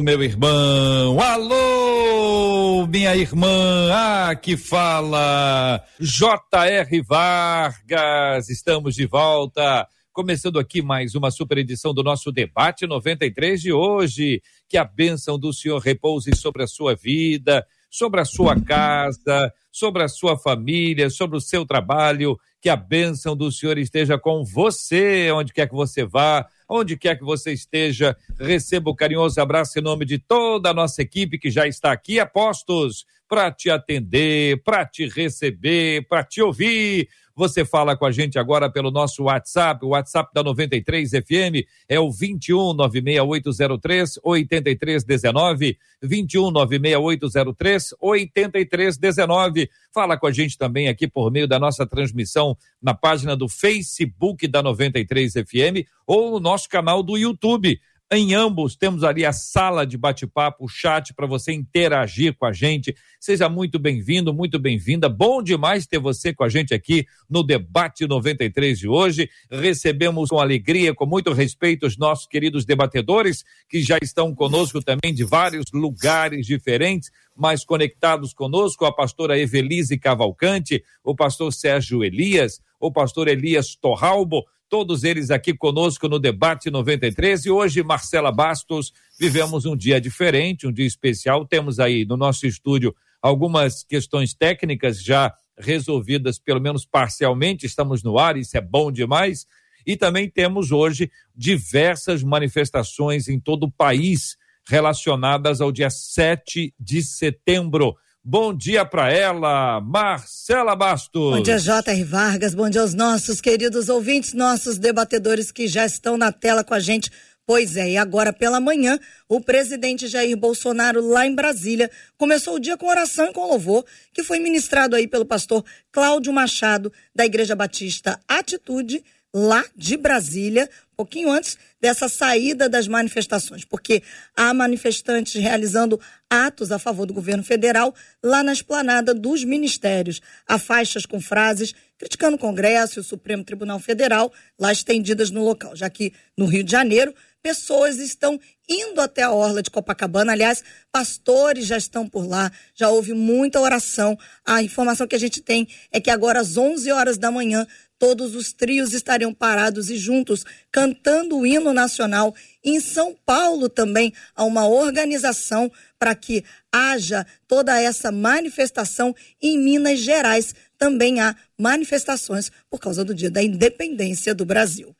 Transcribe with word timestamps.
meu 0.00 0.22
irmão. 0.22 1.20
Alô, 1.20 2.86
minha 2.86 3.16
irmã. 3.16 3.90
Ah, 3.92 4.34
que 4.34 4.56
fala 4.56 5.82
J.R. 5.98 7.02
Vargas. 7.02 8.48
Estamos 8.48 8.94
de 8.94 9.06
volta 9.06 9.88
Começando 10.12 10.58
aqui 10.58 10.82
mais 10.82 11.14
uma 11.14 11.30
super 11.30 11.56
edição 11.56 11.94
do 11.94 12.02
nosso 12.02 12.32
debate 12.32 12.84
93 12.84 13.62
de 13.62 13.72
hoje. 13.72 14.42
Que 14.68 14.76
a 14.76 14.84
bênção 14.84 15.38
do 15.38 15.52
Senhor 15.52 15.78
repouse 15.78 16.34
sobre 16.34 16.64
a 16.64 16.66
sua 16.66 16.96
vida, 16.96 17.64
sobre 17.88 18.20
a 18.20 18.24
sua 18.24 18.60
casa, 18.60 19.52
sobre 19.70 20.02
a 20.02 20.08
sua 20.08 20.36
família, 20.36 21.08
sobre 21.10 21.38
o 21.38 21.40
seu 21.40 21.64
trabalho. 21.64 22.36
Que 22.60 22.68
a 22.68 22.74
bênção 22.74 23.36
do 23.36 23.52
Senhor 23.52 23.78
esteja 23.78 24.18
com 24.18 24.44
você, 24.44 25.30
onde 25.30 25.52
quer 25.52 25.68
que 25.68 25.74
você 25.74 26.04
vá, 26.04 26.44
onde 26.70 26.96
quer 26.96 27.18
que 27.18 27.24
você 27.24 27.52
esteja. 27.52 28.16
Receba 28.38 28.88
o 28.88 28.94
carinhoso 28.94 29.40
abraço 29.40 29.76
em 29.78 29.82
nome 29.82 30.04
de 30.04 30.18
toda 30.18 30.70
a 30.70 30.74
nossa 30.74 31.02
equipe 31.02 31.38
que 31.38 31.50
já 31.50 31.66
está 31.66 31.90
aqui, 31.90 32.20
apostos, 32.20 33.04
para 33.28 33.50
te 33.50 33.68
atender, 33.68 34.62
para 34.62 34.86
te 34.86 35.08
receber, 35.08 36.06
para 36.08 36.22
te 36.22 36.40
ouvir 36.40 37.08
você 37.34 37.64
fala 37.64 37.96
com 37.96 38.04
a 38.04 38.10
gente 38.10 38.38
agora 38.38 38.70
pelo 38.70 38.90
nosso 38.90 39.24
WhatsApp, 39.24 39.84
o 39.84 39.88
WhatsApp 39.88 40.30
da 40.34 40.42
93 40.42 41.10
FM 41.10 41.66
é 41.88 41.98
o 41.98 42.10
21 42.10 42.74
96803 42.74 44.18
8319, 44.22 45.78
21 46.02 46.50
96803 46.50 47.94
8319. 48.00 49.70
Fala 49.92 50.16
com 50.16 50.26
a 50.26 50.32
gente 50.32 50.56
também 50.56 50.88
aqui 50.88 51.08
por 51.08 51.30
meio 51.30 51.48
da 51.48 51.58
nossa 51.58 51.86
transmissão 51.86 52.56
na 52.80 52.94
página 52.94 53.36
do 53.36 53.48
Facebook 53.48 54.46
da 54.46 54.62
93 54.62 55.32
FM 55.32 55.86
ou 56.06 56.32
no 56.32 56.40
nosso 56.40 56.68
canal 56.68 57.02
do 57.02 57.16
YouTube. 57.16 57.80
Em 58.12 58.34
ambos 58.34 58.74
temos 58.74 59.04
ali 59.04 59.24
a 59.24 59.32
sala 59.32 59.86
de 59.86 59.96
bate-papo, 59.96 60.64
o 60.64 60.68
chat 60.68 61.14
para 61.14 61.28
você 61.28 61.52
interagir 61.52 62.34
com 62.34 62.44
a 62.44 62.52
gente. 62.52 62.92
Seja 63.20 63.48
muito 63.48 63.78
bem-vindo, 63.78 64.34
muito 64.34 64.58
bem-vinda. 64.58 65.08
Bom 65.08 65.40
demais 65.40 65.86
ter 65.86 66.00
você 66.00 66.34
com 66.34 66.42
a 66.42 66.48
gente 66.48 66.74
aqui 66.74 67.06
no 67.28 67.44
debate 67.44 68.08
93 68.08 68.80
de 68.80 68.88
hoje. 68.88 69.30
Recebemos 69.48 70.28
com 70.28 70.40
alegria, 70.40 70.92
com 70.92 71.06
muito 71.06 71.32
respeito 71.32 71.86
os 71.86 71.96
nossos 71.96 72.26
queridos 72.26 72.64
debatedores 72.64 73.44
que 73.68 73.80
já 73.80 73.96
estão 74.02 74.34
conosco 74.34 74.82
também 74.82 75.14
de 75.14 75.22
vários 75.22 75.66
lugares 75.72 76.48
diferentes, 76.48 77.12
mas 77.36 77.64
conectados 77.64 78.34
conosco, 78.34 78.84
a 78.86 78.92
pastora 78.92 79.38
Evelise 79.38 79.96
Cavalcante, 79.96 80.82
o 81.04 81.14
pastor 81.14 81.52
Sérgio 81.52 82.02
Elias, 82.02 82.60
o 82.80 82.90
pastor 82.90 83.28
Elias 83.28 83.76
Torralbo, 83.76 84.44
todos 84.70 85.02
eles 85.02 85.32
aqui 85.32 85.52
conosco 85.52 86.08
no 86.08 86.20
Debate 86.20 86.70
93. 86.70 87.44
E 87.44 87.50
hoje, 87.50 87.82
Marcela 87.82 88.30
Bastos, 88.30 88.92
vivemos 89.18 89.66
um 89.66 89.76
dia 89.76 90.00
diferente, 90.00 90.66
um 90.66 90.72
dia 90.72 90.86
especial. 90.86 91.44
Temos 91.44 91.80
aí 91.80 92.06
no 92.06 92.16
nosso 92.16 92.46
estúdio 92.46 92.94
algumas 93.20 93.82
questões 93.82 94.32
técnicas 94.32 95.02
já 95.02 95.34
resolvidas, 95.58 96.38
pelo 96.38 96.60
menos 96.60 96.86
parcialmente. 96.86 97.66
Estamos 97.66 98.04
no 98.04 98.16
ar, 98.16 98.36
isso 98.36 98.56
é 98.56 98.60
bom 98.60 98.92
demais. 98.92 99.44
E 99.84 99.96
também 99.96 100.30
temos 100.30 100.70
hoje 100.70 101.10
diversas 101.34 102.22
manifestações 102.22 103.28
em 103.28 103.40
todo 103.40 103.64
o 103.64 103.72
país 103.72 104.36
relacionadas 104.68 105.60
ao 105.60 105.72
dia 105.72 105.90
7 105.90 106.72
de 106.78 107.02
setembro. 107.02 107.96
Bom 108.22 108.54
dia 108.54 108.84
para 108.84 109.10
ela, 109.10 109.80
Marcela 109.80 110.76
Bastos. 110.76 111.36
Bom 111.36 111.42
dia, 111.42 111.58
J.R. 111.58 112.04
Vargas. 112.04 112.54
Bom 112.54 112.68
dia 112.68 112.82
aos 112.82 112.92
nossos 112.92 113.40
queridos 113.40 113.88
ouvintes, 113.88 114.34
nossos 114.34 114.76
debatedores 114.76 115.50
que 115.50 115.66
já 115.66 115.86
estão 115.86 116.18
na 116.18 116.30
tela 116.30 116.62
com 116.62 116.74
a 116.74 116.80
gente. 116.80 117.10
Pois 117.46 117.78
é, 117.78 117.92
e 117.92 117.96
agora 117.96 118.30
pela 118.30 118.60
manhã, 118.60 118.98
o 119.26 119.40
presidente 119.40 120.06
Jair 120.06 120.36
Bolsonaro, 120.36 121.00
lá 121.00 121.26
em 121.26 121.34
Brasília, 121.34 121.90
começou 122.18 122.56
o 122.56 122.60
dia 122.60 122.76
com 122.76 122.88
oração 122.88 123.30
e 123.30 123.32
com 123.32 123.48
louvor, 123.48 123.86
que 124.12 124.22
foi 124.22 124.38
ministrado 124.38 124.94
aí 124.94 125.08
pelo 125.08 125.24
pastor 125.24 125.64
Cláudio 125.90 126.30
Machado, 126.30 126.92
da 127.16 127.24
Igreja 127.24 127.56
Batista 127.56 128.20
Atitude, 128.28 129.02
lá 129.34 129.64
de 129.74 129.96
Brasília, 129.96 130.68
pouquinho 131.00 131.30
antes 131.30 131.56
dessa 131.80 132.10
saída 132.10 132.68
das 132.68 132.86
manifestações, 132.86 133.64
porque 133.64 134.02
há 134.36 134.52
manifestantes 134.52 135.40
realizando 135.40 135.98
atos 136.28 136.70
a 136.70 136.78
favor 136.78 137.06
do 137.06 137.14
governo 137.14 137.42
federal 137.42 137.94
lá 138.22 138.42
na 138.42 138.52
esplanada 138.52 139.14
dos 139.14 139.42
ministérios. 139.42 140.20
Há 140.46 140.58
faixas 140.58 141.06
com 141.06 141.18
frases 141.18 141.74
criticando 141.96 142.36
o 142.36 142.38
Congresso 142.38 142.98
e 142.98 143.00
o 143.00 143.04
Supremo 143.04 143.42
Tribunal 143.42 143.78
Federal 143.78 144.30
lá 144.58 144.70
estendidas 144.70 145.30
no 145.30 145.42
local, 145.42 145.74
já 145.74 145.88
que 145.88 146.12
no 146.36 146.44
Rio 146.44 146.62
de 146.62 146.70
Janeiro 146.70 147.14
pessoas 147.42 147.96
estão 147.96 148.38
indo 148.68 149.00
até 149.00 149.22
a 149.22 149.32
orla 149.32 149.62
de 149.62 149.70
Copacabana. 149.70 150.32
Aliás, 150.32 150.62
pastores 150.92 151.66
já 151.66 151.78
estão 151.78 152.06
por 152.06 152.28
lá, 152.28 152.52
já 152.74 152.90
houve 152.90 153.14
muita 153.14 153.58
oração. 153.58 154.18
A 154.44 154.62
informação 154.62 155.06
que 155.06 155.16
a 155.16 155.18
gente 155.18 155.40
tem 155.40 155.66
é 155.90 155.98
que 155.98 156.10
agora 156.10 156.40
às 156.40 156.58
11 156.58 156.92
horas 156.92 157.16
da 157.16 157.30
manhã 157.30 157.66
todos 158.00 158.34
os 158.34 158.50
trios 158.50 158.94
estariam 158.94 159.32
parados 159.32 159.90
e 159.90 159.98
juntos 159.98 160.42
cantando 160.72 161.38
o 161.38 161.46
hino 161.46 161.70
nacional. 161.74 162.34
Em 162.64 162.80
São 162.80 163.14
Paulo 163.26 163.68
também 163.68 164.12
há 164.34 164.42
uma 164.42 164.66
organização 164.66 165.70
para 165.98 166.14
que 166.14 166.42
haja 166.72 167.26
toda 167.46 167.78
essa 167.78 168.10
manifestação. 168.10 169.14
Em 169.40 169.58
Minas 169.58 170.00
Gerais 170.00 170.54
também 170.78 171.20
há 171.20 171.36
manifestações 171.58 172.50
por 172.70 172.80
causa 172.80 173.04
do 173.04 173.14
Dia 173.14 173.30
da 173.30 173.42
Independência 173.42 174.34
do 174.34 174.46
Brasil 174.46 174.96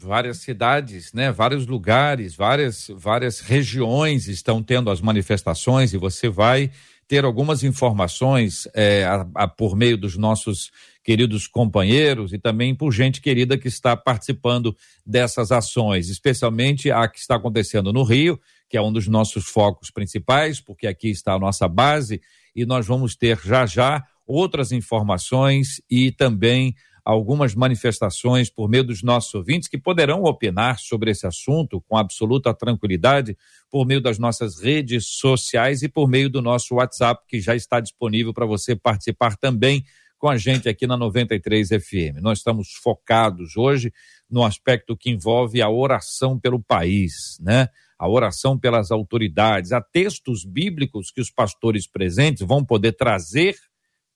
várias 0.00 0.38
cidades, 0.38 1.12
né, 1.12 1.32
vários 1.32 1.66
lugares, 1.66 2.32
várias, 2.36 2.86
várias 2.94 3.40
regiões 3.40 4.28
estão 4.28 4.62
tendo 4.62 4.90
as 4.90 5.00
manifestações 5.00 5.92
e 5.92 5.98
você 5.98 6.28
vai 6.28 6.70
ter 7.08 7.24
algumas 7.24 7.64
informações 7.64 8.68
é, 8.74 9.04
a, 9.04 9.26
a, 9.34 9.48
por 9.48 9.74
meio 9.74 9.96
dos 9.96 10.16
nossos 10.16 10.70
queridos 11.08 11.46
companheiros 11.46 12.34
e 12.34 12.38
também 12.38 12.74
por 12.74 12.92
gente 12.92 13.22
querida 13.22 13.56
que 13.56 13.66
está 13.66 13.96
participando 13.96 14.76
dessas 15.06 15.50
ações, 15.50 16.10
especialmente 16.10 16.90
a 16.90 17.08
que 17.08 17.18
está 17.18 17.36
acontecendo 17.36 17.94
no 17.94 18.02
Rio, 18.02 18.38
que 18.68 18.76
é 18.76 18.82
um 18.82 18.92
dos 18.92 19.08
nossos 19.08 19.46
focos 19.46 19.90
principais, 19.90 20.60
porque 20.60 20.86
aqui 20.86 21.08
está 21.08 21.32
a 21.32 21.38
nossa 21.38 21.66
base 21.66 22.20
e 22.54 22.66
nós 22.66 22.86
vamos 22.86 23.16
ter 23.16 23.40
já 23.42 23.64
já 23.64 24.04
outras 24.26 24.70
informações 24.70 25.80
e 25.90 26.12
também 26.12 26.74
algumas 27.02 27.54
manifestações 27.54 28.50
por 28.50 28.68
meio 28.68 28.84
dos 28.84 29.02
nossos 29.02 29.32
ouvintes 29.32 29.66
que 29.66 29.78
poderão 29.78 30.24
opinar 30.24 30.78
sobre 30.78 31.10
esse 31.10 31.26
assunto 31.26 31.80
com 31.88 31.96
absoluta 31.96 32.52
tranquilidade 32.52 33.34
por 33.70 33.86
meio 33.86 34.02
das 34.02 34.18
nossas 34.18 34.60
redes 34.60 35.06
sociais 35.06 35.82
e 35.82 35.88
por 35.88 36.06
meio 36.06 36.28
do 36.28 36.42
nosso 36.42 36.74
WhatsApp 36.74 37.24
que 37.26 37.40
já 37.40 37.56
está 37.56 37.80
disponível 37.80 38.34
para 38.34 38.44
você 38.44 38.76
participar 38.76 39.38
também 39.38 39.86
com 40.18 40.28
a 40.28 40.36
gente 40.36 40.68
aqui 40.68 40.86
na 40.86 40.96
93 40.96 41.68
FM. 41.68 42.20
Nós 42.20 42.38
estamos 42.38 42.72
focados 42.72 43.56
hoje 43.56 43.92
no 44.28 44.44
aspecto 44.44 44.96
que 44.96 45.10
envolve 45.10 45.62
a 45.62 45.70
oração 45.70 46.38
pelo 46.38 46.60
país, 46.60 47.38
né? 47.40 47.68
A 47.98 48.08
oração 48.08 48.58
pelas 48.58 48.90
autoridades, 48.90 49.72
há 49.72 49.80
textos 49.80 50.44
bíblicos 50.44 51.10
que 51.10 51.20
os 51.20 51.30
pastores 51.30 51.86
presentes 51.86 52.46
vão 52.46 52.64
poder 52.64 52.92
trazer 52.92 53.56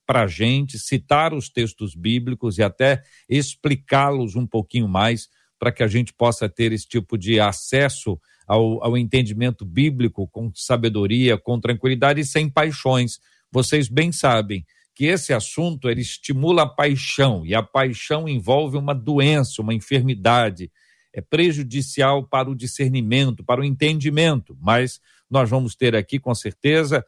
para 0.05 0.23
a 0.23 0.27
gente, 0.27 0.77
citar 0.77 1.33
os 1.33 1.49
textos 1.49 1.95
bíblicos 1.95 2.57
e 2.57 2.63
até 2.63 3.01
explicá-los 3.27 4.35
um 4.35 4.45
pouquinho 4.45 4.87
mais 4.87 5.29
para 5.57 5.71
que 5.71 5.83
a 5.83 5.87
gente 5.87 6.13
possa 6.13 6.49
ter 6.49 6.71
esse 6.73 6.87
tipo 6.87 7.17
de 7.17 7.39
acesso 7.39 8.19
ao, 8.45 8.83
ao 8.83 8.97
entendimento 8.97 9.65
bíblico 9.65 10.27
com 10.27 10.51
sabedoria, 10.53 11.37
com 11.37 11.59
tranquilidade 11.59 12.19
e 12.19 12.25
sem 12.25 12.49
paixões. 12.49 13.19
Vocês 13.51 13.87
bem 13.87 14.11
sabem 14.11 14.65
que 14.95 15.05
esse 15.05 15.33
assunto 15.33 15.89
ele 15.89 16.01
estimula 16.01 16.63
a 16.63 16.69
paixão 16.69 17.45
e 17.45 17.55
a 17.55 17.63
paixão 17.63 18.27
envolve 18.27 18.77
uma 18.77 18.93
doença, 18.93 19.61
uma 19.61 19.73
enfermidade, 19.73 20.71
é 21.11 21.21
prejudicial 21.21 22.23
para 22.23 22.49
o 22.49 22.55
discernimento, 22.55 23.43
para 23.43 23.61
o 23.61 23.63
entendimento, 23.63 24.57
mas 24.59 24.99
nós 25.29 25.49
vamos 25.49 25.75
ter 25.75 25.95
aqui, 25.95 26.19
com 26.19 26.33
certeza, 26.33 27.05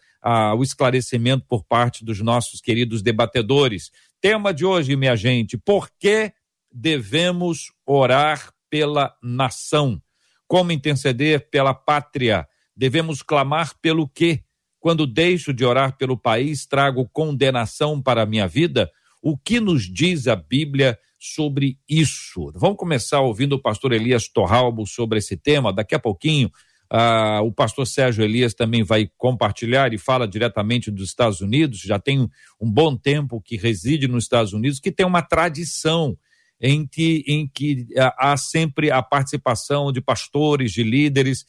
o 0.58 0.64
esclarecimento 0.64 1.46
por 1.48 1.64
parte 1.64 2.04
dos 2.04 2.22
nossos 2.22 2.62
queridos 2.62 3.02
debatedores. 3.02 3.92
Tema 4.22 4.54
de 4.54 4.66
hoje, 4.66 4.96
minha 4.96 5.16
gente: 5.16 5.58
por 5.58 5.90
que 6.00 6.32
devemos 6.72 7.72
orar 7.86 8.52
pela 8.70 9.16
nação? 9.22 10.02
Como 10.48 10.72
interceder 10.72 11.50
pela 11.50 11.74
pátria? 11.74 12.48
Devemos 12.76 13.22
clamar 13.22 13.74
pelo 13.80 14.08
quê? 14.08 14.44
Quando 14.86 15.08
deixo 15.08 15.52
de 15.52 15.66
orar 15.66 15.98
pelo 15.98 16.16
país, 16.16 16.68
trago 16.68 17.10
condenação 17.12 18.00
para 18.00 18.22
a 18.22 18.26
minha 18.28 18.48
vida? 18.48 18.92
O 19.20 19.36
que 19.36 19.60
nos 19.60 19.92
diz 19.92 20.28
a 20.28 20.36
Bíblia 20.36 20.96
sobre 21.18 21.80
isso? 21.90 22.52
Vamos 22.54 22.78
começar 22.78 23.20
ouvindo 23.22 23.54
o 23.54 23.60
pastor 23.60 23.94
Elias 23.94 24.28
Torralbo 24.28 24.86
sobre 24.86 25.18
esse 25.18 25.36
tema. 25.36 25.74
Daqui 25.74 25.96
a 25.96 26.00
pouquinho, 26.00 26.52
ah, 26.88 27.42
o 27.42 27.52
pastor 27.52 27.88
Sérgio 27.88 28.24
Elias 28.24 28.54
também 28.54 28.84
vai 28.84 29.10
compartilhar 29.18 29.92
e 29.92 29.98
fala 29.98 30.28
diretamente 30.28 30.92
dos 30.92 31.10
Estados 31.10 31.42
Unidos. 31.42 31.80
Já 31.80 31.98
tem 31.98 32.30
um 32.62 32.72
bom 32.72 32.96
tempo 32.96 33.42
que 33.42 33.58
reside 33.58 34.08
nos 34.08 34.26
Estados 34.26 34.54
Unidos, 34.54 34.80
que 34.80 34.92
tem 34.92 35.04
uma 35.04 35.24
tradição 35.24 36.16
em 36.62 36.86
que, 36.86 37.24
em 37.28 37.48
que 37.48 37.88
ah, 37.98 38.16
há 38.20 38.38
sempre 38.38 38.92
a 38.92 39.02
participação 39.02 39.92
de 39.92 40.00
pastores, 40.00 40.72
de 40.72 40.84
líderes, 40.84 41.44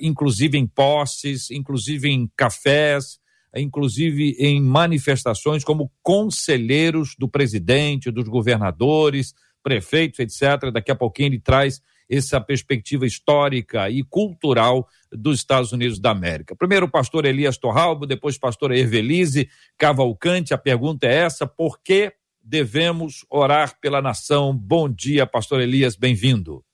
inclusive 0.00 0.58
em 0.58 0.66
posses, 0.66 1.50
inclusive 1.50 2.08
em 2.08 2.30
cafés, 2.36 3.18
inclusive 3.56 4.36
em 4.38 4.60
manifestações 4.60 5.64
como 5.64 5.90
conselheiros 6.02 7.14
do 7.18 7.28
presidente, 7.28 8.10
dos 8.10 8.28
governadores, 8.28 9.34
prefeitos, 9.62 10.18
etc. 10.18 10.70
Daqui 10.72 10.90
a 10.90 10.96
pouquinho 10.96 11.28
ele 11.28 11.40
traz 11.40 11.80
essa 12.10 12.40
perspectiva 12.40 13.06
histórica 13.06 13.88
e 13.88 14.02
cultural 14.02 14.86
dos 15.10 15.38
Estados 15.38 15.72
Unidos 15.72 15.98
da 15.98 16.10
América. 16.10 16.54
Primeiro 16.56 16.86
o 16.86 16.90
pastor 16.90 17.24
Elias 17.24 17.56
Torralbo, 17.56 18.06
depois 18.06 18.36
pastor 18.36 18.72
Evelise 18.72 19.48
Cavalcante. 19.78 20.52
A 20.52 20.58
pergunta 20.58 21.06
é 21.06 21.14
essa: 21.14 21.46
por 21.46 21.80
que 21.82 22.12
devemos 22.42 23.24
orar 23.30 23.78
pela 23.80 24.02
nação? 24.02 24.54
Bom 24.54 24.88
dia, 24.88 25.26
pastor 25.26 25.60
Elias, 25.60 25.96
bem-vindo. 25.96 26.64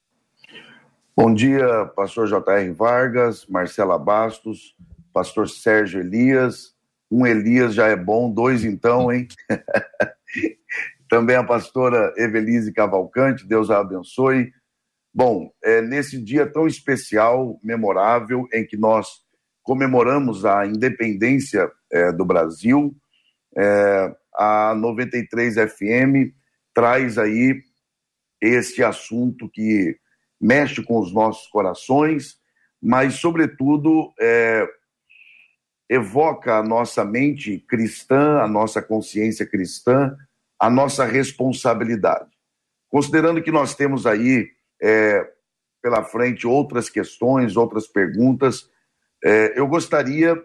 Bom 1.21 1.35
dia, 1.35 1.85
pastor 1.97 2.29
J.R. 2.29 2.71
Vargas, 2.71 3.45
Marcela 3.47 3.99
Bastos, 3.99 4.77
pastor 5.13 5.49
Sérgio 5.49 5.99
Elias. 5.99 6.77
Um 7.11 7.27
Elias 7.27 7.75
já 7.75 7.89
é 7.89 7.97
bom, 7.97 8.31
dois 8.33 8.65
então, 8.65 9.11
hein? 9.11 9.27
Também 11.11 11.35
a 11.35 11.43
pastora 11.43 12.15
Evelise 12.17 12.73
Cavalcante, 12.73 13.45
Deus 13.45 13.69
a 13.69 13.81
abençoe. 13.81 14.53
Bom, 15.13 15.51
é, 15.61 15.83
nesse 15.83 16.23
dia 16.23 16.47
tão 16.47 16.69
especial, 16.69 17.59
memorável, 17.65 18.47
em 18.53 18.65
que 18.65 18.77
nós 18.77 19.09
comemoramos 19.65 20.45
a 20.45 20.67
independência 20.67 21.69
é, 21.91 22.13
do 22.13 22.25
Brasil, 22.25 22.95
é, 23.57 24.15
a 24.37 24.73
93 24.73 25.57
FM 25.69 26.33
traz 26.73 27.19
aí 27.19 27.61
esse 28.41 28.85
assunto 28.85 29.51
que 29.53 29.99
mexe 30.41 30.83
com 30.83 30.99
os 30.99 31.13
nossos 31.13 31.49
corações, 31.49 32.39
mas, 32.81 33.15
sobretudo, 33.15 34.13
é, 34.21 34.67
evoca 35.89 36.57
a 36.57 36.63
nossa 36.63 37.05
mente 37.05 37.59
cristã, 37.61 38.39
a 38.41 38.49
nossa 38.49 38.83
consciência 38.83 39.47
cristã, 39.47 40.17
a 40.59 40.69
nossa 40.69 41.05
responsabilidade. 41.05 42.31
Considerando 42.89 43.43
que 43.43 43.51
nós 43.51 43.75
temos 43.75 44.07
aí 44.07 44.49
é, 44.83 45.29
pela 45.83 46.05
frente 46.05 46.47
outras 46.47 46.89
questões, 46.89 47.57
outras 47.57 47.87
perguntas, 47.87 48.69
é, 49.25 49.59
eu 49.59 49.67
gostaria 49.67 50.37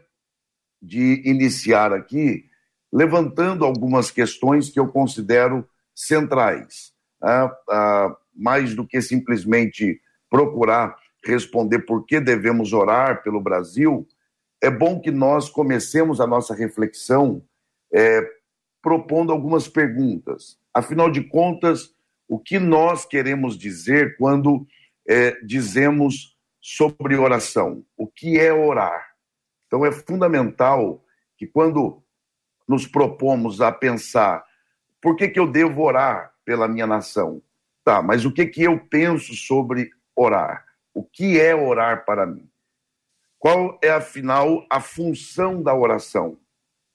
de 0.81 1.21
iniciar 1.25 1.93
aqui 1.93 2.45
levantando 2.91 3.65
algumas 3.65 4.11
questões 4.11 4.69
que 4.69 4.79
eu 4.79 4.87
considero 4.87 5.67
centrais. 5.95 6.93
Ah, 7.21 7.55
ah, 7.69 8.17
mais 8.35 8.75
do 8.75 8.85
que 8.85 9.01
simplesmente 9.01 10.01
procurar 10.29 10.95
responder 11.23 11.79
por 11.79 12.05
que 12.05 12.19
devemos 12.19 12.73
orar 12.73 13.23
pelo 13.23 13.41
Brasil, 13.41 14.07
é 14.61 14.69
bom 14.69 14.99
que 14.99 15.11
nós 15.11 15.49
comecemos 15.49 16.19
a 16.19 16.27
nossa 16.27 16.53
reflexão 16.53 17.43
é, 17.93 18.21
propondo 18.81 19.31
algumas 19.31 19.67
perguntas. 19.67 20.57
Afinal 20.73 21.09
de 21.09 21.23
contas, 21.23 21.93
o 22.27 22.39
que 22.39 22.59
nós 22.59 23.05
queremos 23.05 23.57
dizer 23.57 24.17
quando 24.17 24.65
é, 25.07 25.39
dizemos 25.45 26.37
sobre 26.59 27.15
oração? 27.15 27.85
O 27.95 28.07
que 28.07 28.39
é 28.39 28.51
orar? 28.51 29.13
Então, 29.67 29.85
é 29.85 29.91
fundamental 29.91 31.03
que 31.37 31.47
quando 31.47 32.03
nos 32.67 32.87
propomos 32.87 33.61
a 33.61 33.71
pensar 33.71 34.43
por 35.01 35.17
que, 35.17 35.27
que 35.27 35.39
eu 35.39 35.45
devo 35.45 35.81
orar 35.81 36.31
pela 36.45 36.67
minha 36.67 36.87
nação? 36.87 37.41
Tá, 37.83 38.01
mas 38.01 38.23
o 38.25 38.31
que, 38.31 38.45
que 38.45 38.63
eu 38.63 38.79
penso 38.87 39.35
sobre 39.35 39.89
orar? 40.15 40.65
O 40.93 41.03
que 41.03 41.39
é 41.39 41.53
orar 41.53 42.05
para 42.05 42.25
mim? 42.25 42.49
Qual 43.37 43.77
é, 43.83 43.89
afinal, 43.89 44.65
a 44.69 44.79
função 44.79 45.61
da 45.61 45.75
oração? 45.75 46.39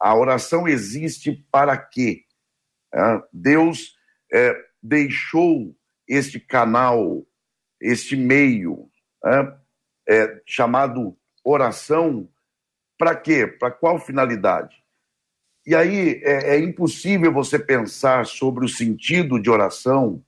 A 0.01 0.15
oração 0.15 0.67
existe 0.67 1.47
para 1.51 1.77
quê? 1.77 2.25
Deus 3.31 3.97
é, 4.33 4.57
deixou 4.83 5.77
este 6.09 6.41
canal, 6.41 7.27
este 7.81 8.17
meio, 8.17 8.91
é, 9.27 9.59
é 10.09 10.43
chamado 10.47 11.19
oração, 11.45 12.29
para 12.97 13.15
quê? 13.15 13.47
Para 13.47 13.71
qual 13.71 13.99
finalidade? 13.99 14.83
E 15.67 15.75
aí 15.75 16.21
é, 16.25 16.55
é, 16.55 16.59
impossível 16.59 17.31
você 17.31 17.59
pensar 17.59 18.25
sobre 18.25 18.65
o 18.65 18.69
sentido 18.69 19.39
de 19.39 19.51
oração 19.51 20.25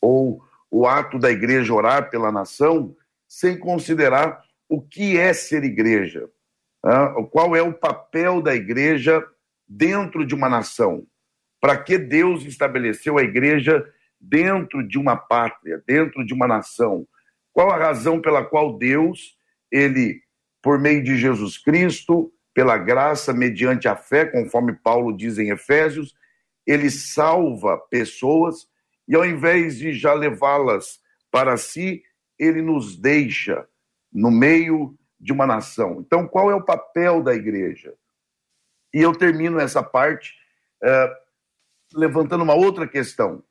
ou 0.00 0.42
o 0.70 0.86
ato 0.86 1.18
da 1.18 1.30
igreja 1.30 1.72
orar 1.72 2.10
pela 2.10 2.32
nação 2.32 2.94
sem 3.28 3.58
considerar 3.58 4.42
o 4.68 4.80
que 4.80 5.16
é 5.16 5.32
ser 5.32 5.64
igreja, 5.64 6.28
né? 6.84 7.14
qual 7.30 7.54
é 7.54 7.62
o 7.62 7.72
papel 7.72 8.42
da 8.42 8.54
igreja 8.54 9.24
dentro 9.68 10.24
de 10.24 10.34
uma 10.34 10.48
nação, 10.48 11.06
para 11.60 11.76
que 11.76 11.98
Deus 11.98 12.44
estabeleceu 12.44 13.18
a 13.18 13.22
igreja 13.22 13.84
dentro 14.20 14.86
de 14.86 14.98
uma 14.98 15.16
pátria, 15.16 15.82
dentro 15.86 16.24
de 16.24 16.32
uma 16.32 16.46
nação, 16.46 17.06
qual 17.52 17.70
a 17.70 17.76
razão 17.76 18.20
pela 18.20 18.44
qual 18.44 18.76
Deus, 18.76 19.36
ele, 19.70 20.20
por 20.62 20.78
meio 20.78 21.02
de 21.02 21.16
Jesus 21.16 21.58
Cristo, 21.58 22.32
pela 22.54 22.76
graça, 22.78 23.32
mediante 23.32 23.88
a 23.88 23.96
fé, 23.96 24.24
conforme 24.24 24.72
Paulo 24.72 25.16
diz 25.16 25.38
em 25.38 25.50
Efésios, 25.50 26.14
ele 26.66 26.90
salva 26.90 27.78
pessoas 27.90 28.68
e 29.08 29.14
ao 29.14 29.24
invés 29.24 29.78
de 29.78 29.92
já 29.92 30.12
levá-las 30.12 31.00
para 31.30 31.56
si, 31.56 32.02
ele 32.38 32.62
nos 32.62 32.96
deixa 32.96 33.66
no 34.12 34.30
meio 34.30 34.96
de 35.18 35.32
uma 35.32 35.46
nação. 35.46 36.00
Então, 36.00 36.26
qual 36.26 36.50
é 36.50 36.54
o 36.54 36.64
papel 36.64 37.22
da 37.22 37.34
igreja? 37.34 37.94
E 38.92 39.00
eu 39.00 39.12
termino 39.12 39.58
essa 39.58 39.82
parte 39.82 40.34
é, 40.82 41.12
levantando 41.94 42.42
uma 42.42 42.54
outra 42.54 42.86
questão. 42.86 43.42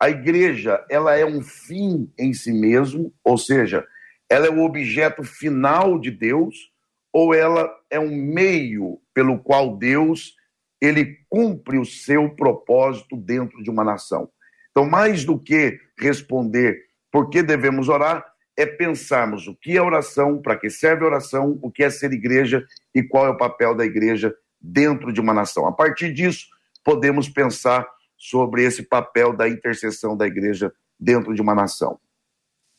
A 0.00 0.10
igreja, 0.10 0.84
ela 0.90 1.16
é 1.16 1.24
um 1.24 1.42
fim 1.42 2.12
em 2.18 2.32
si 2.32 2.52
mesmo, 2.52 3.14
ou 3.22 3.38
seja, 3.38 3.86
ela 4.28 4.46
é 4.46 4.50
o 4.50 4.64
objeto 4.64 5.22
final 5.22 5.98
de 5.98 6.10
Deus, 6.10 6.72
ou 7.12 7.32
ela 7.32 7.72
é 7.88 7.98
um 8.00 8.14
meio 8.14 9.00
pelo 9.14 9.38
qual 9.38 9.76
Deus 9.76 10.34
ele 10.80 11.24
cumpre 11.28 11.78
o 11.78 11.84
seu 11.84 12.34
propósito 12.34 13.16
dentro 13.16 13.62
de 13.62 13.70
uma 13.70 13.84
nação. 13.84 14.30
Então, 14.74 14.90
mais 14.90 15.24
do 15.24 15.38
que 15.38 15.78
responder 15.96 16.80
por 17.12 17.30
que 17.30 17.44
devemos 17.44 17.88
orar, 17.88 18.24
é 18.56 18.66
pensarmos 18.66 19.46
o 19.46 19.54
que 19.54 19.76
é 19.76 19.80
oração, 19.80 20.42
para 20.42 20.56
que 20.56 20.68
serve 20.68 21.04
a 21.04 21.06
oração, 21.06 21.56
o 21.62 21.70
que 21.70 21.84
é 21.84 21.90
ser 21.90 22.12
igreja 22.12 22.64
e 22.92 23.00
qual 23.00 23.26
é 23.26 23.30
o 23.30 23.36
papel 23.36 23.76
da 23.76 23.84
igreja 23.84 24.34
dentro 24.60 25.12
de 25.12 25.20
uma 25.20 25.32
nação. 25.32 25.64
A 25.68 25.72
partir 25.72 26.12
disso, 26.12 26.46
podemos 26.82 27.28
pensar 27.28 27.86
sobre 28.16 28.64
esse 28.64 28.82
papel 28.82 29.32
da 29.32 29.48
intercessão 29.48 30.16
da 30.16 30.26
igreja 30.26 30.72
dentro 30.98 31.32
de 31.32 31.40
uma 31.40 31.54
nação. 31.54 32.00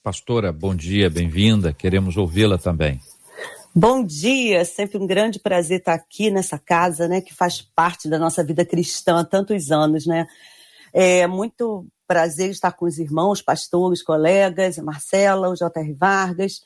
Pastora, 0.04 0.52
bom 0.52 0.76
dia, 0.76 1.10
bem-vinda. 1.10 1.72
Queremos 1.72 2.18
ouvi-la 2.18 2.58
também. 2.58 3.00
Bom 3.74 4.04
dia, 4.04 4.66
sempre 4.66 4.98
um 4.98 5.08
grande 5.08 5.40
prazer 5.40 5.80
estar 5.80 5.94
aqui 5.94 6.30
nessa 6.30 6.60
casa, 6.60 7.08
né, 7.08 7.22
que 7.22 7.34
faz 7.34 7.62
parte 7.62 8.10
da 8.10 8.20
nossa 8.20 8.44
vida 8.44 8.66
cristã 8.66 9.22
há 9.22 9.24
tantos 9.24 9.72
anos, 9.72 10.06
né? 10.06 10.28
É 10.98 11.28
muito 11.28 11.86
prazer 12.08 12.52
estar 12.52 12.72
com 12.72 12.86
os 12.86 12.98
irmãos, 12.98 13.42
pastores, 13.42 14.02
colegas, 14.02 14.80
a 14.80 14.82
Marcela, 14.82 15.50
o 15.50 15.56
J.R. 15.56 15.94
Vargas. 15.94 16.62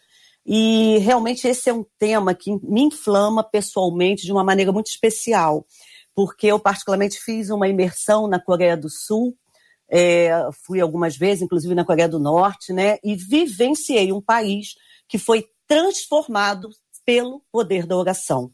E 0.45 0.99
realmente 0.99 1.47
esse 1.47 1.67
é 1.67 1.73
um 1.73 1.83
tema 1.97 2.35
que 2.35 2.51
me 2.61 2.83
inflama 2.83 3.43
pessoalmente 3.43 4.27
de 4.27 4.31
uma 4.31 4.43
maneira 4.43 4.71
muito 4.71 4.85
especial, 4.85 5.65
porque 6.13 6.45
eu 6.45 6.59
particularmente 6.59 7.19
fiz 7.19 7.49
uma 7.49 7.67
imersão 7.67 8.27
na 8.27 8.39
Coreia 8.39 8.77
do 8.77 8.87
Sul, 8.87 9.35
é, 9.89 10.29
fui 10.63 10.79
algumas 10.79 11.17
vezes, 11.17 11.41
inclusive 11.41 11.73
na 11.73 11.83
Coreia 11.83 12.07
do 12.07 12.19
Norte, 12.19 12.71
né, 12.71 12.99
e 13.03 13.15
vivenciei 13.15 14.13
um 14.13 14.21
país 14.21 14.75
que 15.07 15.17
foi 15.17 15.47
transformado 15.67 16.69
pelo 17.03 17.41
poder 17.51 17.87
da 17.87 17.97
oração. 17.97 18.51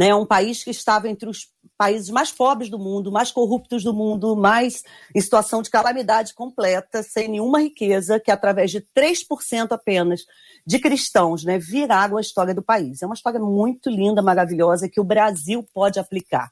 Né? 0.00 0.14
Um 0.14 0.24
país 0.24 0.64
que 0.64 0.70
estava 0.70 1.10
entre 1.10 1.28
os 1.28 1.48
países 1.76 2.08
mais 2.08 2.32
pobres 2.32 2.70
do 2.70 2.78
mundo, 2.78 3.12
mais 3.12 3.30
corruptos 3.30 3.84
do 3.84 3.92
mundo, 3.92 4.34
mais 4.34 4.82
em 5.14 5.20
situação 5.20 5.60
de 5.60 5.68
calamidade 5.68 6.32
completa, 6.32 7.02
sem 7.02 7.28
nenhuma 7.28 7.60
riqueza, 7.60 8.18
que 8.18 8.30
através 8.30 8.70
de 8.70 8.80
3% 8.96 9.72
apenas 9.72 10.22
de 10.66 10.78
cristãos, 10.78 11.44
né, 11.44 11.58
viraram 11.58 12.16
a 12.16 12.20
história 12.22 12.54
do 12.54 12.62
país. 12.62 13.02
É 13.02 13.06
uma 13.06 13.14
história 13.14 13.38
muito 13.38 13.90
linda, 13.90 14.22
maravilhosa, 14.22 14.88
que 14.88 15.02
o 15.02 15.04
Brasil 15.04 15.62
pode 15.74 16.00
aplicar. 16.00 16.50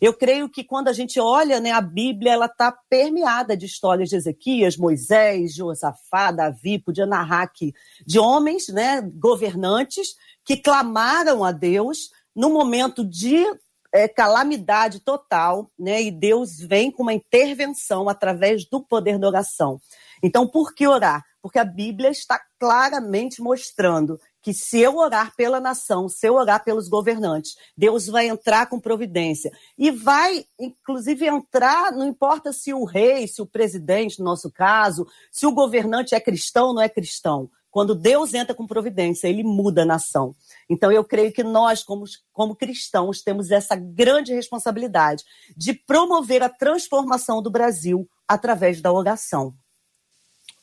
Eu 0.00 0.12
creio 0.12 0.48
que 0.48 0.64
quando 0.64 0.88
a 0.88 0.92
gente 0.92 1.20
olha 1.20 1.60
né, 1.60 1.70
a 1.70 1.80
Bíblia, 1.80 2.32
ela 2.32 2.46
está 2.46 2.72
permeada 2.88 3.56
de 3.56 3.66
histórias 3.66 4.08
de 4.08 4.16
Ezequias, 4.16 4.76
Moisés, 4.76 5.54
Josafá, 5.54 6.32
Davi, 6.32 6.80
podia 6.80 7.06
narrar 7.06 7.42
aqui, 7.42 7.72
de 8.04 8.18
homens, 8.18 8.66
né, 8.68 9.00
governantes, 9.14 10.16
que 10.44 10.56
clamaram 10.56 11.44
a 11.44 11.52
Deus 11.52 12.10
no 12.34 12.50
momento 12.50 13.04
de 13.04 13.44
é, 13.92 14.06
calamidade 14.08 15.00
total, 15.00 15.70
né? 15.78 16.02
E 16.02 16.10
Deus 16.10 16.58
vem 16.58 16.90
com 16.90 17.02
uma 17.02 17.14
intervenção 17.14 18.08
através 18.08 18.64
do 18.64 18.80
poder 18.80 19.18
da 19.18 19.28
oração. 19.28 19.80
Então, 20.22 20.46
por 20.46 20.74
que 20.74 20.86
orar? 20.86 21.24
Porque 21.42 21.58
a 21.58 21.64
Bíblia 21.64 22.10
está 22.10 22.40
claramente 22.58 23.40
mostrando 23.40 24.20
que 24.42 24.52
se 24.52 24.78
eu 24.78 24.96
orar 24.96 25.34
pela 25.34 25.60
nação, 25.60 26.08
se 26.08 26.26
eu 26.26 26.34
orar 26.34 26.62
pelos 26.62 26.88
governantes, 26.88 27.56
Deus 27.76 28.06
vai 28.06 28.28
entrar 28.28 28.66
com 28.66 28.78
providência. 28.78 29.50
E 29.76 29.90
vai, 29.90 30.44
inclusive, 30.58 31.26
entrar, 31.26 31.92
não 31.92 32.06
importa 32.06 32.52
se 32.52 32.72
o 32.72 32.84
rei, 32.84 33.26
se 33.26 33.40
o 33.40 33.46
presidente, 33.46 34.18
no 34.18 34.24
nosso 34.26 34.50
caso, 34.50 35.06
se 35.30 35.46
o 35.46 35.52
governante 35.52 36.14
é 36.14 36.20
cristão 36.20 36.68
ou 36.68 36.74
não 36.74 36.82
é 36.82 36.88
cristão. 36.88 37.50
Quando 37.70 37.94
Deus 37.94 38.34
entra 38.34 38.54
com 38.54 38.66
providência, 38.66 39.28
ele 39.28 39.44
muda 39.44 39.82
a 39.82 39.86
nação. 39.86 40.34
Então, 40.68 40.90
eu 40.90 41.04
creio 41.04 41.32
que 41.32 41.44
nós, 41.44 41.84
como, 41.84 42.04
como 42.32 42.56
cristãos, 42.56 43.22
temos 43.22 43.50
essa 43.50 43.76
grande 43.76 44.34
responsabilidade 44.34 45.22
de 45.56 45.72
promover 45.72 46.42
a 46.42 46.48
transformação 46.48 47.40
do 47.40 47.50
Brasil 47.50 48.08
através 48.26 48.80
da 48.80 48.92
oração. 48.92 49.54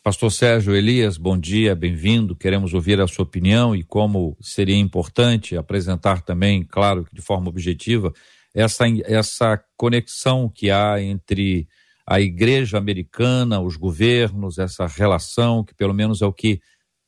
Pastor 0.03 0.31
Sérgio 0.31 0.75
Elias, 0.75 1.17
bom 1.17 1.37
dia, 1.37 1.75
bem-vindo. 1.75 2.35
Queremos 2.35 2.73
ouvir 2.73 2.99
a 3.01 3.07
sua 3.07 3.23
opinião 3.23 3.75
e 3.75 3.83
como 3.83 4.37
seria 4.41 4.77
importante 4.77 5.57
apresentar 5.57 6.21
também, 6.21 6.63
claro, 6.63 7.05
de 7.11 7.21
forma 7.21 7.49
objetiva, 7.49 8.13
essa, 8.53 8.85
essa 9.03 9.61
conexão 9.75 10.49
que 10.49 10.71
há 10.71 11.01
entre 11.01 11.67
a 12.05 12.21
igreja 12.21 12.77
americana, 12.77 13.59
os 13.59 13.75
governos, 13.75 14.57
essa 14.57 14.87
relação 14.87 15.61
que 15.61 15.75
pelo 15.75 15.93
menos 15.93 16.21
é 16.21 16.25
o 16.25 16.31
que 16.31 16.61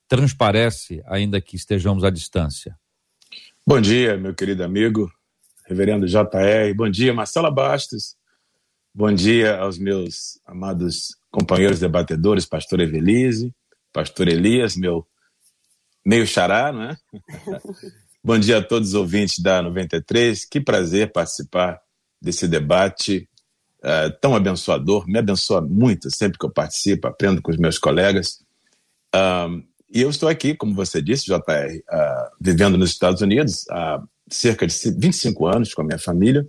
transparece, 0.09 1.03
ainda 1.05 1.39
que 1.39 1.55
estejamos 1.55 2.03
à 2.03 2.09
distância. 2.09 2.75
Bom 3.65 3.79
dia, 3.79 4.17
meu 4.17 4.33
querido 4.33 4.63
amigo, 4.63 5.09
reverendo 5.67 6.07
JR. 6.07 6.73
Bom 6.75 6.89
dia, 6.89 7.13
Marcela 7.13 7.51
Bastos. 7.51 8.15
Bom 8.93 9.13
dia 9.13 9.57
aos 9.59 9.77
meus 9.77 10.41
amados 10.47 11.15
companheiros 11.29 11.79
debatedores, 11.79 12.47
pastor 12.47 12.79
Evelise, 12.79 13.53
pastor 13.93 14.27
Elias, 14.27 14.75
meu 14.75 15.07
meio 16.03 16.25
xará, 16.25 16.73
não 16.73 16.83
é? 16.83 16.97
Bom 18.23 18.37
dia 18.37 18.57
a 18.57 18.63
todos 18.63 18.89
os 18.89 18.93
ouvintes 18.95 19.39
da 19.39 19.61
93. 19.61 20.43
Que 20.43 20.59
prazer 20.59 21.11
participar 21.11 21.79
desse 22.19 22.47
debate 22.47 23.29
uh, 23.83 24.11
tão 24.19 24.35
abençoador. 24.35 25.07
Me 25.07 25.19
abençoa 25.19 25.61
muito 25.61 26.13
sempre 26.13 26.37
que 26.37 26.45
eu 26.45 26.51
participo, 26.51 27.07
aprendo 27.07 27.41
com 27.41 27.51
os 27.51 27.57
meus 27.57 27.77
colegas. 27.77 28.43
E 29.91 30.01
eu 30.01 30.09
estou 30.09 30.29
aqui, 30.29 30.53
como 30.53 30.75
você 30.75 31.01
disse, 31.01 31.25
JR, 31.25 31.35
uh, 31.35 32.35
vivendo 32.39 32.77
nos 32.77 32.91
Estados 32.91 33.21
Unidos 33.21 33.65
há 33.69 34.01
cerca 34.29 34.67
de 34.67 34.75
25 34.91 35.47
anos 35.47 35.73
com 35.73 35.81
a 35.81 35.85
minha 35.85 35.97
família. 35.97 36.47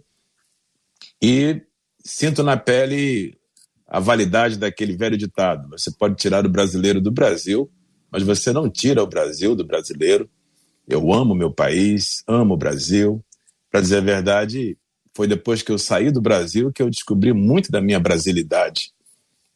E 1.22 1.62
sinto 2.04 2.42
na 2.42 2.56
pele 2.56 3.38
a 3.86 3.98
validade 3.98 4.58
daquele 4.58 4.94
velho 4.94 5.16
ditado: 5.16 5.70
você 5.70 5.90
pode 5.90 6.16
tirar 6.16 6.44
o 6.44 6.50
brasileiro 6.50 7.00
do 7.00 7.10
Brasil, 7.10 7.70
mas 8.10 8.22
você 8.22 8.52
não 8.52 8.68
tira 8.68 9.02
o 9.02 9.06
Brasil 9.06 9.56
do 9.56 9.64
brasileiro. 9.64 10.28
Eu 10.86 11.12
amo 11.12 11.34
meu 11.34 11.50
país, 11.50 12.22
amo 12.26 12.54
o 12.54 12.58
Brasil. 12.58 13.24
Para 13.70 13.80
dizer 13.80 13.98
a 13.98 14.02
verdade, 14.02 14.76
foi 15.14 15.26
depois 15.26 15.62
que 15.62 15.72
eu 15.72 15.78
saí 15.78 16.10
do 16.10 16.20
Brasil 16.20 16.72
que 16.72 16.82
eu 16.82 16.90
descobri 16.90 17.32
muito 17.32 17.70
da 17.70 17.80
minha 17.80 18.00
brasilidade. 18.00 18.92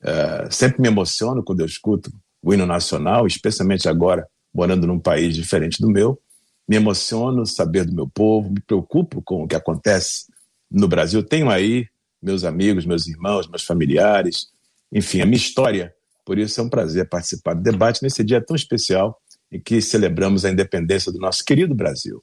Uh, 0.01 0.51
sempre 0.51 0.81
me 0.81 0.89
emociono 0.89 1.43
quando 1.43 1.61
eu 1.61 1.67
escuto 1.67 2.11
o 2.45 2.53
hino 2.53 2.67
nacional, 2.67 3.27
especialmente 3.27 3.89
agora 3.89 4.29
morando 4.53 4.87
num 4.87 5.01
país 5.01 5.35
diferente 5.35 5.81
do 5.81 5.91
meu. 5.91 6.21
Me 6.69 6.77
emociono 6.77 7.47
saber 7.47 7.87
do 7.87 7.95
meu 7.95 8.07
povo, 8.07 8.51
me 8.51 8.61
preocupo 8.61 9.23
com 9.23 9.43
o 9.43 9.49
que 9.49 9.57
acontece 9.57 10.27
no 10.71 10.87
Brasil. 10.87 11.23
Tenho 11.23 11.51
aí 11.51 11.89
meus 12.23 12.45
amigos, 12.45 12.85
meus 12.85 13.07
irmãos, 13.07 13.49
meus 13.49 13.65
familiares, 13.65 14.49
enfim, 14.93 15.23
a 15.23 15.27
minha 15.27 15.37
história. 15.37 15.95
Por 16.25 16.39
isso 16.39 16.61
é 16.61 16.65
um 16.65 16.69
prazer 16.69 17.09
participar 17.09 17.55
do 17.55 17.63
debate 17.63 18.03
nesse 18.03 18.23
dia 18.23 18.41
tão 18.41 18.55
especial 18.55 19.19
em 19.51 19.59
que 19.59 19.81
celebramos 19.81 20.45
a 20.45 20.51
independência 20.51 21.11
do 21.11 21.19
nosso 21.19 21.45
querido 21.45 21.75
Brasil. 21.75 22.23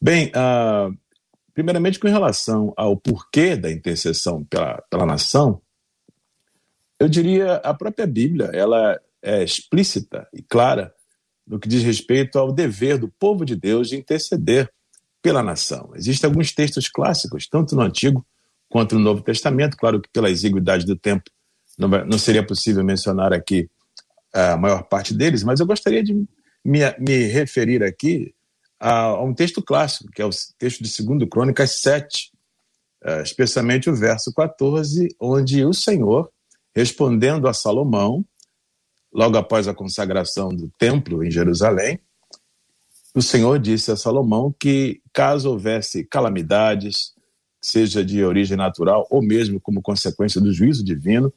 Bem, 0.00 0.28
uh, 0.28 0.96
primeiramente 1.52 1.98
com 1.98 2.08
relação 2.08 2.72
ao 2.76 2.96
porquê 2.96 3.54
da 3.54 3.70
intercessão 3.70 4.44
pela, 4.44 4.82
pela 4.90 5.06
nação, 5.06 5.60
eu 6.98 7.08
diria 7.08 7.54
a 7.56 7.74
própria 7.74 8.06
Bíblia, 8.06 8.50
ela 8.52 8.98
é 9.22 9.42
explícita 9.44 10.26
e 10.32 10.42
clara 10.42 10.92
no 11.46 11.58
que 11.58 11.68
diz 11.68 11.82
respeito 11.82 12.38
ao 12.38 12.52
dever 12.52 12.98
do 12.98 13.08
povo 13.08 13.44
de 13.44 13.54
Deus 13.56 13.88
de 13.88 13.96
interceder 13.96 14.70
pela 15.20 15.42
nação. 15.42 15.90
Existem 15.94 16.28
alguns 16.28 16.52
textos 16.52 16.88
clássicos, 16.88 17.46
tanto 17.46 17.76
no 17.76 17.82
Antigo 17.82 18.26
quanto 18.68 18.96
no 18.96 19.00
Novo 19.00 19.22
Testamento. 19.22 19.76
Claro 19.76 20.00
que, 20.00 20.08
pela 20.12 20.30
exiguidade 20.30 20.84
do 20.84 20.96
tempo, 20.96 21.30
não, 21.78 21.88
não 21.88 22.18
seria 22.18 22.44
possível 22.44 22.82
mencionar 22.84 23.32
aqui 23.32 23.68
a 24.32 24.56
maior 24.56 24.82
parte 24.84 25.14
deles, 25.14 25.42
mas 25.42 25.60
eu 25.60 25.66
gostaria 25.66 26.02
de 26.02 26.14
me, 26.64 26.80
me 26.98 27.26
referir 27.26 27.82
aqui 27.82 28.34
a, 28.80 28.90
a, 28.90 29.22
um 29.22 29.34
texto 29.34 29.62
clássico, 29.62 30.10
que 30.10 30.22
é 30.22 30.26
o 30.26 30.30
texto 30.58 30.82
de 30.82 31.04
2 31.04 31.28
Crônicas 31.28 31.80
7, 31.80 32.32
uh, 33.04 33.22
especialmente 33.22 33.90
o 33.90 33.94
verso 33.94 34.32
14, 34.32 35.14
onde 35.20 35.64
o 35.64 35.74
Senhor, 35.74 36.30
respondendo 36.74 37.46
a 37.46 37.52
Salomão, 37.52 38.24
logo 39.12 39.36
após 39.36 39.68
a 39.68 39.74
consagração 39.74 40.48
do 40.48 40.70
templo 40.78 41.22
em 41.22 41.30
Jerusalém, 41.30 42.00
o 43.14 43.20
Senhor 43.20 43.58
disse 43.58 43.90
a 43.90 43.96
Salomão 43.96 44.54
que, 44.58 45.02
caso 45.12 45.50
houvesse 45.50 46.04
calamidades, 46.04 47.12
seja 47.60 48.04
de 48.04 48.24
origem 48.24 48.56
natural 48.56 49.06
ou 49.10 49.22
mesmo 49.22 49.60
como 49.60 49.82
consequência 49.82 50.40
do 50.40 50.52
juízo 50.52 50.82
divino, 50.82 51.32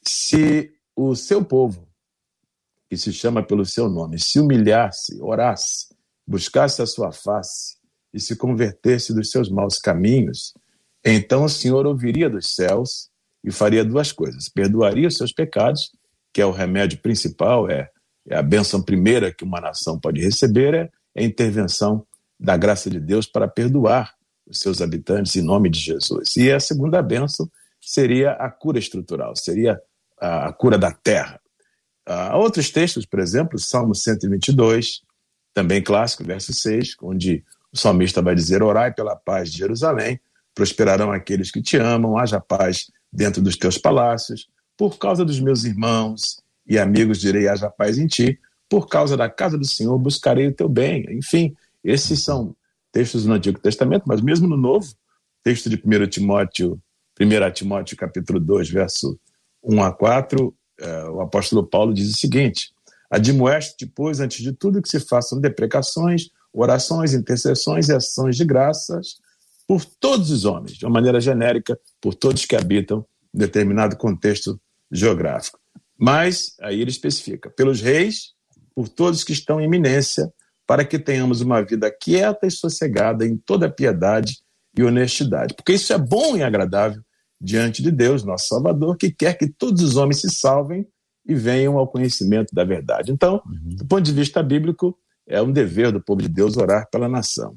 se 0.00 0.72
o 0.94 1.14
seu 1.14 1.44
povo, 1.44 1.88
que 2.88 2.96
se 2.96 3.12
chama 3.12 3.42
pelo 3.42 3.66
seu 3.66 3.88
nome, 3.88 4.18
se 4.18 4.38
humilhasse, 4.38 5.20
orasse, 5.20 5.88
buscasse 6.26 6.80
a 6.82 6.86
sua 6.86 7.10
face 7.10 7.76
e 8.14 8.20
se 8.20 8.36
convertesse 8.36 9.12
dos 9.12 9.30
seus 9.30 9.48
maus 9.50 9.78
caminhos, 9.78 10.54
então 11.04 11.44
o 11.44 11.48
Senhor 11.48 11.84
ouviria 11.86 12.30
dos 12.30 12.54
céus 12.54 13.10
e 13.42 13.50
faria 13.50 13.84
duas 13.84 14.12
coisas: 14.12 14.48
perdoaria 14.48 15.08
os 15.08 15.16
seus 15.16 15.32
pecados, 15.32 15.90
que 16.32 16.40
é 16.40 16.46
o 16.46 16.50
remédio 16.50 16.98
principal, 16.98 17.70
é, 17.70 17.90
é 18.28 18.36
a 18.36 18.42
bênção 18.42 18.82
primeira 18.82 19.32
que 19.32 19.44
uma 19.44 19.60
nação 19.60 19.98
pode 19.98 20.20
receber, 20.20 20.74
é, 20.74 20.90
é 21.14 21.22
a 21.22 21.26
intervenção 21.26 22.06
da 22.38 22.56
graça 22.56 22.90
de 22.90 22.98
Deus 22.98 23.26
para 23.26 23.46
perdoar 23.46 24.14
os 24.46 24.58
seus 24.58 24.80
habitantes 24.80 25.36
em 25.36 25.42
nome 25.42 25.70
de 25.70 25.78
Jesus. 25.78 26.36
E 26.36 26.50
a 26.50 26.58
segunda 26.58 27.02
bênção 27.02 27.48
seria 27.80 28.32
a 28.32 28.50
cura 28.50 28.78
estrutural, 28.78 29.36
seria 29.36 29.80
a, 30.20 30.48
a 30.48 30.52
cura 30.52 30.78
da 30.78 30.92
terra. 30.92 31.40
Há 32.06 32.36
outros 32.36 32.70
textos, 32.70 33.06
por 33.06 33.20
exemplo, 33.20 33.58
Salmo 33.58 33.94
122, 33.94 35.02
também 35.54 35.82
clássico, 35.82 36.24
verso 36.24 36.52
6, 36.52 36.96
onde 37.02 37.44
o 37.72 37.78
salmista 37.78 38.20
vai 38.20 38.34
dizer: 38.34 38.62
Orai 38.62 38.92
pela 38.92 39.14
paz 39.14 39.52
de 39.52 39.58
Jerusalém, 39.58 40.20
prosperarão 40.54 41.12
aqueles 41.12 41.50
que 41.50 41.62
te 41.62 41.76
amam, 41.76 42.18
haja 42.18 42.40
paz 42.40 42.90
dentro 43.12 43.40
dos 43.40 43.56
teus 43.56 43.78
palácios. 43.78 44.48
Por 44.82 44.98
causa 44.98 45.24
dos 45.24 45.38
meus 45.38 45.62
irmãos 45.62 46.42
e 46.66 46.76
amigos, 46.76 47.20
direi: 47.20 47.46
haja 47.46 47.70
paz 47.70 47.98
em 47.98 48.08
ti. 48.08 48.36
Por 48.68 48.88
causa 48.88 49.16
da 49.16 49.30
casa 49.30 49.56
do 49.56 49.64
Senhor, 49.64 49.96
buscarei 49.96 50.48
o 50.48 50.52
teu 50.52 50.68
bem. 50.68 51.06
Enfim, 51.08 51.54
esses 51.84 52.24
são 52.24 52.56
textos 52.90 53.24
no 53.24 53.34
Antigo 53.34 53.60
Testamento, 53.60 54.02
mas 54.06 54.20
mesmo 54.20 54.48
no 54.48 54.56
Novo, 54.56 54.92
texto 55.44 55.70
de 55.70 55.76
1 55.76 56.08
Timóteo, 56.08 56.82
1 57.20 57.52
Timóteo 57.52 57.96
capítulo 57.96 58.40
2, 58.40 58.70
verso 58.70 59.16
1 59.62 59.84
a 59.84 59.92
4, 59.92 60.52
eh, 60.80 61.04
o 61.10 61.20
apóstolo 61.20 61.64
Paulo 61.64 61.94
diz 61.94 62.10
o 62.10 62.18
seguinte: 62.18 62.72
Admoeste, 63.08 63.86
pois, 63.86 64.18
antes 64.18 64.42
de 64.42 64.52
tudo, 64.52 64.82
que 64.82 64.88
se 64.88 64.98
façam 64.98 65.40
deprecações, 65.40 66.28
orações, 66.52 67.14
intercessões 67.14 67.88
e 67.88 67.94
ações 67.94 68.36
de 68.36 68.44
graças 68.44 69.18
por 69.64 69.84
todos 69.84 70.32
os 70.32 70.44
homens, 70.44 70.72
de 70.72 70.84
uma 70.84 70.94
maneira 70.94 71.20
genérica, 71.20 71.78
por 72.00 72.16
todos 72.16 72.44
que 72.44 72.56
habitam 72.56 73.06
determinado 73.32 73.96
contexto 73.96 74.60
geográfico. 74.92 75.58
Mas, 75.98 76.54
aí 76.60 76.80
ele 76.80 76.90
especifica, 76.90 77.50
pelos 77.50 77.80
reis, 77.80 78.32
por 78.74 78.88
todos 78.88 79.24
que 79.24 79.32
estão 79.32 79.60
em 79.60 79.64
iminência, 79.64 80.32
para 80.66 80.84
que 80.84 80.98
tenhamos 80.98 81.40
uma 81.40 81.62
vida 81.62 81.90
quieta 81.90 82.46
e 82.46 82.50
sossegada 82.50 83.26
em 83.26 83.36
toda 83.36 83.70
piedade 83.70 84.38
e 84.76 84.82
honestidade. 84.82 85.54
Porque 85.54 85.72
isso 85.72 85.92
é 85.92 85.98
bom 85.98 86.36
e 86.36 86.42
agradável 86.42 87.02
diante 87.40 87.82
de 87.82 87.90
Deus, 87.90 88.24
nosso 88.24 88.48
Salvador, 88.48 88.96
que 88.96 89.10
quer 89.10 89.36
que 89.36 89.48
todos 89.48 89.82
os 89.82 89.96
homens 89.96 90.20
se 90.20 90.30
salvem 90.30 90.86
e 91.26 91.34
venham 91.34 91.76
ao 91.76 91.88
conhecimento 91.88 92.54
da 92.54 92.64
verdade. 92.64 93.12
Então, 93.12 93.42
uhum. 93.46 93.76
do 93.76 93.86
ponto 93.86 94.02
de 94.02 94.12
vista 94.12 94.42
bíblico, 94.42 94.96
é 95.26 95.40
um 95.42 95.52
dever 95.52 95.92
do 95.92 96.00
povo 96.00 96.22
de 96.22 96.28
Deus 96.28 96.56
orar 96.56 96.88
pela 96.90 97.08
nação. 97.08 97.56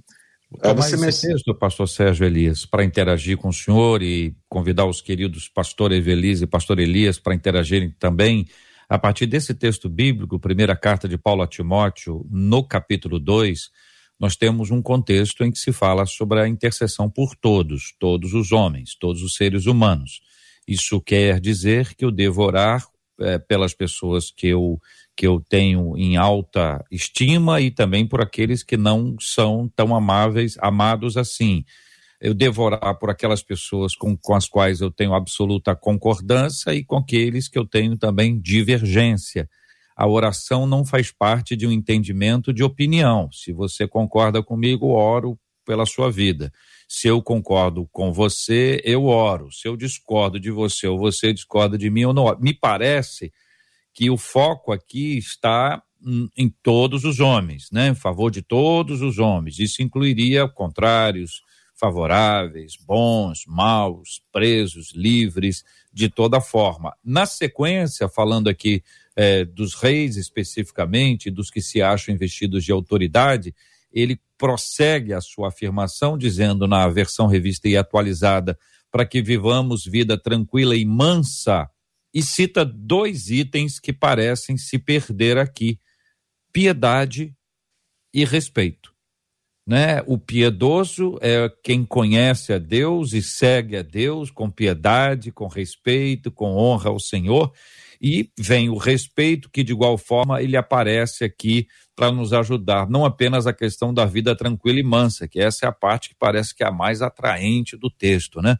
Tomar 0.61 0.73
você 0.73 1.07
esse 1.07 1.27
texto, 1.27 1.55
pastor 1.55 1.87
Sérgio 1.87 2.25
Elias, 2.25 2.65
para 2.65 2.83
interagir 2.83 3.37
com 3.37 3.49
o 3.49 3.53
senhor 3.53 4.01
e 4.01 4.35
convidar 4.47 4.85
os 4.85 5.01
queridos 5.01 5.47
pastor 5.47 5.91
Evelise 5.91 6.43
e 6.43 6.47
pastor 6.47 6.79
Elias 6.79 7.19
para 7.19 7.35
interagirem 7.35 7.91
também 7.91 8.47
a 8.87 8.99
partir 8.99 9.25
desse 9.25 9.53
texto 9.53 9.89
bíblico, 9.89 10.39
primeira 10.39 10.75
carta 10.75 11.07
de 11.07 11.17
Paulo 11.17 11.41
a 11.41 11.47
Timóteo, 11.47 12.25
no 12.29 12.63
capítulo 12.63 13.19
2, 13.19 13.71
nós 14.19 14.35
temos 14.35 14.71
um 14.71 14.81
contexto 14.81 15.43
em 15.43 15.51
que 15.51 15.57
se 15.57 15.73
fala 15.73 16.05
sobre 16.05 16.39
a 16.39 16.47
intercessão 16.47 17.09
por 17.09 17.35
todos, 17.35 17.95
todos 17.99 18.33
os 18.33 18.51
homens, 18.51 18.95
todos 18.95 19.23
os 19.23 19.35
seres 19.35 19.65
humanos. 19.65 20.21
Isso 20.67 21.01
quer 21.01 21.39
dizer 21.39 21.95
que 21.95 22.05
eu 22.05 22.11
devo 22.11 22.43
orar 22.43 22.87
é, 23.19 23.37
pelas 23.37 23.73
pessoas 23.73 24.31
que 24.31 24.47
eu, 24.47 24.79
que 25.15 25.25
eu 25.25 25.43
tenho 25.47 25.97
em 25.97 26.17
alta 26.17 26.83
estima 26.91 27.61
e 27.61 27.71
também 27.71 28.07
por 28.07 28.21
aqueles 28.21 28.63
que 28.63 28.77
não 28.77 29.15
são 29.19 29.71
tão 29.75 29.95
amáveis, 29.95 30.57
amados 30.59 31.17
assim. 31.17 31.63
Eu 32.19 32.33
devo 32.33 32.63
orar 32.63 32.97
por 32.97 33.09
aquelas 33.09 33.43
pessoas 33.43 33.95
com, 33.95 34.17
com 34.17 34.33
as 34.33 34.47
quais 34.47 34.81
eu 34.81 34.89
tenho 34.89 35.13
absoluta 35.13 35.75
concordância 35.75 36.73
e 36.73 36.83
com 36.83 36.97
aqueles 36.97 37.47
que 37.47 37.57
eu 37.57 37.65
tenho 37.65 37.97
também 37.97 38.39
divergência. 38.39 39.49
A 39.95 40.07
oração 40.07 40.65
não 40.65 40.83
faz 40.83 41.11
parte 41.11 41.55
de 41.55 41.65
um 41.65 41.71
entendimento 41.71 42.53
de 42.53 42.63
opinião. 42.63 43.29
Se 43.31 43.53
você 43.53 43.87
concorda 43.87 44.43
comigo, 44.43 44.87
oro 44.87 45.39
pela 45.65 45.85
sua 45.85 46.11
vida. 46.11 46.51
Se 46.87 47.07
eu 47.07 47.21
concordo 47.21 47.87
com 47.91 48.13
você, 48.13 48.81
eu 48.83 49.05
oro. 49.05 49.51
Se 49.51 49.67
eu 49.67 49.75
discordo 49.75 50.39
de 50.39 50.51
você 50.51 50.87
ou 50.87 50.97
você 50.97 51.33
discorda 51.33 51.77
de 51.77 51.89
mim, 51.89 52.01
eu 52.01 52.13
não 52.13 52.23
oro. 52.23 52.39
Me 52.39 52.53
parece 52.53 53.33
que 53.93 54.09
o 54.09 54.17
foco 54.17 54.71
aqui 54.71 55.17
está 55.17 55.81
em 56.37 56.49
todos 56.61 57.03
os 57.03 57.19
homens, 57.19 57.69
né? 57.71 57.89
Em 57.89 57.95
favor 57.95 58.29
de 58.29 58.41
todos 58.41 59.01
os 59.01 59.17
homens. 59.17 59.57
Isso 59.57 59.81
incluiria 59.81 60.47
contrários, 60.47 61.41
favoráveis, 61.73 62.73
bons, 62.77 63.43
maus, 63.47 64.21
presos, 64.31 64.93
livres, 64.93 65.63
de 65.91 66.09
toda 66.09 66.39
forma. 66.39 66.95
Na 67.03 67.25
sequência, 67.25 68.07
falando 68.07 68.49
aqui 68.49 68.83
é, 69.15 69.45
dos 69.45 69.73
reis 69.73 70.17
especificamente, 70.17 71.31
dos 71.31 71.49
que 71.49 71.61
se 71.61 71.81
acham 71.81 72.13
investidos 72.13 72.63
de 72.63 72.71
autoridade, 72.71 73.55
ele 73.95 74.19
prossegue 74.37 75.13
a 75.13 75.21
sua 75.21 75.47
afirmação, 75.47 76.17
dizendo 76.17 76.67
na 76.67 76.85
versão 76.89 77.27
revista 77.27 77.69
e 77.69 77.77
atualizada, 77.77 78.59
para 78.91 79.05
que 79.05 79.21
vivamos 79.21 79.85
vida 79.85 80.17
tranquila 80.17 80.75
e 80.75 80.85
mansa, 80.85 81.69
e 82.13 82.21
cita 82.21 82.65
dois 82.65 83.29
itens 83.29 83.79
que 83.79 83.93
parecem 83.93 84.57
se 84.57 84.77
perder 84.77 85.37
aqui: 85.37 85.79
piedade 86.51 87.33
e 88.13 88.25
respeito. 88.25 88.93
Né? 89.67 90.01
O 90.05 90.17
piedoso 90.17 91.17
é 91.21 91.49
quem 91.63 91.83
conhece 91.83 92.53
a 92.53 92.59
Deus 92.59 93.13
e 93.13 93.21
segue 93.21 93.77
a 93.77 93.81
Deus 93.81 94.29
com 94.29 94.49
piedade, 94.49 95.31
com 95.31 95.47
respeito, 95.47 96.31
com 96.31 96.55
honra 96.55 96.89
ao 96.89 96.99
Senhor. 96.99 97.51
E 97.99 98.29
vem 98.37 98.69
o 98.69 98.77
respeito, 98.77 99.49
que 99.49 99.63
de 99.63 99.71
igual 99.71 99.97
forma 99.97 100.41
ele 100.41 100.55
aparece 100.55 101.23
aqui 101.23 101.67
para 101.95 102.11
nos 102.11 102.33
ajudar, 102.33 102.89
não 102.89 103.05
apenas 103.05 103.47
a 103.47 103.53
questão 103.53 103.93
da 103.93 104.05
vida 104.05 104.35
tranquila 104.35 104.79
e 104.79 104.83
mansa, 104.83 105.27
que 105.27 105.39
essa 105.39 105.65
é 105.65 105.69
a 105.69 105.71
parte 105.71 106.09
que 106.09 106.15
parece 106.15 106.53
que 106.53 106.63
é 106.63 106.67
a 106.67 106.71
mais 106.71 107.01
atraente 107.01 107.77
do 107.77 107.89
texto, 107.89 108.41
né? 108.41 108.57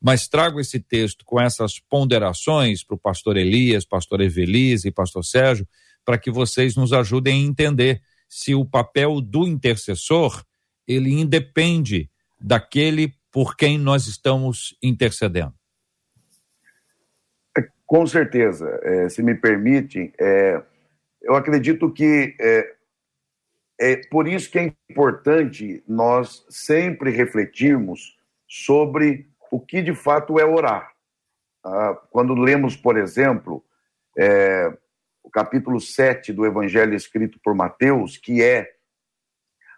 Mas 0.00 0.28
trago 0.28 0.60
esse 0.60 0.80
texto 0.80 1.24
com 1.24 1.40
essas 1.40 1.80
ponderações 1.80 2.82
para 2.84 2.94
o 2.94 2.98
pastor 2.98 3.36
Elias, 3.36 3.84
pastor 3.84 4.20
Evelise 4.20 4.88
e 4.88 4.92
pastor 4.92 5.24
Sérgio, 5.24 5.66
para 6.04 6.16
que 6.16 6.30
vocês 6.30 6.76
nos 6.76 6.92
ajudem 6.92 7.34
a 7.34 7.46
entender 7.46 8.00
se 8.28 8.54
o 8.54 8.64
papel 8.64 9.20
do 9.20 9.46
intercessor 9.46 10.42
ele 10.86 11.12
independe 11.12 12.08
daquele 12.40 13.12
por 13.30 13.56
quem 13.56 13.76
nós 13.76 14.06
estamos 14.06 14.76
intercedendo. 14.82 15.52
Com 17.84 18.06
certeza, 18.06 18.78
é, 18.82 19.08
se 19.08 19.22
me 19.22 19.34
permitem, 19.34 20.12
é, 20.20 20.62
eu 21.22 21.34
acredito 21.34 21.90
que 21.90 22.36
é, 22.38 22.74
é 23.78 23.96
por 24.08 24.26
isso 24.26 24.50
que 24.50 24.58
é 24.58 24.72
importante 24.90 25.82
nós 25.86 26.44
sempre 26.48 27.10
refletirmos 27.10 28.16
sobre 28.46 29.28
o 29.50 29.60
que 29.60 29.80
de 29.80 29.94
fato 29.94 30.38
é 30.38 30.44
orar. 30.44 30.92
Ah, 31.64 31.94
quando 32.10 32.34
lemos, 32.34 32.76
por 32.76 32.96
exemplo, 32.96 33.64
é, 34.16 34.76
o 35.22 35.30
capítulo 35.30 35.80
7 35.80 36.32
do 36.32 36.44
Evangelho 36.44 36.94
escrito 36.94 37.38
por 37.42 37.54
Mateus, 37.54 38.16
que 38.16 38.42
é 38.42 38.68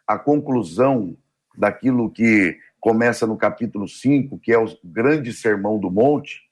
a 0.07 0.19
conclusão 0.19 1.17
daquilo 1.57 2.11
que 2.11 2.59
começa 2.81 3.27
no 3.27 3.37
capítulo 3.37 3.87
5, 3.87 4.39
que 4.39 4.53
é 4.53 4.59
o 4.59 4.67
grande 4.83 5.33
sermão 5.33 5.79
do 5.79 5.91
monte, 5.91 6.43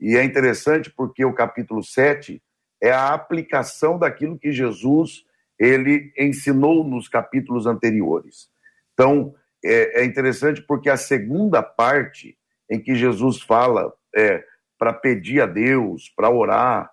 e 0.00 0.16
é 0.16 0.24
interessante 0.24 0.90
porque 0.90 1.24
o 1.24 1.34
capítulo 1.34 1.82
7 1.82 2.42
é 2.80 2.90
a 2.90 3.12
aplicação 3.12 3.98
daquilo 3.98 4.38
que 4.38 4.52
Jesus 4.52 5.24
ele 5.58 6.12
ensinou 6.16 6.84
nos 6.84 7.08
capítulos 7.08 7.66
anteriores. 7.66 8.48
Então, 8.94 9.34
é, 9.64 10.02
é 10.02 10.04
interessante 10.04 10.62
porque 10.62 10.88
a 10.88 10.96
segunda 10.96 11.62
parte 11.62 12.38
em 12.70 12.80
que 12.80 12.94
Jesus 12.94 13.40
fala 13.40 13.92
é, 14.14 14.44
para 14.78 14.92
pedir 14.92 15.40
a 15.40 15.46
Deus, 15.46 16.12
para 16.14 16.30
orar, 16.30 16.90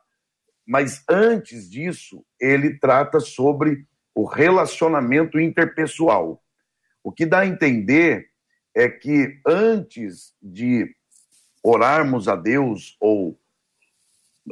mas 0.65 1.04
antes 1.08 1.69
disso, 1.69 2.25
ele 2.39 2.80
trata 2.80 3.19
sobre 3.19 3.86
o 4.15 4.25
relacionamento 4.25 5.39
interpessoal. 5.39 6.41
O 7.04 7.12
que 7.12 7.25
dá 7.25 7.41
a 7.41 7.47
entender 7.47 8.30
é 8.73 8.89
que 8.89 9.39
antes 9.45 10.34
de 10.41 10.89
orarmos 11.62 12.28
a 12.28 12.36
Deus 12.36 12.97
ou 12.99 13.38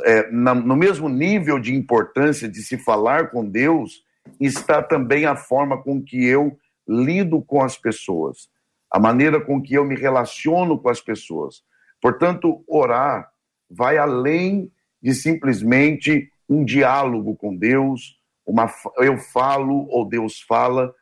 é, 0.05 0.29
na, 0.31 0.53
no 0.53 0.75
mesmo 0.75 1.07
nível 1.07 1.59
de 1.59 1.73
importância 1.73 2.47
de 2.49 2.61
se 2.63 2.77
falar 2.77 3.29
com 3.29 3.47
Deus, 3.47 4.02
está 4.39 4.81
também 4.81 5.25
a 5.25 5.35
forma 5.35 5.81
com 5.81 6.01
que 6.01 6.25
eu 6.25 6.57
lido 6.87 7.41
com 7.41 7.61
as 7.61 7.77
pessoas, 7.77 8.49
a 8.91 8.99
maneira 8.99 9.39
com 9.39 9.61
que 9.61 9.73
eu 9.73 9.85
me 9.85 9.95
relaciono 9.95 10.79
com 10.79 10.89
as 10.89 11.01
pessoas. 11.01 11.63
Portanto, 12.01 12.63
orar 12.67 13.31
vai 13.69 13.97
além 13.97 14.71
de 15.01 15.13
simplesmente 15.13 16.31
um 16.47 16.63
diálogo 16.63 17.35
com 17.35 17.55
Deus, 17.55 18.19
uma, 18.45 18.69
eu 18.97 19.17
falo 19.17 19.87
ou 19.89 20.07
Deus 20.07 20.41
fala. 20.41 20.93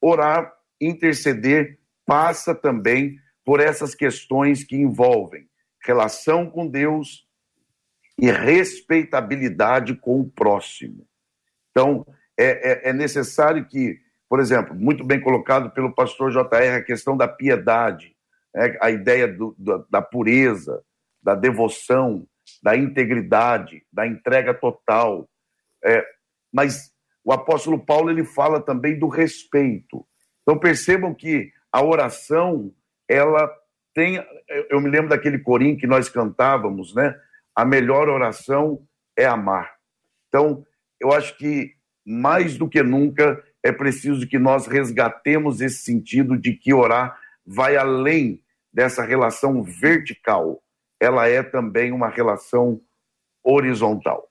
Orar, 0.00 0.52
interceder, 0.80 1.78
passa 2.04 2.54
também 2.54 3.16
por 3.44 3.60
essas 3.60 3.94
questões 3.94 4.64
que 4.64 4.76
envolvem 4.76 5.48
relação 5.84 6.50
com 6.50 6.66
Deus 6.66 7.26
e 8.18 8.30
respeitabilidade 8.30 9.94
com 9.94 10.20
o 10.20 10.28
próximo. 10.28 11.06
Então, 11.70 12.04
é, 12.38 12.88
é, 12.88 12.90
é 12.90 12.92
necessário 12.92 13.64
que, 13.64 13.98
por 14.28 14.40
exemplo, 14.40 14.74
muito 14.74 15.04
bem 15.04 15.20
colocado 15.20 15.70
pelo 15.70 15.94
pastor 15.94 16.30
JR, 16.30 16.76
a 16.76 16.82
questão 16.82 17.16
da 17.16 17.26
piedade, 17.26 18.14
né? 18.54 18.76
a 18.80 18.90
ideia 18.90 19.26
do, 19.26 19.54
da, 19.58 19.84
da 19.90 20.02
pureza, 20.02 20.82
da 21.22 21.34
devoção, 21.34 22.26
da 22.62 22.76
integridade, 22.76 23.82
da 23.92 24.06
entrega 24.06 24.54
total. 24.54 25.28
É, 25.84 26.04
mas 26.52 26.92
o 27.24 27.32
apóstolo 27.32 27.78
Paulo 27.78 28.10
ele 28.10 28.24
fala 28.24 28.60
também 28.60 28.98
do 28.98 29.08
respeito. 29.08 30.06
Então 30.42 30.58
percebam 30.58 31.14
que 31.14 31.50
a 31.72 31.82
oração 31.84 32.72
ela 33.08 33.50
tem, 33.94 34.22
eu 34.68 34.80
me 34.80 34.90
lembro 34.90 35.08
daquele 35.08 35.38
corinho 35.38 35.78
que 35.78 35.86
nós 35.86 36.08
cantávamos, 36.08 36.94
né? 36.94 37.18
A 37.54 37.64
melhor 37.64 38.08
oração 38.08 38.86
é 39.16 39.24
amar. 39.24 39.74
Então, 40.28 40.64
eu 41.00 41.12
acho 41.12 41.36
que 41.38 41.75
mais 42.06 42.56
do 42.56 42.68
que 42.68 42.82
nunca 42.82 43.42
é 43.62 43.72
preciso 43.72 44.28
que 44.28 44.38
nós 44.38 44.68
resgatemos 44.68 45.60
esse 45.60 45.78
sentido 45.78 46.38
de 46.38 46.52
que 46.52 46.72
orar 46.72 47.18
vai 47.44 47.76
além 47.76 48.40
dessa 48.72 49.02
relação 49.02 49.62
vertical. 49.62 50.62
Ela 51.00 51.26
é 51.26 51.42
também 51.42 51.92
uma 51.92 52.08
relação 52.08 52.80
horizontal. 53.42 54.28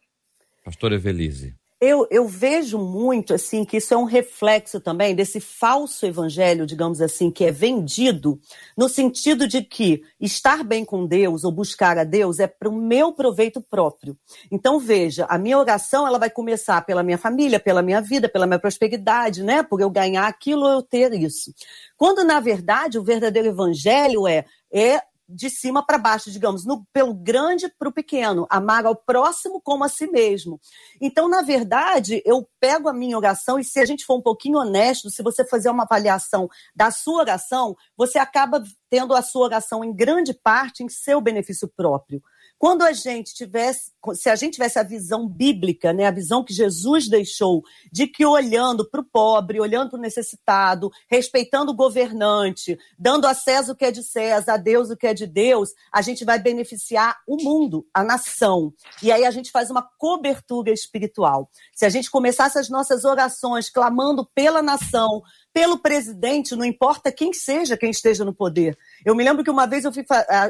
Pastor 0.64 0.94
Evelise. 0.94 1.54
Eu, 1.80 2.08
eu 2.10 2.26
vejo 2.26 2.78
muito 2.80 3.34
assim 3.34 3.66
que 3.66 3.78
isso 3.78 3.94
é 3.94 3.98
um 3.98 4.06
reflexo 4.06 4.80
também 4.80 5.14
desse 5.14 5.42
falso 5.42 6.06
evangelho, 6.06 6.66
digamos 6.66 7.02
assim, 7.02 7.30
que 7.30 7.44
é 7.44 7.52
vendido 7.52 8.40
no 8.78 8.88
sentido 8.88 9.46
de 9.46 9.62
que 9.62 10.02
estar 10.20 10.64
bem 10.64 10.86
com 10.86 11.06
Deus 11.06 11.44
ou 11.44 11.52
buscar 11.52 11.98
a 11.98 12.06
Deus 12.06 12.40
é 12.40 12.48
para 12.48 12.70
o 12.70 12.76
meu 12.76 13.12
proveito 13.12 13.62
próprio. 13.62 14.18
Então 14.50 14.80
veja, 14.80 15.26
a 15.26 15.38
minha 15.38 15.60
oração 15.60 16.08
ela 16.08 16.18
vai 16.18 16.30
começar 16.30 16.82
pela 16.86 17.04
minha 17.04 17.18
família, 17.18 17.60
pela 17.60 17.82
minha 17.82 18.00
vida, 18.00 18.30
pela 18.30 18.48
minha 18.48 18.60
prosperidade, 18.60 19.44
né? 19.44 19.62
Por 19.62 19.82
eu 19.82 19.90
ganhar 19.90 20.28
aquilo, 20.28 20.66
eu 20.68 20.82
ter 20.82 21.14
isso. 21.14 21.54
Quando 21.98 22.24
na 22.24 22.40
verdade 22.40 22.98
o 22.98 23.04
verdadeiro 23.04 23.50
evangelho 23.50 24.26
é 24.26 24.46
é 24.72 25.02
de 25.28 25.50
cima 25.50 25.86
para 25.86 25.98
baixo, 25.98 26.32
digamos, 26.32 26.66
no, 26.66 26.86
pelo 26.94 27.14
grande 27.14 27.68
para 27.80 27.90
o 27.90 27.94
pequeno, 27.94 28.46
amar 28.50 28.86
ao 28.86 28.96
próximo 28.96 29.60
como 29.62 29.84
a 29.84 29.90
si 29.90 30.08
mesmo. 30.08 30.60
Então, 31.02 31.28
na 31.28 31.42
verdade, 31.42 32.22
eu 32.26 32.48
pego 32.60 32.88
a 32.88 32.94
minha 32.94 33.18
oração 33.18 33.60
e 33.60 33.64
se 33.64 33.80
a 33.80 33.86
gente 33.86 34.06
for 34.06 34.18
um 34.18 34.22
pouquinho 34.22 34.60
honesto, 34.60 35.10
se 35.10 35.24
você 35.24 35.44
fazer 35.46 35.70
uma 35.70 35.84
avaliação 35.84 36.50
da 36.76 36.92
sua 36.92 37.22
oração, 37.22 37.76
você 37.98 38.18
acaba 38.18 38.64
tendo 38.90 39.14
a 39.14 39.22
sua 39.22 39.46
oração 39.46 39.84
em 39.84 39.94
grande 39.94 40.34
parte 40.34 40.84
em 40.84 40.90
seu 40.90 41.20
benefício 41.20 41.68
próprio. 41.68 42.22
Quando 42.58 42.84
a 42.84 42.94
gente 42.94 43.34
tivesse, 43.34 43.92
se 44.14 44.30
a 44.30 44.36
gente 44.36 44.54
tivesse 44.54 44.80
a 44.80 44.84
visão 44.84 45.28
bíblica, 45.28 45.92
né, 45.92 46.06
a 46.06 46.12
visão 46.12 46.44
que 46.44 46.54
Jesus 46.54 47.10
deixou, 47.10 47.62
de 47.92 48.08
que 48.08 48.26
olhando 48.26 48.90
para 48.90 49.02
o 49.02 49.06
pobre, 49.06 49.60
olhando 49.60 49.90
para 49.90 50.00
o 50.00 50.02
necessitado, 50.02 50.90
respeitando 51.10 51.72
o 51.72 51.76
governante, 51.76 52.78
dando 52.98 53.26
a 53.26 53.34
César 53.34 53.74
o 53.74 53.76
que 53.76 53.86
é 53.86 53.92
de 53.92 54.04
César, 54.04 54.54
a 54.54 54.58
Deus 54.58 54.90
o 54.90 54.98
que 54.98 55.08
é 55.08 55.14
de 55.14 55.28
Deus, 55.28 55.70
a 55.92 56.02
gente 56.02 56.24
vai 56.24 56.40
beneficiar 56.40 57.18
o 57.28 57.42
mundo, 57.44 57.86
a 57.94 58.04
nação. 58.04 58.74
E 59.04 59.12
aí 59.12 59.26
a 59.26 59.32
gente 59.32 59.52
faz 59.52 59.70
uma 59.70 59.88
cobertura 59.98 60.72
espiritual. 60.72 61.50
Se 61.74 61.86
a 61.86 61.90
gente 61.90 62.10
começasse 62.10 62.58
as 62.58 62.70
nossas 62.70 63.04
orações 63.04 63.70
clamando 63.70 64.26
pela 64.34 64.62
nação, 64.62 65.22
pelo 65.56 65.80
presidente, 65.80 66.54
não 66.54 66.66
importa 66.66 67.14
quem 67.14 67.32
seja 67.32 67.78
quem 67.78 67.90
esteja 67.90 68.26
no 68.26 68.34
poder. 68.34 68.78
Eu 69.06 69.16
me 69.16 69.24
lembro 69.24 69.42
que 69.42 69.50
uma 69.50 69.66
vez 69.66 69.86
eu 69.86 69.94
fui 69.94 70.06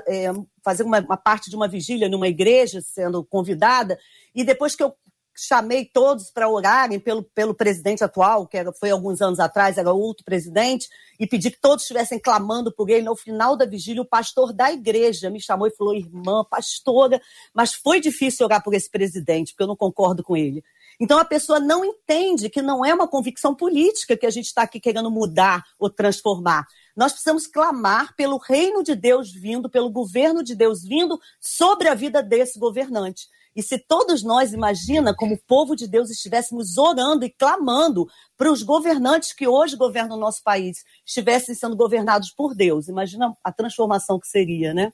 é, 0.07 0.31
fazer 0.63 0.81
uma, 0.81 0.99
uma, 0.99 1.15
parte 1.15 1.47
de 1.47 1.55
uma 1.55 1.67
vigília 1.67 2.09
numa 2.09 2.27
igreja, 2.27 2.81
sendo 2.81 3.23
convidada, 3.23 3.99
e 4.33 4.43
depois 4.43 4.75
que 4.75 4.81
eu 4.81 4.95
chamei 5.35 5.85
todos 5.85 6.31
para 6.31 6.49
orarem 6.49 6.99
pelo, 6.99 7.21
pelo 7.21 7.53
presidente 7.53 8.03
atual, 8.03 8.47
que 8.47 8.57
era, 8.57 8.73
foi 8.73 8.89
alguns 8.89 9.21
anos 9.21 9.39
atrás, 9.39 9.77
era 9.77 9.93
outro 9.93 10.25
presidente, 10.25 10.89
e 11.19 11.27
pedi 11.27 11.51
que 11.51 11.61
todos 11.61 11.83
estivessem 11.83 12.17
clamando 12.17 12.73
por 12.73 12.89
ele. 12.89 13.03
No 13.05 13.15
final 13.15 13.55
da 13.55 13.67
vigília, 13.67 14.01
o 14.01 14.07
pastor 14.07 14.51
da 14.51 14.71
igreja 14.71 15.29
me 15.29 15.39
chamou 15.39 15.67
e 15.67 15.75
falou: 15.75 15.93
irmã, 15.93 16.43
pastora, 16.49 17.21
mas 17.53 17.75
foi 17.75 17.99
difícil 17.99 18.43
orar 18.43 18.63
por 18.63 18.73
esse 18.73 18.89
presidente, 18.89 19.51
porque 19.51 19.61
eu 19.61 19.67
não 19.67 19.75
concordo 19.75 20.23
com 20.23 20.35
ele. 20.35 20.63
Então 20.99 21.19
a 21.19 21.25
pessoa 21.25 21.59
não 21.59 21.83
entende 21.83 22.49
que 22.49 22.61
não 22.61 22.85
é 22.85 22.93
uma 22.93 23.07
convicção 23.07 23.53
política 23.53 24.15
que 24.17 24.25
a 24.25 24.29
gente 24.29 24.45
está 24.45 24.63
aqui 24.63 24.79
querendo 24.79 25.11
mudar 25.11 25.63
ou 25.79 25.89
transformar. 25.89 26.65
Nós 26.95 27.11
precisamos 27.11 27.45
clamar 27.47 28.15
pelo 28.15 28.37
reino 28.37 28.81
de 28.81 28.95
Deus 28.95 29.31
vindo, 29.31 29.69
pelo 29.69 29.89
governo 29.89 30.43
de 30.43 30.55
Deus 30.55 30.83
vindo 30.83 31.19
sobre 31.39 31.89
a 31.89 31.93
vida 31.93 32.23
desse 32.23 32.57
governante. 32.57 33.27
E 33.55 33.63
se 33.63 33.77
todos 33.77 34.21
nós, 34.21 34.51
imagina, 34.51 35.15
como 35.15 35.39
povo 35.47 35.75
de 35.75 35.87
Deus, 35.87 36.09
estivéssemos 36.09 36.77
orando 36.77 37.23
e 37.23 37.29
clamando 37.29 38.05
para 38.37 38.51
os 38.51 38.61
governantes 38.61 39.31
que 39.31 39.47
hoje 39.47 39.77
governam 39.77 40.17
o 40.17 40.19
nosso 40.19 40.43
país, 40.43 40.83
estivessem 41.05 41.55
sendo 41.55 41.75
governados 41.75 42.31
por 42.31 42.53
Deus, 42.53 42.89
imagina 42.89 43.33
a 43.41 43.51
transformação 43.53 44.19
que 44.19 44.27
seria, 44.27 44.73
né? 44.73 44.91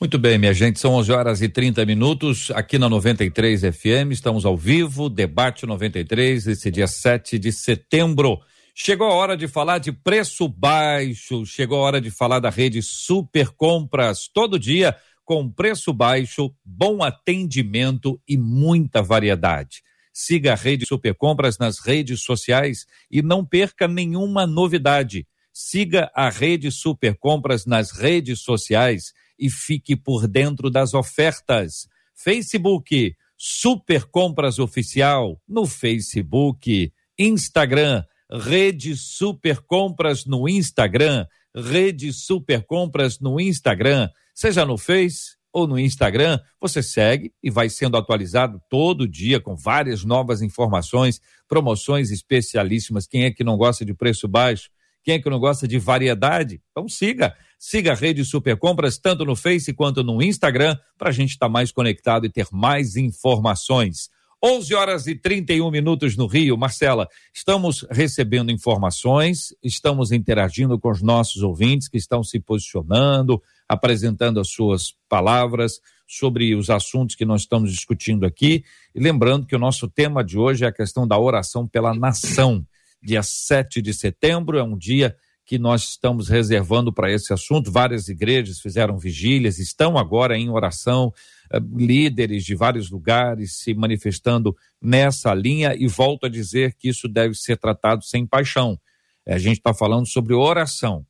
Muito 0.00 0.18
bem, 0.18 0.38
minha 0.38 0.52
gente, 0.52 0.78
são 0.78 0.92
11 0.94 1.12
horas 1.12 1.42
e 1.42 1.48
30 1.48 1.84
minutos 1.86 2.50
aqui 2.50 2.78
na 2.78 2.88
93 2.88 3.62
FM. 3.62 4.12
Estamos 4.12 4.44
ao 4.44 4.56
vivo, 4.56 5.08
debate 5.08 5.66
93, 5.66 6.46
esse 6.46 6.70
dia 6.70 6.86
7 6.86 7.38
de 7.38 7.52
setembro. 7.52 8.40
Chegou 8.74 9.06
a 9.06 9.14
hora 9.14 9.36
de 9.36 9.46
falar 9.46 9.78
de 9.78 9.92
preço 9.92 10.48
baixo, 10.48 11.46
chegou 11.46 11.78
a 11.78 11.82
hora 11.82 12.00
de 12.00 12.10
falar 12.10 12.40
da 12.40 12.50
rede 12.50 12.82
Super 12.82 13.50
Compras, 13.50 14.28
todo 14.32 14.58
dia 14.58 14.96
com 15.24 15.48
preço 15.48 15.92
baixo, 15.92 16.54
bom 16.64 17.02
atendimento 17.02 18.20
e 18.28 18.36
muita 18.36 19.02
variedade. 19.02 19.82
Siga 20.12 20.52
a 20.52 20.56
rede 20.56 20.86
Super 20.86 21.14
Compras 21.14 21.58
nas 21.58 21.78
redes 21.78 22.22
sociais 22.22 22.84
e 23.10 23.22
não 23.22 23.44
perca 23.44 23.88
nenhuma 23.88 24.46
novidade. 24.46 25.26
Siga 25.52 26.10
a 26.14 26.28
rede 26.28 26.70
Super 26.70 27.16
Compras 27.16 27.64
nas 27.64 27.90
redes 27.90 28.40
sociais 28.40 29.12
e 29.38 29.50
fique 29.50 29.96
por 29.96 30.26
dentro 30.26 30.70
das 30.70 30.94
ofertas. 30.94 31.88
Facebook, 32.14 33.14
Super 33.36 34.04
Compras 34.04 34.58
Oficial 34.58 35.40
no 35.46 35.66
Facebook, 35.66 36.92
Instagram, 37.18 38.04
Rede 38.30 38.96
Super 38.96 39.60
Compras 39.60 40.24
no 40.24 40.48
Instagram, 40.48 41.26
Rede 41.54 42.12
Super 42.12 42.62
Compras 42.64 43.20
no 43.20 43.40
Instagram, 43.40 44.08
seja 44.34 44.64
no 44.64 44.76
Face 44.76 45.36
ou 45.52 45.68
no 45.68 45.78
Instagram, 45.78 46.40
você 46.60 46.82
segue 46.82 47.32
e 47.40 47.48
vai 47.48 47.68
sendo 47.68 47.96
atualizado 47.96 48.60
todo 48.68 49.06
dia 49.06 49.40
com 49.40 49.54
várias 49.54 50.04
novas 50.04 50.42
informações, 50.42 51.20
promoções 51.46 52.10
especialíssimas. 52.10 53.06
Quem 53.06 53.24
é 53.24 53.30
que 53.30 53.44
não 53.44 53.56
gosta 53.56 53.84
de 53.84 53.94
preço 53.94 54.26
baixo? 54.26 54.68
Quem 55.04 55.14
é 55.14 55.18
que 55.20 55.30
não 55.30 55.38
gosta 55.38 55.68
de 55.68 55.78
variedade? 55.78 56.60
Então 56.72 56.88
siga. 56.88 57.36
Siga 57.66 57.92
a 57.92 57.94
Rede 57.94 58.22
Super 58.26 58.58
Compras 58.58 58.98
tanto 58.98 59.24
no 59.24 59.34
Face 59.34 59.72
quanto 59.72 60.04
no 60.04 60.22
Instagram 60.22 60.76
para 60.98 61.08
a 61.08 61.12
gente 61.12 61.30
estar 61.30 61.46
tá 61.46 61.50
mais 61.50 61.72
conectado 61.72 62.26
e 62.26 62.30
ter 62.30 62.46
mais 62.52 62.94
informações. 62.94 64.10
11 64.44 64.74
horas 64.74 65.06
e 65.06 65.14
31 65.14 65.70
minutos 65.70 66.14
no 66.14 66.26
Rio. 66.26 66.58
Marcela, 66.58 67.08
estamos 67.32 67.86
recebendo 67.90 68.52
informações, 68.52 69.54
estamos 69.62 70.12
interagindo 70.12 70.78
com 70.78 70.90
os 70.90 71.00
nossos 71.00 71.42
ouvintes 71.42 71.88
que 71.88 71.96
estão 71.96 72.22
se 72.22 72.38
posicionando, 72.38 73.42
apresentando 73.66 74.40
as 74.40 74.50
suas 74.50 74.94
palavras 75.08 75.80
sobre 76.06 76.54
os 76.54 76.68
assuntos 76.68 77.16
que 77.16 77.24
nós 77.24 77.40
estamos 77.40 77.72
discutindo 77.72 78.26
aqui. 78.26 78.62
E 78.94 79.00
lembrando 79.00 79.46
que 79.46 79.56
o 79.56 79.58
nosso 79.58 79.88
tema 79.88 80.22
de 80.22 80.36
hoje 80.36 80.66
é 80.66 80.68
a 80.68 80.72
questão 80.72 81.08
da 81.08 81.18
oração 81.18 81.66
pela 81.66 81.94
nação. 81.94 82.62
Dia 83.02 83.22
7 83.22 83.80
de 83.80 83.94
setembro 83.94 84.58
é 84.58 84.62
um 84.62 84.76
dia 84.76 85.16
que 85.44 85.58
nós 85.58 85.90
estamos 85.90 86.28
reservando 86.28 86.92
para 86.92 87.12
esse 87.12 87.32
assunto. 87.32 87.70
Várias 87.70 88.08
igrejas 88.08 88.60
fizeram 88.60 88.98
vigílias, 88.98 89.58
estão 89.58 89.98
agora 89.98 90.38
em 90.38 90.48
oração, 90.48 91.12
eh, 91.52 91.60
líderes 91.74 92.44
de 92.44 92.54
vários 92.54 92.90
lugares 92.90 93.58
se 93.58 93.74
manifestando 93.74 94.56
nessa 94.80 95.34
linha, 95.34 95.74
e 95.76 95.86
volto 95.86 96.26
a 96.26 96.28
dizer 96.28 96.74
que 96.74 96.88
isso 96.88 97.08
deve 97.08 97.34
ser 97.34 97.56
tratado 97.56 98.04
sem 98.04 98.26
paixão. 98.26 98.78
A 99.26 99.38
gente 99.38 99.58
está 99.58 99.72
falando 99.72 100.06
sobre 100.06 100.34
oração. 100.34 101.06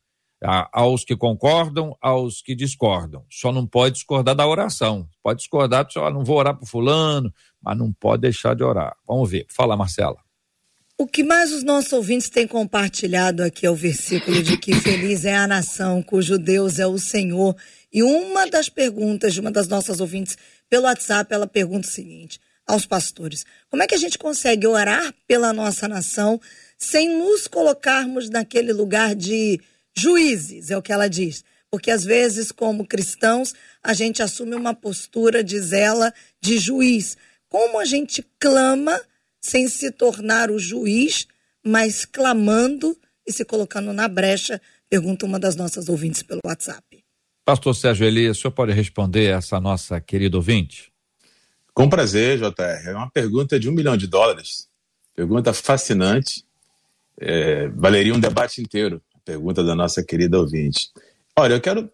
Aos 0.73 1.07
que 1.07 1.17
concordam, 1.17 1.97
aos 2.03 2.43
que 2.43 2.55
discordam. 2.55 3.25
Só 3.31 3.51
não 3.51 3.67
pode 3.67 3.95
discordar 3.95 4.35
da 4.35 4.47
oração. 4.47 5.09
Pode 5.23 5.39
discordar, 5.39 5.87
só 5.91 6.11
não 6.11 6.23
vou 6.23 6.37
orar 6.37 6.55
para 6.55 6.67
fulano, 6.67 7.33
mas 7.63 7.79
não 7.79 7.91
pode 7.91 8.23
deixar 8.23 8.55
de 8.55 8.63
orar. 8.63 8.95
Vamos 9.09 9.31
ver. 9.31 9.47
Fala, 9.49 9.75
Marcela. 9.75 10.24
O 11.05 11.07
que 11.07 11.23
mais 11.23 11.53
os 11.53 11.63
nossos 11.63 11.93
ouvintes 11.93 12.31
têm 12.31 12.47
compartilhado 12.47 13.43
aqui 13.43 13.67
é 13.67 13.71
o 13.71 13.75
versículo 13.75 14.43
de 14.43 14.57
que 14.57 14.75
feliz 14.75 15.27
é 15.27 15.37
a 15.37 15.47
nação 15.47 16.03
cujo 16.03 16.39
Deus 16.39 16.79
é 16.79 16.87
o 16.87 16.99
Senhor. 16.99 17.55
E 17.93 18.03
uma 18.03 18.47
das 18.47 18.71
perguntas 18.71 19.35
de 19.35 19.41
uma 19.41 19.51
das 19.51 19.69
nossas 19.69 20.01
ouvintes 20.01 20.39
pelo 20.67 20.85
WhatsApp, 20.85 21.31
ela 21.35 21.47
pergunta 21.47 21.87
o 21.87 21.91
seguinte 21.91 22.41
aos 22.67 22.87
pastores: 22.87 23.45
como 23.69 23.83
é 23.83 23.87
que 23.87 23.95
a 23.95 23.99
gente 23.99 24.17
consegue 24.17 24.67
orar 24.67 25.15
pela 25.29 25.53
nossa 25.53 25.87
nação 25.87 26.41
sem 26.79 27.19
nos 27.19 27.47
colocarmos 27.47 28.31
naquele 28.31 28.73
lugar 28.73 29.15
de 29.15 29.61
juízes? 29.95 30.71
É 30.71 30.77
o 30.79 30.81
que 30.81 30.91
ela 30.91 31.07
diz. 31.07 31.45
Porque 31.71 31.91
às 31.91 32.03
vezes, 32.03 32.51
como 32.51 32.87
cristãos, 32.87 33.53
a 33.83 33.93
gente 33.93 34.23
assume 34.23 34.55
uma 34.55 34.73
postura, 34.73 35.45
diz 35.45 35.71
ela, 35.75 36.15
de 36.41 36.57
juiz. 36.57 37.15
Como 37.51 37.79
a 37.79 37.85
gente 37.85 38.25
clama 38.41 38.99
sem 39.45 39.69
se 39.69 39.91
tornar 39.91 40.51
o 40.51 40.59
juiz, 40.59 41.27
mas 41.63 42.07
clamando 42.07 42.97
e 43.27 43.33
se 43.33 43.45
colocando 43.45 43.93
na 43.93 44.09
brecha? 44.09 44.59
Pergunta 44.89 45.27
uma 45.27 45.39
das 45.39 45.55
nossas 45.55 45.91
ouvintes 45.91 46.23
pelo 46.23 46.41
WhatsApp. 46.47 47.05
Pastor 47.45 47.75
Sérgio 47.75 48.07
Elias, 48.07 48.39
o 48.39 48.41
senhor 48.41 48.53
pode 48.53 48.73
responder 48.73 49.27
essa 49.27 49.61
nossa 49.61 50.01
querida 50.01 50.39
ouvinte? 50.39 50.91
Com 51.75 51.91
prazer, 51.91 52.39
JR. 52.39 52.89
É 52.89 52.95
uma 52.95 53.11
pergunta 53.11 53.61
de 53.61 53.69
um 53.69 53.73
milhão 53.73 53.99
de 53.99 54.07
dólares. 54.07 54.67
Pergunta 55.15 55.53
fascinante. 55.53 56.43
É, 57.21 57.69
valeria 57.69 58.15
um 58.15 58.21
debate 58.21 58.63
inteiro. 58.63 59.03
A 59.15 59.19
pergunta 59.19 59.63
da 59.63 59.75
nossa 59.75 60.03
querida 60.03 60.39
ouvinte. 60.39 60.89
Olha, 61.39 61.53
eu 61.53 61.61
quero 61.61 61.91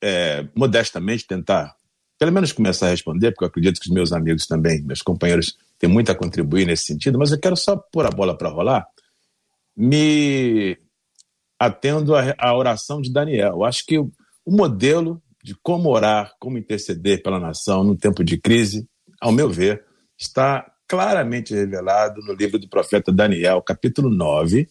é, 0.00 0.46
modestamente 0.54 1.26
tentar, 1.26 1.74
pelo 2.20 2.30
menos 2.30 2.52
começar 2.52 2.86
a 2.86 2.90
responder, 2.90 3.32
porque 3.32 3.42
eu 3.42 3.48
acredito 3.48 3.80
que 3.80 3.88
os 3.88 3.92
meus 3.92 4.12
amigos 4.12 4.46
também, 4.46 4.80
meus 4.82 5.02
companheiros, 5.02 5.56
tem 5.78 5.88
muito 5.88 6.10
a 6.10 6.14
contribuir 6.14 6.66
nesse 6.66 6.84
sentido, 6.84 7.18
mas 7.18 7.30
eu 7.30 7.38
quero 7.38 7.56
só 7.56 7.76
pôr 7.76 8.04
a 8.04 8.10
bola 8.10 8.36
para 8.36 8.48
rolar, 8.48 8.86
me 9.76 10.76
atendo 11.58 12.14
à, 12.14 12.54
oração 12.54 13.00
de 13.00 13.12
Daniel. 13.12 13.64
Acho 13.64 13.84
que 13.86 13.98
o, 13.98 14.10
o 14.44 14.56
modelo 14.56 15.22
de 15.42 15.54
como 15.62 15.90
orar, 15.90 16.32
como 16.38 16.58
interceder 16.58 17.22
pela 17.22 17.38
nação 17.38 17.84
no 17.84 17.96
tempo 17.96 18.24
de 18.24 18.38
crise, 18.38 18.86
ao 19.20 19.32
meu 19.32 19.48
ver, 19.48 19.84
está 20.18 20.70
claramente 20.86 21.54
revelado 21.54 22.20
no 22.22 22.32
livro 22.32 22.58
do 22.58 22.68
profeta 22.68 23.12
Daniel, 23.12 23.62
capítulo 23.62 24.10
9, 24.10 24.68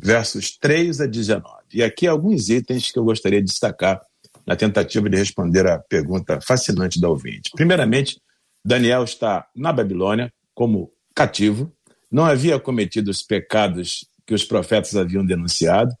versos 0.00 0.56
3 0.56 1.02
a 1.02 1.06
19. 1.06 1.44
E 1.74 1.82
aqui 1.82 2.06
alguns 2.06 2.48
itens 2.48 2.90
que 2.90 2.98
eu 2.98 3.04
gostaria 3.04 3.40
de 3.40 3.46
destacar 3.46 4.00
na 4.46 4.56
tentativa 4.56 5.10
de 5.10 5.16
responder 5.16 5.66
à 5.66 5.78
pergunta 5.78 6.40
fascinante 6.40 7.00
da 7.00 7.08
ouvinte. 7.08 7.50
Primeiramente, 7.54 8.18
Daniel 8.64 9.04
está 9.04 9.46
na 9.54 9.72
Babilônia 9.72 10.32
como 10.58 10.92
cativo, 11.14 11.72
não 12.10 12.24
havia 12.24 12.58
cometido 12.58 13.12
os 13.12 13.22
pecados 13.22 14.10
que 14.26 14.34
os 14.34 14.42
profetas 14.42 14.96
haviam 14.96 15.24
denunciado, 15.24 15.94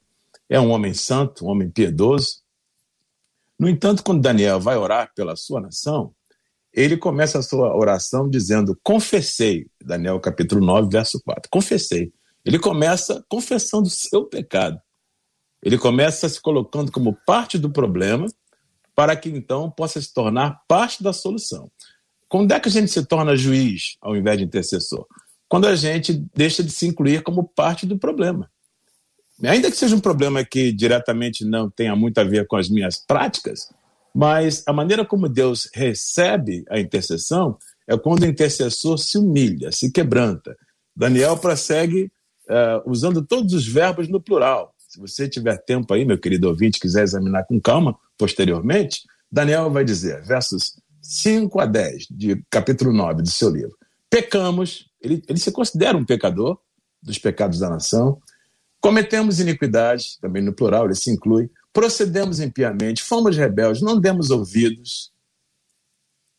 é 0.48 0.58
um 0.58 0.70
homem 0.70 0.92
santo, 0.92 1.44
um 1.46 1.48
homem 1.48 1.70
piedoso. 1.70 2.40
No 3.56 3.68
entanto, 3.68 4.02
quando 4.02 4.20
Daniel 4.20 4.58
vai 4.58 4.76
orar 4.76 5.12
pela 5.14 5.36
sua 5.36 5.60
nação, 5.60 6.12
ele 6.74 6.96
começa 6.96 7.38
a 7.38 7.42
sua 7.42 7.72
oração 7.72 8.28
dizendo: 8.28 8.76
Confessei, 8.82 9.68
Daniel 9.80 10.18
capítulo 10.18 10.66
9, 10.66 10.88
verso 10.90 11.22
4. 11.22 11.48
Confessei. 11.48 12.12
Ele 12.44 12.58
começa 12.58 13.24
confessando 13.28 13.86
o 13.86 13.90
seu 13.90 14.24
pecado. 14.24 14.80
Ele 15.62 15.78
começa 15.78 16.28
se 16.28 16.40
colocando 16.40 16.90
como 16.90 17.16
parte 17.24 17.56
do 17.56 17.70
problema, 17.70 18.26
para 18.92 19.14
que 19.14 19.28
então 19.28 19.70
possa 19.70 20.00
se 20.00 20.12
tornar 20.12 20.62
parte 20.66 21.00
da 21.00 21.12
solução. 21.12 21.70
Quando 22.28 22.52
é 22.52 22.60
que 22.60 22.68
a 22.68 22.72
gente 22.72 22.90
se 22.90 23.04
torna 23.04 23.36
juiz 23.36 23.96
ao 24.00 24.16
invés 24.16 24.38
de 24.38 24.44
intercessor? 24.44 25.06
Quando 25.48 25.66
a 25.66 25.74
gente 25.74 26.12
deixa 26.34 26.62
de 26.62 26.70
se 26.70 26.86
incluir 26.86 27.22
como 27.22 27.48
parte 27.48 27.86
do 27.86 27.98
problema. 27.98 28.50
Ainda 29.42 29.70
que 29.70 29.76
seja 29.76 29.94
um 29.94 30.00
problema 30.00 30.44
que 30.44 30.72
diretamente 30.72 31.44
não 31.44 31.70
tenha 31.70 31.94
muito 31.94 32.18
a 32.18 32.24
ver 32.24 32.46
com 32.46 32.56
as 32.56 32.68
minhas 32.68 32.98
práticas, 32.98 33.72
mas 34.14 34.64
a 34.66 34.72
maneira 34.72 35.04
como 35.04 35.28
Deus 35.28 35.70
recebe 35.72 36.64
a 36.68 36.78
intercessão 36.80 37.56
é 37.86 37.96
quando 37.96 38.22
o 38.22 38.26
intercessor 38.26 38.98
se 38.98 39.16
humilha, 39.16 39.70
se 39.70 39.92
quebranta. 39.92 40.56
Daniel 40.94 41.36
prossegue 41.36 42.10
uh, 42.50 42.90
usando 42.90 43.24
todos 43.24 43.54
os 43.54 43.66
verbos 43.66 44.08
no 44.08 44.20
plural. 44.20 44.74
Se 44.88 44.98
você 44.98 45.28
tiver 45.28 45.56
tempo 45.58 45.94
aí, 45.94 46.04
meu 46.04 46.18
querido 46.18 46.48
ouvinte, 46.48 46.80
quiser 46.80 47.04
examinar 47.04 47.44
com 47.44 47.60
calma 47.60 47.96
posteriormente, 48.18 49.02
Daniel 49.30 49.70
vai 49.70 49.84
dizer, 49.84 50.22
versos 50.24 50.74
5 51.08 51.58
a 51.58 51.64
10, 51.64 52.08
de 52.10 52.44
capítulo 52.50 52.92
9 52.92 53.22
do 53.22 53.30
seu 53.30 53.48
livro. 53.48 53.74
Pecamos, 54.10 54.90
ele, 55.00 55.22
ele 55.26 55.38
se 55.38 55.50
considera 55.50 55.96
um 55.96 56.04
pecador 56.04 56.60
dos 57.02 57.16
pecados 57.18 57.58
da 57.58 57.70
nação, 57.70 58.20
cometemos 58.78 59.40
iniquidades, 59.40 60.18
também 60.20 60.42
no 60.42 60.52
plural 60.52 60.84
ele 60.84 60.94
se 60.94 61.10
inclui, 61.10 61.50
procedemos 61.72 62.40
impiamente, 62.40 63.02
fomos 63.02 63.38
rebeldes, 63.38 63.80
não 63.80 63.98
demos 63.98 64.30
ouvidos, 64.30 65.10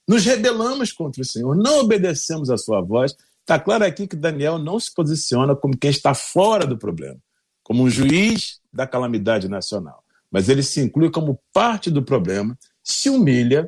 nos 0.08 0.24
rebelamos 0.24 0.92
contra 0.92 1.24
o 1.24 1.26
Senhor, 1.26 1.56
não 1.56 1.80
obedecemos 1.80 2.52
a 2.52 2.58
sua 2.58 2.80
voz. 2.80 3.16
Está 3.42 3.60
claro 3.60 3.84
aqui 3.84 4.06
que 4.06 4.16
Daniel 4.16 4.60
não 4.60 4.80
se 4.80 4.94
posiciona 4.94 5.56
como 5.56 5.76
quem 5.76 5.90
está 5.90 6.14
fora 6.14 6.68
do 6.68 6.78
problema, 6.78 7.18
como 7.64 7.84
um 7.84 7.90
juiz 7.90 8.60
da 8.72 8.86
calamidade 8.86 9.50
nacional, 9.50 10.04
mas 10.30 10.48
ele 10.48 10.62
se 10.62 10.80
inclui 10.80 11.10
como 11.10 11.40
parte 11.52 11.90
do 11.90 12.04
problema, 12.04 12.56
se 12.84 13.10
humilha 13.10 13.68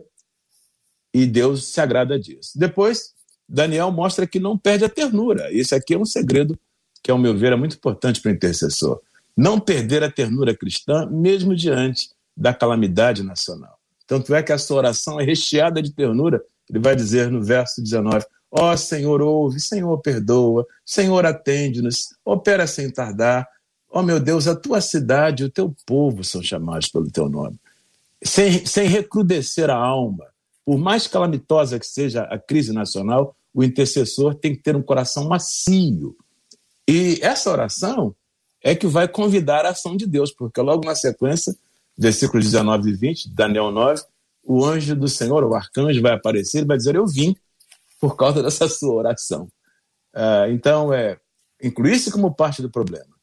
e 1.14 1.26
Deus 1.26 1.68
se 1.68 1.82
agrada 1.82 2.20
disso. 2.20 2.52
Depois, 2.56 3.14
Daniel 3.48 3.92
mostra 3.92 4.26
que 4.26 4.40
não 4.40 4.58
perde 4.58 4.86
a 4.86 4.90
ternura. 4.90 5.48
Esse 5.52 5.76
aqui 5.76 5.94
é 5.94 5.98
um 5.98 6.06
segredo 6.06 6.58
que, 7.04 7.12
ao 7.12 7.18
meu 7.18 7.38
ver, 7.38 7.54
é 7.54 7.56
muito 7.56 7.76
importante 7.76 8.22
para 8.22 8.32
o 8.32 8.34
intercessor 8.36 9.02
não 9.36 9.60
perder 9.60 10.04
a 10.04 10.12
ternura 10.12 10.56
cristã, 10.56 11.08
mesmo 11.10 11.56
diante 11.56 12.10
da 12.36 12.54
calamidade 12.54 13.24
nacional. 13.24 13.78
Tanto 14.06 14.36
é 14.36 14.44
que 14.44 14.52
a 14.52 14.58
sua 14.58 14.78
oração 14.78 15.20
é 15.20 15.24
recheada 15.24 15.82
de 15.82 15.92
ternura. 15.92 16.44
Ele 16.70 16.80
vai 16.80 16.96
dizer 16.96 17.32
no 17.32 17.44
verso 17.44 17.82
19: 17.82 18.26
Ó 18.52 18.72
oh, 18.72 18.78
Senhor, 18.78 19.22
ouve, 19.22 19.60
Senhor, 19.60 19.98
perdoa, 20.00 20.66
Senhor, 20.86 21.26
atende-nos, 21.26 22.14
opera 22.26 22.68
sem 22.68 22.90
tardar. 22.90 23.48
Ó 23.90 24.00
oh, 24.00 24.04
meu 24.04 24.20
Deus, 24.20 24.48
a 24.48 24.56
tua 24.56 24.82
cidade 24.82 25.44
e 25.44 25.46
o 25.46 25.50
teu 25.50 25.76
povo 25.86 26.24
são 26.24 26.42
chamados 26.42 26.90
pelo 26.90 27.10
teu 27.10 27.30
nome. 27.30 27.58
Sem, 28.24 28.66
sem 28.66 28.88
recrudescer 28.88 29.70
a 29.70 29.76
alma, 29.76 30.26
por 30.66 30.78
mais 30.78 31.08
calamitosa 31.08 31.80
que 31.80 31.86
seja 31.86 32.24
a 32.24 32.38
crise 32.38 32.74
nacional, 32.74 33.36
o 33.54 33.64
intercessor 33.64 34.36
tem 34.36 34.56
que 34.56 34.62
ter 34.62 34.76
um 34.76 34.82
coração 34.82 35.28
macio. 35.28 36.16
E 36.88 37.20
essa 37.22 37.52
oração 37.52 38.16
é 38.64 38.76
que 38.76 38.88
vai 38.88 39.08
convidar 39.08 39.66
a 39.66 39.70
ação 39.70 39.96
de 39.98 40.06
Deus, 40.06 40.32
porque 40.32 40.62
logo 40.62 40.86
na 40.86 40.96
sequência, 40.96 41.56
versículos 41.98 42.46
19 42.46 42.90
e 42.90 42.94
20, 42.94 43.30
Daniel 43.34 43.72
9, 43.72 44.04
o 44.44 44.66
anjo 44.66 44.96
do 44.96 45.08
Senhor, 45.08 45.44
o 45.44 45.54
arcanjo, 45.54 46.02
vai 46.02 46.14
aparecer 46.14 46.64
e 46.64 46.66
vai 46.66 46.78
dizer: 46.78 46.96
Eu 46.96 47.06
vim 47.08 47.36
por 48.00 48.16
causa 48.16 48.42
dessa 48.42 48.68
sua 48.68 48.94
oração. 48.94 49.48
Uh, 50.14 50.52
então, 50.52 50.94
é 50.94 51.18
incluir-se 51.62 52.12
como 52.12 52.34
parte 52.34 52.62
do 52.62 52.70
problema, 52.70 53.16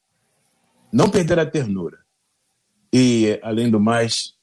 não 0.92 1.10
perder 1.10 1.38
a 1.38 1.46
ternura 1.46 1.98
e, 2.92 3.38
além 3.42 3.70
do 3.70 3.80
mais, 3.80 4.34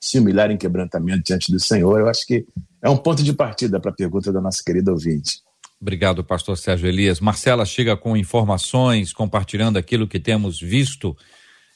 se 0.00 0.18
humilhar 0.18 0.50
em 0.50 0.56
quebrantamento 0.56 1.24
diante 1.24 1.50
do 1.50 1.58
Senhor. 1.58 1.98
Eu 1.98 2.08
acho 2.08 2.26
que 2.26 2.46
é 2.82 2.88
um 2.88 2.96
ponto 2.96 3.22
de 3.22 3.32
partida 3.32 3.80
para 3.80 3.90
a 3.90 3.94
pergunta 3.94 4.32
da 4.32 4.40
nossa 4.40 4.62
querida 4.64 4.92
ouvinte. 4.92 5.40
Obrigado, 5.80 6.24
pastor 6.24 6.58
Sérgio 6.58 6.88
Elias. 6.88 7.20
Marcela 7.20 7.64
chega 7.64 7.96
com 7.96 8.16
informações, 8.16 9.12
compartilhando 9.12 9.76
aquilo 9.76 10.08
que 10.08 10.18
temos 10.18 10.60
visto 10.60 11.16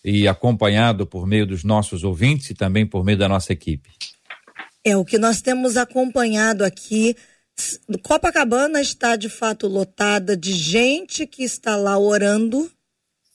e 0.05 0.27
acompanhado 0.27 1.07
por 1.07 1.27
meio 1.27 1.47
dos 1.47 1.63
nossos 1.63 2.03
ouvintes 2.03 2.51
e 2.51 2.55
também 2.55 2.85
por 2.85 3.05
meio 3.05 3.19
da 3.19 3.29
nossa 3.29 3.53
equipe. 3.53 3.91
É, 4.85 4.97
o 4.97 5.05
que 5.05 5.19
nós 5.19 5.41
temos 5.41 5.77
acompanhado 5.77 6.65
aqui, 6.65 7.17
Copacabana 8.03 8.81
está 8.81 9.15
de 9.15 9.29
fato 9.29 9.69
lotada 9.69 10.37
de 10.37 10.53
gente 10.53 11.25
que 11.25 11.45
está 11.45 11.77
lá 11.77 11.97
orando, 11.97 12.69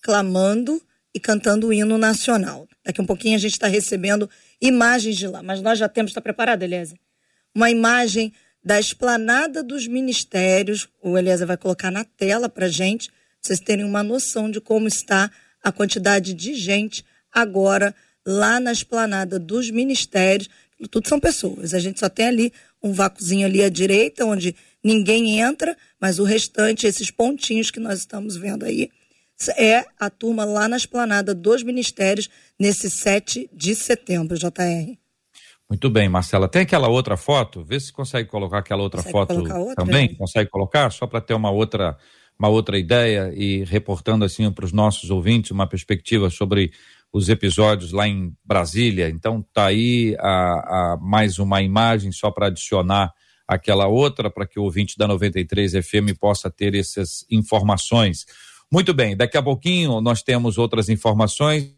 clamando 0.02 0.82
e 1.16 1.20
cantando 1.20 1.68
o 1.68 1.74
hino 1.74 1.98
nacional. 1.98 2.68
Daqui 2.86 3.02
um 3.02 3.06
pouquinho 3.06 3.36
a 3.36 3.40
gente 3.40 3.54
está 3.54 3.68
recebendo 3.68 4.30
imagens 4.62 5.18
de 5.18 5.28
lá, 5.28 5.44
mas 5.44 5.62
nós 5.62 5.78
já 5.78 5.88
temos, 5.88 6.12
está 6.12 6.22
preparado, 6.22 6.64
Eliezer? 6.64 6.98
Uma 7.54 7.70
imagem 7.70 8.34
da 8.64 8.80
esplanada 8.80 9.64
dos 9.64 9.88
ministérios. 9.88 10.90
O 11.02 11.18
Eliezer 11.18 11.48
vai 11.48 11.58
colocar 11.58 11.92
na 11.92 12.04
tela 12.04 12.50
para 12.50 12.68
gente, 12.68 13.10
vocês 13.42 13.60
terem 13.60 13.86
uma 13.86 14.04
noção 14.04 14.52
de 14.52 14.60
como 14.60 14.88
está 14.88 15.32
a 15.64 15.72
quantidade 15.72 16.34
de 16.34 16.54
gente 16.54 17.06
agora 17.32 17.96
lá 18.26 18.60
na 18.60 18.72
esplanada 18.72 19.40
dos 19.40 19.70
ministérios. 19.70 20.50
Tudo 20.92 21.08
são 21.08 21.20
pessoas. 21.20 21.74
A 21.74 21.80
gente 21.80 22.00
só 22.00 22.10
tem 22.10 22.28
ali 22.28 22.54
um 22.84 22.92
vácuozinho 22.92 23.46
ali 23.46 23.64
à 23.64 23.70
direita, 23.70 24.26
onde 24.26 24.56
ninguém 24.84 25.40
entra, 25.40 25.76
mas 26.00 26.20
o 26.20 26.24
restante, 26.24 26.86
esses 26.86 27.10
pontinhos 27.10 27.72
que 27.72 27.80
nós 27.80 28.00
estamos 28.00 28.36
vendo 28.36 28.66
aí, 28.66 28.90
é 29.58 29.86
a 30.00 30.10
turma 30.10 30.46
lá 30.46 30.68
na 30.68 30.78
esplanada 30.78 31.34
dos 31.36 31.64
ministérios 31.64 32.30
nesse 32.60 32.90
7 32.90 33.50
de 33.54 33.76
setembro, 33.76 34.38
JR. 34.38 34.98
Muito 35.70 35.90
bem, 35.90 36.08
Marcela. 36.08 36.48
Tem 36.48 36.62
aquela 36.62 36.88
outra 36.88 37.18
foto? 37.18 37.64
Vê 37.64 37.80
se 37.80 37.92
consegue 37.92 38.30
colocar 38.30 38.60
aquela 38.60 38.82
outra 38.82 39.04
consegue 39.04 39.12
foto 39.12 39.36
outra, 39.36 39.76
também. 39.76 40.16
Consegue 40.16 40.50
colocar? 40.50 40.90
Só 40.92 41.06
para 41.06 41.20
ter 41.20 41.34
uma 41.34 41.52
outra, 41.52 41.98
uma 42.40 42.48
outra 42.48 42.80
ideia 42.80 43.34
e 43.36 43.66
reportando 43.66 44.24
assim 44.24 44.50
para 44.52 44.64
os 44.66 44.72
nossos 44.72 45.10
ouvintes 45.10 45.52
uma 45.52 45.68
perspectiva 45.68 46.30
sobre 46.30 46.72
os 47.12 47.28
episódios 47.28 47.92
lá 47.92 48.08
em 48.08 48.34
Brasília. 48.46 49.10
Então 49.10 49.46
tá 49.54 49.66
aí 49.66 50.16
a, 50.20 50.94
a 50.94 50.98
mais 51.02 51.38
uma 51.38 51.62
imagem 51.62 52.14
só 52.14 52.32
para 52.32 52.48
adicionar 52.48 53.14
aquela 53.48 53.88
outra 53.88 54.30
para 54.30 54.48
que 54.48 54.60
o 54.60 54.64
ouvinte 54.64 54.98
da 54.98 55.08
93 55.08 55.74
FM 55.74 56.18
possa 56.20 56.50
ter 56.50 56.76
essas 56.76 57.26
informações. 57.30 58.26
Muito 58.72 58.94
bem, 58.94 59.16
daqui 59.16 59.38
a 59.38 59.44
pouquinho 59.44 60.02
nós 60.02 60.22
temos 60.22 60.58
outras 60.58 60.90
informações 60.90 61.74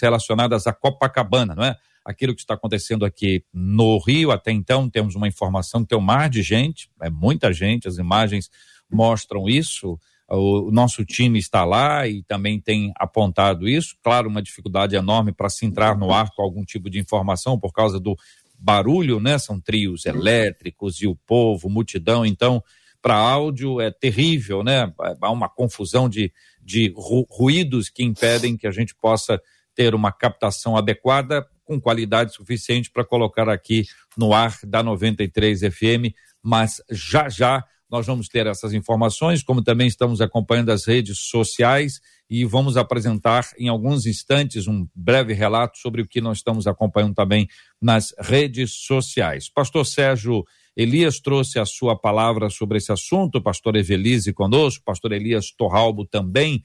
relacionadas 0.00 0.66
a 0.66 0.72
Copacabana, 0.72 1.54
não 1.54 1.64
é? 1.64 1.76
aquilo 2.06 2.34
que 2.34 2.40
está 2.40 2.54
acontecendo 2.54 3.04
aqui 3.04 3.44
no 3.52 3.98
Rio. 3.98 4.30
Até 4.30 4.52
então, 4.52 4.88
temos 4.88 5.16
uma 5.16 5.26
informação 5.26 5.82
que 5.82 5.88
tem 5.88 5.98
um 5.98 6.02
mar 6.02 6.30
de 6.30 6.40
gente, 6.40 6.88
é 7.02 7.10
muita 7.10 7.52
gente, 7.52 7.88
as 7.88 7.98
imagens 7.98 8.48
mostram 8.88 9.48
isso. 9.48 9.98
O 10.28 10.70
nosso 10.72 11.04
time 11.04 11.38
está 11.38 11.64
lá 11.64 12.06
e 12.06 12.22
também 12.22 12.60
tem 12.60 12.92
apontado 12.96 13.68
isso. 13.68 13.96
Claro, 14.02 14.28
uma 14.28 14.42
dificuldade 14.42 14.94
enorme 14.94 15.32
para 15.32 15.48
se 15.48 15.66
entrar 15.66 15.96
no 15.96 16.12
ar 16.12 16.30
com 16.30 16.42
algum 16.42 16.64
tipo 16.64 16.88
de 16.88 16.98
informação 16.98 17.58
por 17.58 17.72
causa 17.72 18.00
do 18.00 18.16
barulho, 18.58 19.20
né? 19.20 19.38
São 19.38 19.60
trios 19.60 20.06
elétricos 20.06 21.00
e 21.00 21.06
o 21.06 21.14
povo, 21.14 21.68
multidão. 21.68 22.24
Então, 22.24 22.62
para 23.06 23.14
áudio 23.14 23.80
é 23.80 23.88
terrível, 23.88 24.64
né? 24.64 24.92
Há 25.20 25.30
uma 25.30 25.48
confusão 25.48 26.08
de, 26.08 26.32
de 26.60 26.92
ruídos 27.30 27.88
que 27.88 28.02
impedem 28.02 28.56
que 28.56 28.66
a 28.66 28.72
gente 28.72 28.96
possa 28.96 29.40
ter 29.76 29.94
uma 29.94 30.10
captação 30.10 30.76
adequada 30.76 31.46
com 31.64 31.80
qualidade 31.80 32.34
suficiente 32.34 32.90
para 32.90 33.04
colocar 33.04 33.48
aqui 33.48 33.84
no 34.16 34.34
ar 34.34 34.58
da 34.66 34.82
93 34.82 35.60
FM, 35.60 36.12
mas 36.42 36.82
já 36.90 37.28
já 37.28 37.64
nós 37.88 38.08
vamos 38.08 38.26
ter 38.26 38.48
essas 38.48 38.74
informações, 38.74 39.40
como 39.40 39.62
também 39.62 39.86
estamos 39.86 40.20
acompanhando 40.20 40.70
as 40.70 40.84
redes 40.84 41.16
sociais 41.16 42.00
e 42.28 42.44
vamos 42.44 42.76
apresentar 42.76 43.48
em 43.56 43.68
alguns 43.68 44.04
instantes 44.04 44.66
um 44.66 44.84
breve 44.92 45.32
relato 45.32 45.78
sobre 45.78 46.02
o 46.02 46.08
que 46.08 46.20
nós 46.20 46.38
estamos 46.38 46.66
acompanhando 46.66 47.14
também 47.14 47.46
nas 47.80 48.12
redes 48.18 48.72
sociais. 48.72 49.48
Pastor 49.48 49.86
Sérgio 49.86 50.44
Elias 50.76 51.18
trouxe 51.18 51.58
a 51.58 51.64
sua 51.64 51.96
palavra 51.96 52.50
sobre 52.50 52.76
esse 52.78 52.92
assunto, 52.92 53.40
pastor 53.40 53.76
Evelise 53.76 54.32
conosco, 54.32 54.84
pastor 54.84 55.12
Elias 55.12 55.50
Torralbo 55.50 56.04
também. 56.04 56.62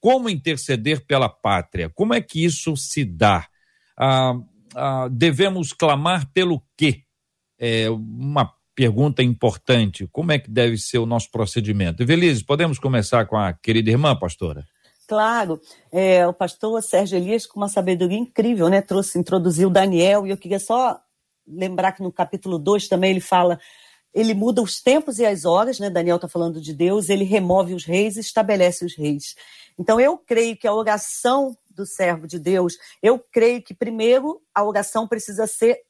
Como 0.00 0.28
interceder 0.28 1.06
pela 1.06 1.28
pátria? 1.28 1.88
Como 1.88 2.12
é 2.12 2.20
que 2.20 2.44
isso 2.44 2.76
se 2.76 3.04
dá? 3.04 3.46
Ah, 3.96 4.34
ah, 4.74 5.08
devemos 5.08 5.72
clamar 5.72 6.28
pelo 6.32 6.60
quê? 6.76 7.02
É 7.56 7.88
uma 7.88 8.52
pergunta 8.74 9.22
importante. 9.22 10.08
Como 10.10 10.32
é 10.32 10.38
que 10.40 10.50
deve 10.50 10.76
ser 10.76 10.98
o 10.98 11.06
nosso 11.06 11.30
procedimento? 11.30 12.02
Evelise, 12.02 12.44
podemos 12.44 12.80
começar 12.80 13.26
com 13.26 13.36
a 13.36 13.52
querida 13.52 13.90
irmã, 13.90 14.16
pastora? 14.16 14.64
Claro, 15.06 15.60
é, 15.92 16.26
o 16.26 16.32
pastor 16.32 16.82
Sérgio 16.82 17.18
Elias, 17.18 17.46
com 17.46 17.60
uma 17.60 17.68
sabedoria 17.68 18.18
incrível, 18.18 18.68
né? 18.68 18.80
Trouxe, 18.80 19.18
introduziu 19.18 19.68
Daniel, 19.68 20.26
e 20.26 20.30
eu 20.30 20.36
queria 20.36 20.58
só 20.58 20.98
lembrar 21.46 21.92
que 21.92 22.02
no 22.02 22.12
capítulo 22.12 22.58
2 22.58 22.88
também 22.88 23.10
ele 23.10 23.20
fala, 23.20 23.58
ele 24.14 24.34
muda 24.34 24.62
os 24.62 24.80
tempos 24.80 25.18
e 25.18 25.26
as 25.26 25.44
horas, 25.44 25.78
né? 25.78 25.88
Daniel 25.88 26.16
está 26.16 26.28
falando 26.28 26.60
de 26.60 26.74
Deus, 26.74 27.08
ele 27.08 27.24
remove 27.24 27.74
os 27.74 27.84
reis 27.84 28.16
e 28.16 28.20
estabelece 28.20 28.84
os 28.84 28.94
reis. 28.94 29.34
Então 29.78 29.98
eu 29.98 30.18
creio 30.18 30.56
que 30.56 30.66
a 30.66 30.74
oração 30.74 31.56
do 31.70 31.86
servo 31.86 32.26
de 32.26 32.38
Deus, 32.38 32.74
eu 33.02 33.18
creio 33.18 33.62
que 33.62 33.72
primeiro 33.72 34.42
a 34.54 34.62
oração 34.62 35.08
precisa 35.08 35.46
ser 35.46 35.80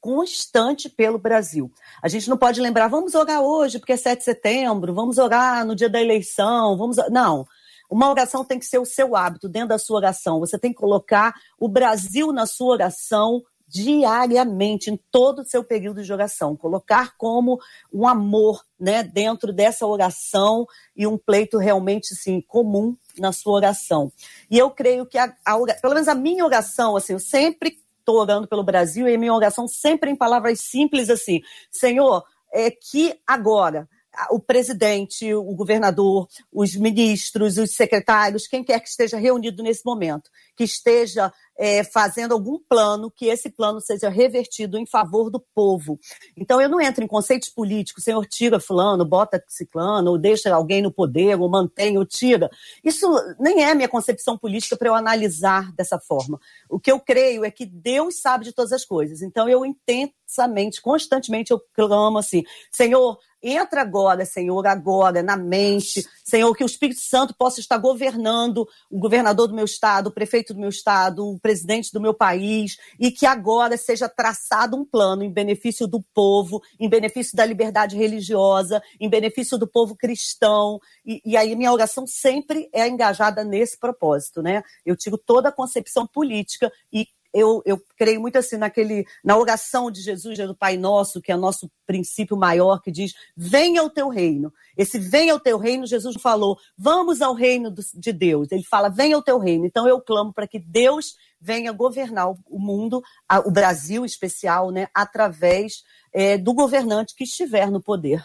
constante 0.00 0.88
pelo 0.88 1.18
Brasil. 1.18 1.70
A 2.02 2.08
gente 2.08 2.30
não 2.30 2.36
pode 2.36 2.60
lembrar, 2.60 2.88
vamos 2.88 3.14
orar 3.14 3.42
hoje 3.42 3.78
porque 3.78 3.92
é 3.92 3.96
7 3.96 4.18
de 4.18 4.24
setembro, 4.24 4.94
vamos 4.94 5.18
orar 5.18 5.66
no 5.66 5.74
dia 5.74 5.90
da 5.90 6.00
eleição, 6.00 6.76
vamos. 6.76 6.96
Não. 7.10 7.46
Uma 7.90 8.10
oração 8.10 8.44
tem 8.44 8.58
que 8.58 8.66
ser 8.66 8.78
o 8.78 8.84
seu 8.84 9.14
hábito 9.14 9.48
dentro 9.48 9.68
da 9.68 9.78
sua 9.78 9.98
oração. 9.98 10.40
Você 10.40 10.58
tem 10.58 10.72
que 10.72 10.78
colocar 10.78 11.34
o 11.58 11.68
Brasil 11.68 12.32
na 12.32 12.46
sua 12.46 12.72
oração 12.72 13.42
diariamente, 13.66 14.90
em 14.90 14.96
todo 15.10 15.40
o 15.40 15.44
seu 15.44 15.64
período 15.64 16.02
de 16.02 16.12
oração. 16.12 16.56
Colocar 16.56 17.16
como 17.16 17.58
um 17.92 18.06
amor 18.06 18.64
né, 18.78 19.02
dentro 19.02 19.52
dessa 19.52 19.86
oração 19.86 20.66
e 20.96 21.06
um 21.06 21.18
pleito 21.18 21.58
realmente 21.58 22.14
assim, 22.14 22.40
comum 22.40 22.96
na 23.18 23.32
sua 23.32 23.54
oração. 23.54 24.12
E 24.50 24.58
eu 24.58 24.70
creio 24.70 25.06
que, 25.06 25.18
a, 25.18 25.34
a, 25.44 25.56
pelo 25.80 25.94
menos 25.94 26.08
a 26.08 26.14
minha 26.14 26.44
oração, 26.44 26.96
assim, 26.96 27.14
eu 27.14 27.18
sempre 27.20 27.78
estou 27.98 28.20
orando 28.20 28.46
pelo 28.46 28.62
Brasil 28.62 29.08
e 29.08 29.14
a 29.14 29.18
minha 29.18 29.34
oração 29.34 29.66
sempre 29.66 30.10
em 30.10 30.16
palavras 30.16 30.60
simples 30.60 31.10
assim, 31.10 31.40
Senhor, 31.72 32.24
é 32.52 32.70
que 32.70 33.18
agora 33.26 33.88
o 34.30 34.40
presidente, 34.40 35.34
o 35.34 35.54
governador, 35.54 36.26
os 36.52 36.74
ministros, 36.74 37.58
os 37.58 37.74
secretários, 37.74 38.46
quem 38.46 38.64
quer 38.64 38.80
que 38.80 38.88
esteja 38.88 39.18
reunido 39.18 39.62
nesse 39.62 39.84
momento, 39.84 40.30
que 40.56 40.64
esteja 40.64 41.32
é, 41.58 41.82
fazendo 41.82 42.32
algum 42.32 42.58
plano, 42.58 43.10
que 43.10 43.26
esse 43.26 43.50
plano 43.50 43.80
seja 43.80 44.08
revertido 44.08 44.76
em 44.78 44.86
favor 44.86 45.30
do 45.30 45.40
povo. 45.54 45.98
Então, 46.36 46.60
eu 46.60 46.68
não 46.68 46.80
entro 46.80 47.02
em 47.02 47.06
conceitos 47.06 47.48
políticos, 47.48 48.04
senhor 48.04 48.26
tira 48.26 48.60
fulano, 48.60 49.04
bota 49.04 49.42
ciclano, 49.48 50.10
ou 50.10 50.18
deixa 50.18 50.54
alguém 50.54 50.82
no 50.82 50.92
poder, 50.92 51.40
ou 51.40 51.48
mantém, 51.48 51.96
ou 51.96 52.04
tira. 52.04 52.50
Isso 52.84 53.06
nem 53.38 53.64
é 53.64 53.74
minha 53.74 53.88
concepção 53.88 54.36
política 54.36 54.76
para 54.76 54.88
eu 54.88 54.94
analisar 54.94 55.72
dessa 55.72 55.98
forma. 55.98 56.38
O 56.68 56.78
que 56.78 56.92
eu 56.92 57.00
creio 57.00 57.44
é 57.44 57.50
que 57.50 57.64
Deus 57.64 58.20
sabe 58.20 58.44
de 58.44 58.52
todas 58.52 58.72
as 58.72 58.84
coisas. 58.84 59.22
Então, 59.22 59.48
eu 59.48 59.64
intensamente, 59.64 60.82
constantemente, 60.82 61.52
eu 61.52 61.60
clamo 61.74 62.18
assim, 62.18 62.44
Senhor, 62.70 63.18
Entra 63.48 63.82
agora, 63.82 64.24
Senhor, 64.24 64.66
agora 64.66 65.22
na 65.22 65.36
mente, 65.36 66.04
Senhor, 66.24 66.52
que 66.52 66.64
o 66.64 66.66
Espírito 66.66 67.00
Santo 67.00 67.32
possa 67.32 67.60
estar 67.60 67.78
governando 67.78 68.66
o 68.90 68.98
governador 68.98 69.46
do 69.46 69.54
meu 69.54 69.64
estado, 69.64 70.08
o 70.08 70.10
prefeito 70.10 70.52
do 70.52 70.58
meu 70.58 70.70
estado, 70.70 71.38
presidente 71.46 71.92
do 71.92 72.00
meu 72.00 72.12
país, 72.12 72.76
e 72.98 73.08
que 73.08 73.24
agora 73.24 73.76
seja 73.76 74.08
traçado 74.08 74.76
um 74.76 74.84
plano 74.84 75.22
em 75.22 75.30
benefício 75.30 75.86
do 75.86 76.02
povo, 76.12 76.60
em 76.80 76.88
benefício 76.88 77.36
da 77.36 77.46
liberdade 77.46 77.96
religiosa, 77.96 78.82
em 78.98 79.08
benefício 79.08 79.56
do 79.56 79.64
povo 79.64 79.94
cristão. 79.94 80.80
E, 81.04 81.22
e 81.24 81.36
aí 81.36 81.54
minha 81.54 81.72
oração 81.72 82.04
sempre 82.04 82.68
é 82.72 82.88
engajada 82.88 83.44
nesse 83.44 83.78
propósito, 83.78 84.42
né? 84.42 84.64
Eu 84.84 84.96
tiro 84.96 85.16
toda 85.16 85.50
a 85.50 85.52
concepção 85.52 86.04
política 86.04 86.68
e 86.92 87.06
eu, 87.36 87.62
eu 87.66 87.78
creio 87.98 88.18
muito 88.18 88.38
assim 88.38 88.56
naquele, 88.56 89.04
na 89.22 89.36
oração 89.36 89.90
de 89.90 90.00
Jesus, 90.00 90.38
do 90.38 90.56
Pai 90.56 90.78
Nosso, 90.78 91.20
que 91.20 91.30
é 91.30 91.36
nosso 91.36 91.70
princípio 91.86 92.34
maior, 92.34 92.80
que 92.80 92.90
diz: 92.90 93.12
venha 93.36 93.82
o 93.82 93.90
teu 93.90 94.08
reino. 94.08 94.50
Esse 94.74 94.98
venha 94.98 95.34
o 95.34 95.40
teu 95.40 95.58
reino, 95.58 95.86
Jesus 95.86 96.16
falou, 96.20 96.58
vamos 96.78 97.20
ao 97.20 97.34
reino 97.34 97.70
de 97.70 98.12
Deus. 98.12 98.50
Ele 98.50 98.62
fala, 98.62 98.88
venha 98.88 99.18
o 99.18 99.22
teu 99.22 99.38
reino. 99.38 99.66
Então 99.66 99.86
eu 99.86 100.00
clamo 100.00 100.32
para 100.32 100.46
que 100.46 100.58
Deus 100.58 101.14
venha 101.40 101.72
governar 101.72 102.30
o 102.30 102.58
mundo, 102.58 103.02
o 103.44 103.50
Brasil 103.50 104.04
especial, 104.04 104.70
né, 104.70 104.88
através 104.94 105.84
é, 106.12 106.36
do 106.38 106.54
governante 106.54 107.14
que 107.14 107.24
estiver 107.24 107.70
no 107.70 107.82
poder. 107.82 108.22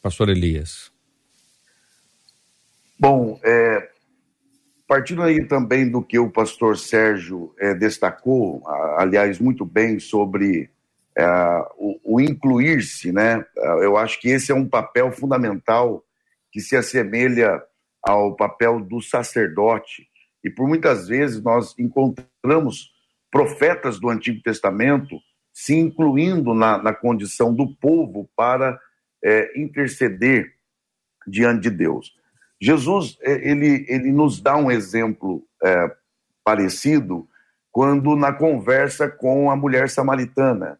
Pastor 0.00 0.28
Elias. 0.28 0.90
Bom, 2.98 3.38
é, 3.42 3.92
Partindo 4.92 5.22
aí 5.22 5.42
também 5.46 5.90
do 5.90 6.02
que 6.02 6.18
o 6.18 6.30
pastor 6.30 6.76
Sérgio 6.76 7.54
é, 7.58 7.72
destacou, 7.72 8.62
aliás, 8.98 9.38
muito 9.38 9.64
bem, 9.64 9.98
sobre 9.98 10.68
é, 11.16 11.26
o, 11.78 12.16
o 12.16 12.20
incluir-se, 12.20 13.10
né? 13.10 13.42
Eu 13.80 13.96
acho 13.96 14.20
que 14.20 14.28
esse 14.28 14.52
é 14.52 14.54
um 14.54 14.68
papel 14.68 15.10
fundamental 15.10 16.04
que 16.50 16.60
se 16.60 16.76
assemelha 16.76 17.58
ao 18.02 18.36
papel 18.36 18.80
do 18.80 19.00
sacerdote. 19.00 20.06
E 20.44 20.50
por 20.50 20.68
muitas 20.68 21.08
vezes 21.08 21.42
nós 21.42 21.74
encontramos 21.78 22.92
profetas 23.30 23.98
do 23.98 24.08
Antigo 24.08 24.42
Testamento 24.42 25.18
se 25.52 25.74
incluindo 25.74 26.54
na, 26.54 26.78
na 26.78 26.94
condição 26.94 27.54
do 27.54 27.74
povo 27.76 28.28
para 28.36 28.78
é, 29.22 29.58
interceder 29.60 30.52
diante 31.26 31.62
de 31.62 31.70
Deus. 31.70 32.14
Jesus 32.60 33.18
é, 33.20 33.48
ele, 33.48 33.84
ele 33.88 34.10
nos 34.12 34.40
dá 34.40 34.56
um 34.56 34.70
exemplo 34.70 35.44
é, 35.62 35.96
parecido 36.44 37.28
quando 37.70 38.16
na 38.16 38.32
conversa 38.32 39.08
com 39.08 39.50
a 39.50 39.56
mulher 39.56 39.88
samaritana 39.88 40.78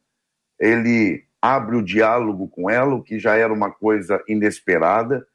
ele 0.58 1.24
abre 1.40 1.74
o 1.74 1.82
diálogo 1.82 2.46
com 2.46 2.70
ela, 2.70 2.94
o 2.94 3.02
que 3.02 3.18
já 3.18 3.34
era 3.34 3.52
uma 3.52 3.70
coisa 3.70 4.22
inesperada. 4.28 5.26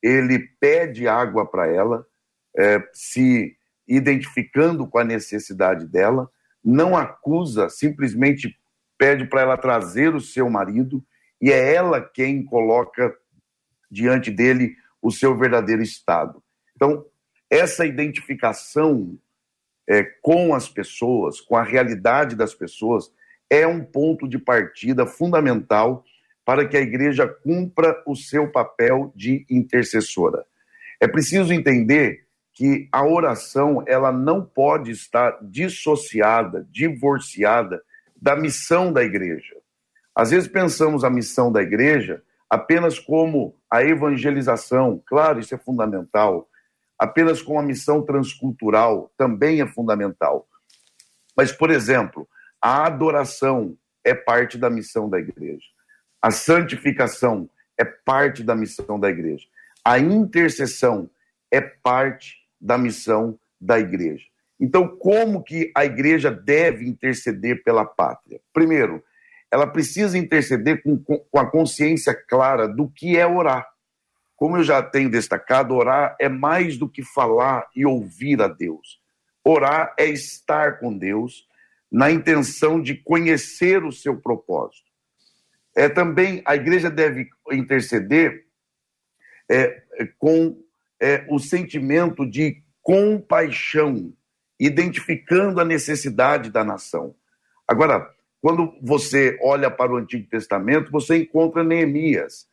Ele 0.00 0.38
pede 0.60 1.08
água 1.08 1.44
para 1.44 1.66
ela, 1.66 2.06
é, 2.56 2.88
se 2.92 3.56
identificando 3.86 4.86
com 4.86 4.98
a 4.98 5.04
necessidade 5.04 5.86
dela, 5.86 6.30
não 6.64 6.96
acusa, 6.96 7.68
simplesmente 7.68 8.58
pede 8.98 9.26
para 9.26 9.42
ela 9.42 9.56
trazer 9.56 10.14
o 10.14 10.20
seu 10.20 10.50
marido 10.50 11.04
e 11.40 11.52
é 11.52 11.74
ela 11.74 12.00
quem 12.00 12.44
coloca 12.44 13.14
diante 13.90 14.30
dele 14.30 14.76
o 15.00 15.10
seu 15.10 15.36
verdadeiro 15.36 15.82
estado. 15.82 16.42
Então, 16.74 17.04
essa 17.48 17.86
identificação 17.86 19.16
é, 19.88 20.02
com 20.20 20.54
as 20.54 20.68
pessoas, 20.68 21.40
com 21.40 21.56
a 21.56 21.62
realidade 21.62 22.34
das 22.34 22.54
pessoas, 22.54 23.12
é 23.48 23.66
um 23.66 23.84
ponto 23.84 24.26
de 24.28 24.38
partida 24.38 25.06
fundamental 25.06 26.04
para 26.44 26.66
que 26.66 26.76
a 26.76 26.80
igreja 26.80 27.26
cumpra 27.28 28.02
o 28.06 28.16
seu 28.16 28.50
papel 28.50 29.12
de 29.14 29.46
intercessora. 29.48 30.44
É 31.00 31.06
preciso 31.06 31.52
entender 31.52 32.25
que 32.56 32.88
a 32.90 33.04
oração 33.06 33.84
ela 33.86 34.10
não 34.10 34.42
pode 34.42 34.90
estar 34.90 35.38
dissociada, 35.42 36.66
divorciada 36.70 37.82
da 38.16 38.34
missão 38.34 38.90
da 38.90 39.04
igreja. 39.04 39.54
Às 40.14 40.30
vezes 40.30 40.48
pensamos 40.48 41.04
a 41.04 41.10
missão 41.10 41.52
da 41.52 41.60
igreja 41.60 42.22
apenas 42.48 42.98
como 42.98 43.54
a 43.70 43.84
evangelização, 43.84 45.02
claro, 45.04 45.38
isso 45.38 45.54
é 45.54 45.58
fundamental, 45.58 46.48
apenas 46.98 47.42
com 47.42 47.58
a 47.58 47.62
missão 47.62 48.00
transcultural 48.00 49.12
também 49.18 49.60
é 49.60 49.66
fundamental. 49.66 50.48
Mas, 51.36 51.52
por 51.52 51.70
exemplo, 51.70 52.26
a 52.58 52.86
adoração 52.86 53.76
é 54.02 54.14
parte 54.14 54.56
da 54.56 54.70
missão 54.70 55.10
da 55.10 55.18
igreja. 55.18 55.66
A 56.22 56.30
santificação 56.30 57.50
é 57.76 57.84
parte 57.84 58.42
da 58.42 58.56
missão 58.56 58.98
da 58.98 59.10
igreja. 59.10 59.44
A 59.84 59.98
intercessão 59.98 61.10
é 61.50 61.60
parte 61.60 62.45
da 62.60 62.76
missão 62.78 63.38
da 63.60 63.78
igreja. 63.78 64.24
Então, 64.58 64.88
como 64.88 65.42
que 65.42 65.70
a 65.74 65.84
igreja 65.84 66.30
deve 66.30 66.88
interceder 66.88 67.62
pela 67.62 67.84
pátria? 67.84 68.40
Primeiro, 68.52 69.02
ela 69.50 69.66
precisa 69.66 70.16
interceder 70.18 70.82
com, 70.82 70.98
com 70.98 71.38
a 71.38 71.50
consciência 71.50 72.14
clara 72.14 72.66
do 72.66 72.88
que 72.88 73.16
é 73.16 73.26
orar. 73.26 73.66
Como 74.34 74.56
eu 74.56 74.62
já 74.62 74.82
tenho 74.82 75.10
destacado, 75.10 75.74
orar 75.74 76.16
é 76.20 76.28
mais 76.28 76.76
do 76.76 76.88
que 76.88 77.02
falar 77.02 77.66
e 77.74 77.86
ouvir 77.86 78.40
a 78.42 78.48
Deus. 78.48 79.00
Orar 79.44 79.94
é 79.98 80.06
estar 80.06 80.78
com 80.78 80.96
Deus 80.96 81.46
na 81.90 82.10
intenção 82.10 82.80
de 82.80 82.94
conhecer 82.94 83.84
o 83.84 83.92
seu 83.92 84.16
propósito. 84.20 84.90
É 85.74 85.88
também 85.88 86.42
a 86.44 86.56
igreja 86.56 86.90
deve 86.90 87.28
interceder 87.52 88.44
é, 89.48 89.82
com 90.18 90.62
é, 91.00 91.26
o 91.28 91.38
sentimento 91.38 92.28
de 92.28 92.62
compaixão, 92.82 94.12
identificando 94.58 95.60
a 95.60 95.64
necessidade 95.64 96.50
da 96.50 96.64
nação. 96.64 97.14
Agora, 97.66 98.08
quando 98.40 98.72
você 98.80 99.38
olha 99.42 99.70
para 99.70 99.92
o 99.92 99.96
Antigo 99.96 100.28
Testamento, 100.28 100.90
você 100.90 101.16
encontra 101.16 101.64
Neemias. 101.64 102.46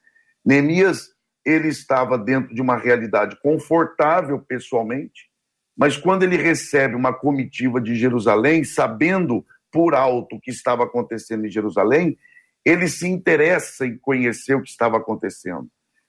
Neemias, 0.44 1.12
ele 1.46 1.68
estava 1.68 2.18
dentro 2.18 2.54
de 2.54 2.62
uma 2.62 2.78
realidade 2.78 3.38
confortável 3.42 4.40
pessoalmente, 4.40 5.30
mas 5.78 5.98
quando 5.98 6.24
ele 6.24 6.38
recebe 6.38 6.96
uma 6.96 7.14
comitiva 7.14 7.80
de 7.80 7.96
Jerusalém, 7.96 8.64
sabendo 8.64 9.46
por 9.72 9.94
alto 9.94 10.36
o 10.36 10.40
que 10.40 10.52
estava 10.52 10.84
acontecendo 10.84 11.46
em 11.46 11.52
Jerusalém, 11.52 12.18
ele 12.64 12.88
se 12.88 13.08
interessa 13.08 13.86
em 13.86 13.98
conhecer 13.98 14.56
o 14.56 14.62
que 14.62 14.70
estava 14.70 14.98
acontecendo. 14.98 15.68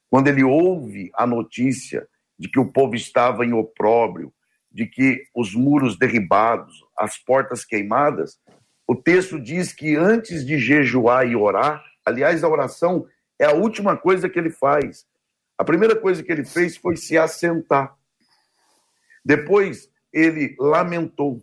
Quando 0.08 0.28
ele 0.28 0.44
ouve 0.44 1.10
a 1.14 1.26
notícia 1.26 2.06
de 2.38 2.48
que 2.48 2.58
o 2.58 2.70
povo 2.70 2.94
estava 2.94 3.44
em 3.44 3.52
opróbrio, 3.52 4.32
de 4.70 4.86
que 4.86 5.24
os 5.34 5.54
muros 5.54 5.96
derribados, 5.96 6.84
as 6.98 7.16
portas 7.16 7.64
queimadas, 7.64 8.38
o 8.86 8.94
texto 8.94 9.40
diz 9.40 9.72
que 9.72 9.96
antes 9.96 10.44
de 10.44 10.58
jejuar 10.58 11.26
e 11.26 11.36
orar, 11.36 11.82
aliás, 12.04 12.42
a 12.42 12.48
oração 12.48 13.06
é 13.38 13.44
a 13.44 13.52
última 13.52 13.96
coisa 13.96 14.28
que 14.28 14.38
ele 14.38 14.50
faz. 14.50 15.06
A 15.56 15.64
primeira 15.64 15.96
coisa 15.96 16.22
que 16.22 16.30
ele 16.30 16.44
fez 16.44 16.76
foi 16.76 16.96
se 16.96 17.16
assentar. 17.16 17.96
Depois, 19.24 19.88
ele 20.12 20.54
lamentou, 20.58 21.42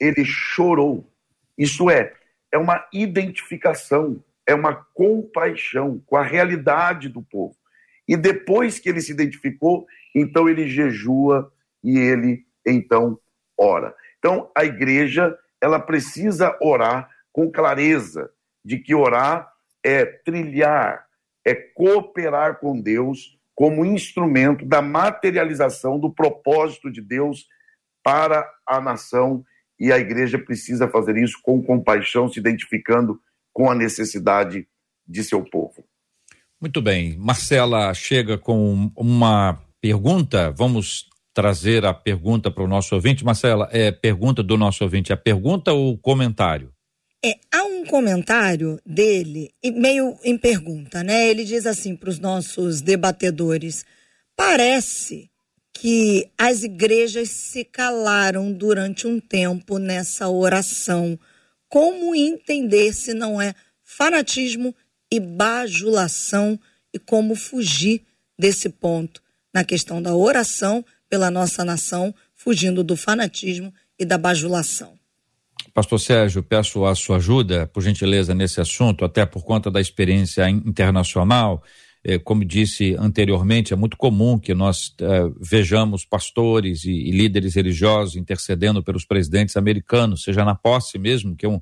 ele 0.00 0.24
chorou. 0.24 1.10
Isso 1.56 1.88
é, 1.90 2.14
é 2.50 2.58
uma 2.58 2.86
identificação, 2.92 4.22
é 4.46 4.54
uma 4.54 4.74
compaixão 4.74 6.02
com 6.06 6.16
a 6.16 6.22
realidade 6.22 7.08
do 7.08 7.22
povo. 7.22 7.56
E 8.08 8.16
depois 8.16 8.78
que 8.78 8.88
ele 8.88 9.00
se 9.00 9.12
identificou, 9.12 9.86
então 10.14 10.48
ele 10.48 10.68
jejua 10.68 11.52
e 11.82 11.98
ele 11.98 12.44
então 12.66 13.18
ora. 13.58 13.94
Então 14.18 14.50
a 14.56 14.64
igreja 14.64 15.36
ela 15.60 15.78
precisa 15.78 16.56
orar 16.60 17.08
com 17.32 17.50
clareza 17.50 18.30
de 18.64 18.78
que 18.78 18.94
orar 18.94 19.50
é 19.84 20.04
trilhar, 20.04 21.06
é 21.44 21.54
cooperar 21.54 22.58
com 22.58 22.80
Deus 22.80 23.38
como 23.54 23.84
instrumento 23.84 24.64
da 24.64 24.80
materialização 24.80 25.98
do 25.98 26.12
propósito 26.12 26.90
de 26.90 27.00
Deus 27.00 27.46
para 28.02 28.48
a 28.66 28.80
nação 28.80 29.44
e 29.78 29.92
a 29.92 29.98
igreja 29.98 30.38
precisa 30.38 30.88
fazer 30.88 31.16
isso 31.16 31.38
com 31.42 31.62
compaixão, 31.62 32.28
se 32.28 32.38
identificando 32.38 33.20
com 33.52 33.70
a 33.70 33.74
necessidade 33.74 34.68
de 35.06 35.24
seu 35.24 35.44
povo. 35.44 35.84
Muito 36.62 36.80
bem. 36.80 37.16
Marcela 37.18 37.92
chega 37.92 38.38
com 38.38 38.88
uma 38.94 39.60
pergunta. 39.80 40.52
Vamos 40.52 41.06
trazer 41.34 41.84
a 41.84 41.92
pergunta 41.92 42.52
para 42.52 42.62
o 42.62 42.68
nosso 42.68 42.94
ouvinte. 42.94 43.24
Marcela, 43.24 43.68
é 43.72 43.90
pergunta 43.90 44.44
do 44.44 44.56
nosso 44.56 44.84
ouvinte, 44.84 45.12
é 45.12 45.16
pergunta 45.16 45.72
ou 45.72 45.98
comentário? 45.98 46.72
É, 47.24 47.34
há 47.52 47.64
um 47.64 47.84
comentário 47.84 48.80
dele, 48.86 49.50
meio 49.74 50.16
em 50.22 50.38
pergunta, 50.38 51.02
né? 51.02 51.28
Ele 51.28 51.44
diz 51.44 51.66
assim 51.66 51.96
para 51.96 52.10
os 52.10 52.20
nossos 52.20 52.80
debatedores: 52.80 53.84
parece 54.36 55.28
que 55.74 56.30
as 56.38 56.62
igrejas 56.62 57.28
se 57.30 57.64
calaram 57.64 58.52
durante 58.52 59.04
um 59.08 59.18
tempo 59.18 59.78
nessa 59.78 60.28
oração. 60.28 61.18
Como 61.68 62.14
entender 62.14 62.92
se 62.92 63.12
não 63.12 63.42
é 63.42 63.52
fanatismo 63.82 64.72
e 65.12 65.20
bajulação 65.20 66.58
e 66.90 66.98
como 66.98 67.36
fugir 67.36 68.02
desse 68.38 68.70
ponto 68.70 69.22
na 69.52 69.62
questão 69.62 70.00
da 70.00 70.16
oração 70.16 70.82
pela 71.06 71.30
nossa 71.30 71.62
nação, 71.62 72.14
fugindo 72.34 72.82
do 72.82 72.96
fanatismo 72.96 73.70
e 73.98 74.06
da 74.06 74.16
bajulação. 74.16 74.94
Pastor 75.74 76.00
Sérgio, 76.00 76.42
peço 76.42 76.86
a 76.86 76.94
sua 76.94 77.16
ajuda, 77.16 77.66
por 77.66 77.82
gentileza, 77.82 78.34
nesse 78.34 78.58
assunto, 78.58 79.04
até 79.04 79.26
por 79.26 79.44
conta 79.44 79.70
da 79.70 79.82
experiência 79.82 80.48
internacional. 80.48 81.62
Eh, 82.02 82.18
como 82.18 82.42
disse 82.42 82.96
anteriormente, 82.98 83.74
é 83.74 83.76
muito 83.76 83.98
comum 83.98 84.38
que 84.38 84.54
nós 84.54 84.94
eh, 84.98 85.30
vejamos 85.38 86.06
pastores 86.06 86.84
e, 86.84 87.10
líderes 87.10 87.54
religiosos 87.54 88.16
intercedendo 88.16 88.82
pelos 88.82 89.04
presidentes 89.04 89.58
americanos, 89.58 90.22
seja 90.22 90.42
na 90.42 90.54
posse 90.54 90.98
mesmo, 90.98 91.36
que 91.36 91.44
é, 91.44 91.48
um, 91.50 91.60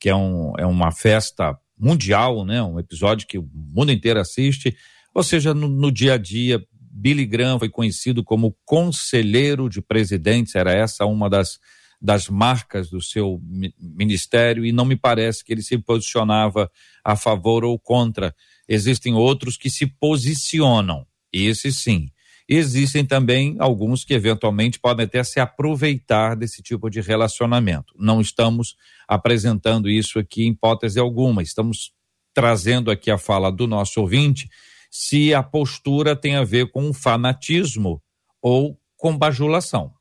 que 0.00 0.08
é, 0.08 0.14
um, 0.16 0.52
é 0.58 0.66
uma 0.66 0.90
festa 0.90 1.56
mundial, 1.78 2.44
né? 2.44 2.62
um 2.62 2.78
episódio 2.78 3.26
que 3.26 3.38
o 3.38 3.48
mundo 3.54 3.92
inteiro 3.92 4.20
assiste, 4.20 4.76
ou 5.14 5.22
seja, 5.22 5.54
no, 5.54 5.68
no 5.68 5.90
dia 5.90 6.14
a 6.14 6.18
dia 6.18 6.62
Billy 6.98 7.24
Graham 7.24 7.58
foi 7.58 7.68
conhecido 7.68 8.24
como 8.24 8.56
conselheiro 8.64 9.68
de 9.68 9.80
presidentes, 9.80 10.54
era 10.54 10.72
essa 10.72 11.06
uma 11.06 11.30
das, 11.30 11.58
das 12.00 12.28
marcas 12.28 12.90
do 12.90 13.00
seu 13.00 13.40
ministério, 13.78 14.66
e 14.66 14.72
não 14.72 14.84
me 14.84 14.96
parece 14.96 15.44
que 15.44 15.52
ele 15.52 15.62
se 15.62 15.78
posicionava 15.78 16.70
a 17.04 17.14
favor 17.14 17.64
ou 17.64 17.78
contra. 17.78 18.34
Existem 18.68 19.14
outros 19.14 19.56
que 19.56 19.70
se 19.70 19.86
posicionam, 19.86 21.06
esse 21.32 21.72
sim. 21.72 22.10
Existem 22.48 23.04
também 23.04 23.56
alguns 23.58 24.04
que 24.04 24.14
eventualmente 24.14 24.80
podem 24.80 25.04
até 25.04 25.22
se 25.22 25.38
aproveitar 25.38 26.34
desse 26.34 26.62
tipo 26.62 26.88
de 26.88 27.02
relacionamento. 27.02 27.92
Não 27.98 28.22
estamos 28.22 28.74
apresentando 29.06 29.88
isso 29.88 30.18
aqui 30.18 30.46
em 30.46 30.52
hipótese 30.52 30.98
alguma, 30.98 31.42
estamos 31.42 31.92
trazendo 32.32 32.90
aqui 32.90 33.10
a 33.10 33.18
fala 33.18 33.52
do 33.52 33.66
nosso 33.66 34.00
ouvinte 34.00 34.48
se 34.90 35.34
a 35.34 35.42
postura 35.42 36.16
tem 36.16 36.36
a 36.36 36.44
ver 36.44 36.70
com 36.70 36.94
fanatismo 36.94 38.02
ou 38.40 38.80
com 38.96 39.16
bajulação. 39.16 39.92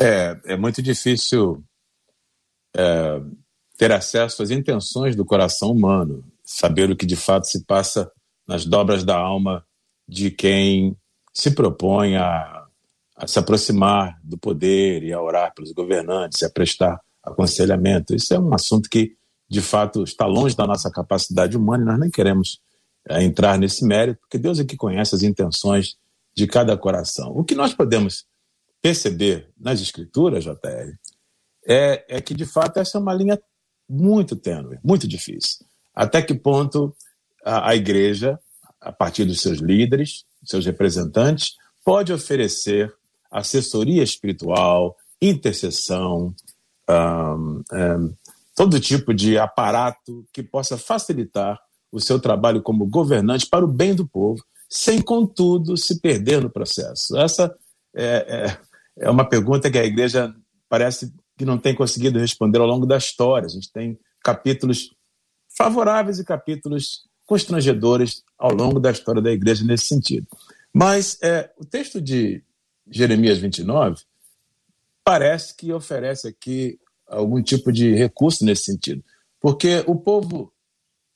É, 0.00 0.40
é 0.46 0.56
muito 0.56 0.80
difícil 0.80 1.62
é, 2.74 3.20
ter 3.76 3.92
acesso 3.92 4.42
às 4.42 4.50
intenções 4.50 5.14
do 5.14 5.26
coração 5.26 5.70
humano, 5.70 6.24
saber 6.42 6.90
o 6.90 6.96
que 6.96 7.04
de 7.04 7.16
fato 7.16 7.46
se 7.46 7.64
passa 7.66 8.10
nas 8.46 8.64
dobras 8.64 9.04
da 9.04 9.16
alma 9.16 9.64
de 10.08 10.30
quem 10.30 10.96
se 11.32 11.50
propõe 11.50 12.16
a, 12.16 12.66
a 13.16 13.26
se 13.26 13.38
aproximar 13.38 14.18
do 14.22 14.38
poder 14.38 15.02
e 15.02 15.12
a 15.12 15.20
orar 15.20 15.52
pelos 15.54 15.72
governantes, 15.72 16.42
a 16.42 16.50
prestar 16.50 17.00
aconselhamento. 17.22 18.14
Isso 18.14 18.34
é 18.34 18.38
um 18.38 18.54
assunto 18.54 18.88
que, 18.88 19.16
de 19.48 19.60
fato, 19.60 20.04
está 20.04 20.26
longe 20.26 20.54
da 20.54 20.66
nossa 20.66 20.90
capacidade 20.90 21.56
humana 21.56 21.82
e 21.82 21.86
nós 21.86 21.98
nem 22.00 22.10
queremos 22.10 22.60
a 23.08 23.22
entrar 23.22 23.58
nesse 23.58 23.84
mérito, 23.84 24.20
porque 24.20 24.38
Deus 24.38 24.58
é 24.58 24.64
que 24.64 24.76
conhece 24.76 25.14
as 25.14 25.22
intenções 25.22 25.96
de 26.34 26.46
cada 26.46 26.76
coração. 26.76 27.32
O 27.36 27.44
que 27.44 27.54
nós 27.54 27.74
podemos 27.74 28.24
perceber 28.80 29.50
nas 29.58 29.80
escrituras, 29.80 30.44
JR, 30.44 30.92
é, 31.66 32.04
é 32.08 32.20
que 32.20 32.34
de 32.34 32.44
fato 32.44 32.78
essa 32.78 32.98
é 32.98 33.00
uma 33.00 33.14
linha 33.14 33.40
muito 33.88 34.36
tênue, 34.36 34.78
muito 34.82 35.06
difícil. 35.06 35.64
Até 35.94 36.20
que 36.22 36.34
ponto 36.34 36.94
a, 37.44 37.70
a 37.70 37.76
igreja, 37.76 38.38
a 38.84 38.92
partir 38.92 39.24
dos 39.24 39.40
seus 39.40 39.58
líderes, 39.58 40.24
seus 40.44 40.66
representantes, 40.66 41.56
pode 41.84 42.12
oferecer 42.12 42.92
assessoria 43.30 44.02
espiritual, 44.02 44.96
intercessão, 45.20 46.34
um, 46.88 47.62
um, 47.72 48.14
todo 48.54 48.78
tipo 48.78 49.12
de 49.12 49.38
aparato 49.38 50.24
que 50.32 50.42
possa 50.42 50.76
facilitar 50.76 51.58
o 51.90 52.00
seu 52.00 52.20
trabalho 52.20 52.62
como 52.62 52.86
governante 52.86 53.46
para 53.46 53.64
o 53.64 53.68
bem 53.68 53.94
do 53.94 54.06
povo, 54.06 54.42
sem, 54.68 55.00
contudo, 55.00 55.76
se 55.76 56.00
perder 56.00 56.42
no 56.42 56.50
processo? 56.50 57.16
Essa 57.16 57.54
é, 57.94 58.56
é, 58.96 59.06
é 59.06 59.10
uma 59.10 59.28
pergunta 59.28 59.70
que 59.70 59.78
a 59.78 59.84
igreja 59.84 60.34
parece 60.68 61.12
que 61.38 61.44
não 61.44 61.58
tem 61.58 61.74
conseguido 61.74 62.18
responder 62.18 62.58
ao 62.58 62.66
longo 62.66 62.86
da 62.86 62.96
história. 62.96 63.46
A 63.46 63.50
gente 63.50 63.72
tem 63.72 63.98
capítulos 64.22 64.90
favoráveis 65.56 66.18
e 66.18 66.24
capítulos 66.24 67.02
constrangedores 67.26 68.22
ao 68.38 68.52
longo 68.52 68.78
da 68.78 68.90
história 68.90 69.22
da 69.22 69.32
igreja 69.32 69.64
nesse 69.64 69.86
sentido. 69.86 70.26
Mas 70.72 71.18
é, 71.22 71.50
o 71.58 71.64
texto 71.64 72.00
de 72.00 72.42
Jeremias 72.90 73.38
29 73.38 74.02
parece 75.02 75.54
que 75.54 75.72
oferece 75.72 76.28
aqui 76.28 76.78
algum 77.06 77.42
tipo 77.42 77.72
de 77.72 77.94
recurso 77.94 78.44
nesse 78.44 78.64
sentido, 78.64 79.04
porque 79.40 79.84
o 79.86 79.94
povo 79.94 80.52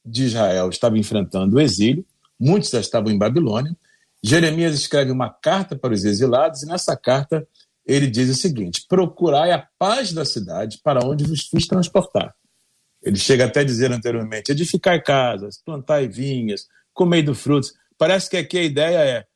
de 0.05 0.25
Israel 0.25 0.69
estava 0.69 0.99
enfrentando 0.99 1.57
o 1.57 1.61
exílio, 1.61 2.05
muitos 2.39 2.71
já 2.71 2.81
estavam 2.81 3.11
em 3.11 3.19
Babilônia. 3.19 3.77
Jeremias 4.23 4.75
escreve 4.75 5.11
uma 5.11 5.31
carta 5.31 5.77
para 5.77 5.95
os 5.95 6.05
exilados, 6.05 6.63
e 6.63 6.67
nessa 6.67 6.97
carta 6.97 7.47
ele 7.87 8.07
diz 8.07 8.29
o 8.29 8.35
seguinte: 8.35 8.85
Procurai 8.89 9.51
a 9.53 9.67
paz 9.79 10.13
da 10.13 10.25
cidade 10.25 10.79
para 10.83 11.05
onde 11.05 11.25
vos 11.25 11.47
fiz 11.47 11.67
transportar. 11.67 12.35
Ele 13.03 13.17
chega 13.17 13.45
até 13.45 13.61
a 13.61 13.65
dizer 13.65 13.93
anteriormente: 13.93 14.51
edificai 14.51 15.01
casas, 15.01 15.61
plantai 15.65 16.09
vinhas, 16.09 16.67
comei 16.93 17.23
do 17.23 17.35
frutos. 17.35 17.73
Parece 17.97 18.31
que 18.31 18.37
aqui 18.37 18.59
a 18.59 18.63
ideia 18.63 18.99
é 18.99 19.27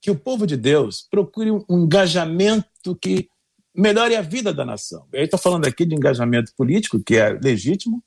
que 0.00 0.10
o 0.10 0.16
povo 0.16 0.46
de 0.46 0.56
Deus 0.56 1.06
procure 1.10 1.50
um 1.50 1.64
engajamento 1.70 2.94
que 3.00 3.28
melhore 3.74 4.14
a 4.14 4.20
vida 4.20 4.52
da 4.52 4.64
nação. 4.64 5.06
Eu 5.12 5.24
estou 5.24 5.38
falando 5.38 5.66
aqui 5.66 5.84
de 5.86 5.94
engajamento 5.94 6.52
político, 6.56 7.02
que 7.02 7.16
é 7.16 7.30
legítimo, 7.30 8.02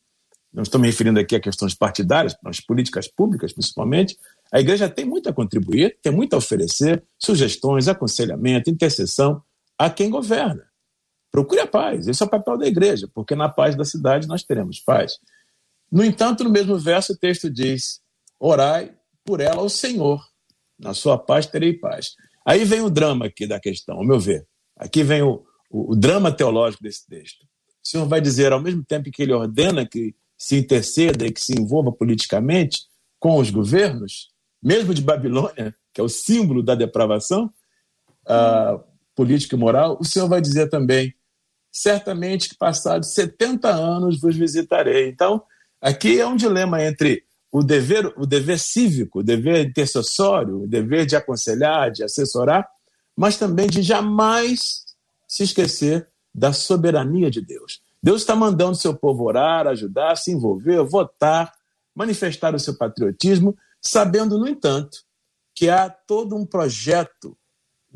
não 0.54 0.64
estou 0.64 0.80
me 0.80 0.88
referindo 0.88 1.20
aqui 1.20 1.36
a 1.36 1.40
questões 1.40 1.74
partidárias, 1.74 2.36
mas 2.42 2.60
políticas 2.60 3.08
públicas 3.08 3.52
principalmente, 3.52 4.18
a 4.52 4.60
igreja 4.60 4.90
tem 4.90 5.06
muito 5.06 5.28
a 5.28 5.34
contribuir, 5.34 5.98
tem 6.02 6.12
muito 6.12 6.34
a 6.34 6.38
oferecer, 6.38 7.04
sugestões, 7.20 7.88
aconselhamento, 7.88 8.70
intercessão 8.70 9.42
a 9.78 9.90
quem 9.90 10.10
governa. 10.10 10.67
Procure 11.32 11.62
a 11.62 11.68
paz. 11.68 12.08
Esse 12.08 12.24
é 12.24 12.26
o 12.26 12.30
papel 12.30 12.58
da 12.58 12.68
igreja, 12.68 13.10
porque 13.14 13.36
na 13.36 13.50
paz 13.50 13.76
da 13.76 13.86
cidade 13.86 14.28
nós 14.28 14.44
teremos 14.44 14.80
paz. 14.80 15.20
No 15.92 16.04
entanto, 16.04 16.44
no 16.44 16.50
mesmo 16.50 16.78
verso, 16.78 17.14
o 17.14 17.18
texto 17.18 17.50
diz: 17.50 18.02
Orai 18.40 18.96
por 19.26 19.40
ela 19.40 19.62
ao 19.62 19.70
Senhor, 19.70 20.26
na 20.80 20.94
sua 20.94 21.18
paz 21.18 21.46
terei 21.46 21.74
paz. 21.74 22.16
Aí 22.46 22.64
vem 22.64 22.82
o 22.82 22.90
drama 22.90 23.26
aqui 23.26 23.46
da 23.46 23.60
questão, 23.60 23.98
ao 23.98 24.06
meu 24.06 24.20
ver. 24.20 24.48
Aqui 24.76 25.04
vem 25.04 25.22
o, 25.22 25.46
o, 25.70 25.92
o 25.92 25.96
drama 25.96 26.32
teológico 26.32 26.84
desse 26.84 27.06
texto. 27.06 27.44
O 27.44 27.88
Senhor 27.88 28.06
vai 28.06 28.22
dizer, 28.22 28.54
ao 28.54 28.62
mesmo 28.62 28.84
tempo 28.84 29.12
que 29.12 29.22
ele 29.22 29.34
ordena 29.34 29.86
que 29.86 30.16
se 30.38 30.56
interceda 30.56 31.26
e 31.26 31.32
que 31.32 31.42
se 31.42 31.60
envolva 31.60 31.92
politicamente 31.92 32.82
com 33.20 33.38
os 33.38 33.50
governos, 33.50 34.30
mesmo 34.62 34.94
de 34.94 35.02
Babilônia, 35.02 35.76
que 35.94 36.00
é 36.00 36.04
o 36.04 36.10
símbolo 36.10 36.62
da 36.62 36.76
depravação 36.76 37.52
uh, 38.28 38.84
política 39.18 39.56
e 39.56 39.60
moral, 39.60 39.98
o 40.00 40.06
Senhor 40.06 40.30
vai 40.30 40.40
dizer 40.40 40.70
também: 40.70 41.14
certamente 41.72 42.50
que 42.50 42.56
passados 42.56 43.14
70 43.16 43.68
anos 43.68 44.22
vos 44.22 44.36
visitarei. 44.36 45.10
Então, 45.10 45.42
aqui 45.82 46.22
é 46.22 46.28
um 46.28 46.36
dilema 46.36 46.84
entre 46.84 47.24
o 47.52 47.64
dever, 47.64 48.14
o 48.16 48.28
dever 48.28 48.60
cívico, 48.60 49.20
o 49.20 49.24
dever 49.24 49.66
intercessório, 49.66 50.64
o 50.64 50.68
dever 50.68 51.08
de 51.08 51.16
aconselhar, 51.16 51.90
de 51.90 52.04
assessorar, 52.04 52.70
mas 53.16 53.38
também 53.38 53.66
de 53.68 53.82
jamais 53.82 54.86
se 55.28 55.44
esquecer 55.44 56.08
da 56.34 56.54
soberania 56.54 57.32
de 57.32 57.42
Deus. 57.42 57.82
Deus 58.02 58.22
está 58.22 58.36
mandando 58.36 58.78
seu 58.78 58.96
povo 58.96 59.24
orar, 59.24 59.66
ajudar, 59.66 60.16
se 60.16 60.32
envolver, 60.32 60.84
votar, 60.84 61.52
manifestar 61.96 62.54
o 62.54 62.60
seu 62.60 62.78
patriotismo, 62.78 63.58
sabendo, 63.82 64.38
no 64.38 64.48
entanto, 64.48 65.00
que 65.56 65.70
há 65.70 65.90
todo 65.90 66.36
um 66.36 66.46
projeto 66.46 67.36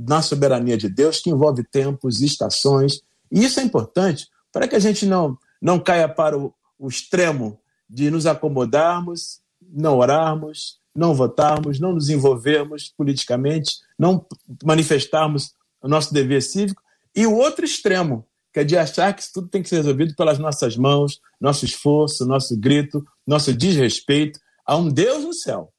na 0.07 0.21
soberania 0.21 0.77
de 0.77 0.89
Deus 0.89 1.19
que 1.19 1.29
envolve 1.29 1.63
tempos, 1.63 2.21
estações, 2.21 3.01
e 3.31 3.43
isso 3.43 3.59
é 3.59 3.63
importante 3.63 4.27
para 4.51 4.67
que 4.67 4.75
a 4.75 4.79
gente 4.79 5.05
não, 5.05 5.37
não 5.61 5.79
caia 5.79 6.07
para 6.07 6.37
o, 6.37 6.53
o 6.77 6.87
extremo 6.87 7.59
de 7.89 8.09
nos 8.09 8.25
acomodarmos, 8.25 9.41
não 9.61 9.97
orarmos, 9.97 10.79
não 10.95 11.13
votarmos, 11.13 11.79
não 11.79 11.93
nos 11.93 12.09
envolvermos 12.09 12.93
politicamente, 12.97 13.77
não 13.97 14.25
manifestarmos 14.63 15.53
o 15.81 15.87
nosso 15.87 16.13
dever 16.13 16.41
cívico, 16.41 16.81
e 17.15 17.25
o 17.25 17.35
outro 17.35 17.65
extremo, 17.65 18.25
que 18.53 18.59
é 18.59 18.63
de 18.63 18.77
achar 18.77 19.13
que 19.13 19.21
isso 19.21 19.31
tudo 19.33 19.47
tem 19.47 19.61
que 19.61 19.69
ser 19.69 19.77
resolvido 19.77 20.15
pelas 20.15 20.37
nossas 20.37 20.75
mãos, 20.75 21.19
nosso 21.39 21.65
esforço, 21.65 22.25
nosso 22.25 22.57
grito, 22.57 23.05
nosso 23.25 23.53
desrespeito 23.53 24.39
a 24.65 24.75
um 24.75 24.89
Deus 24.89 25.23
no 25.23 25.33
céu, 25.33 25.71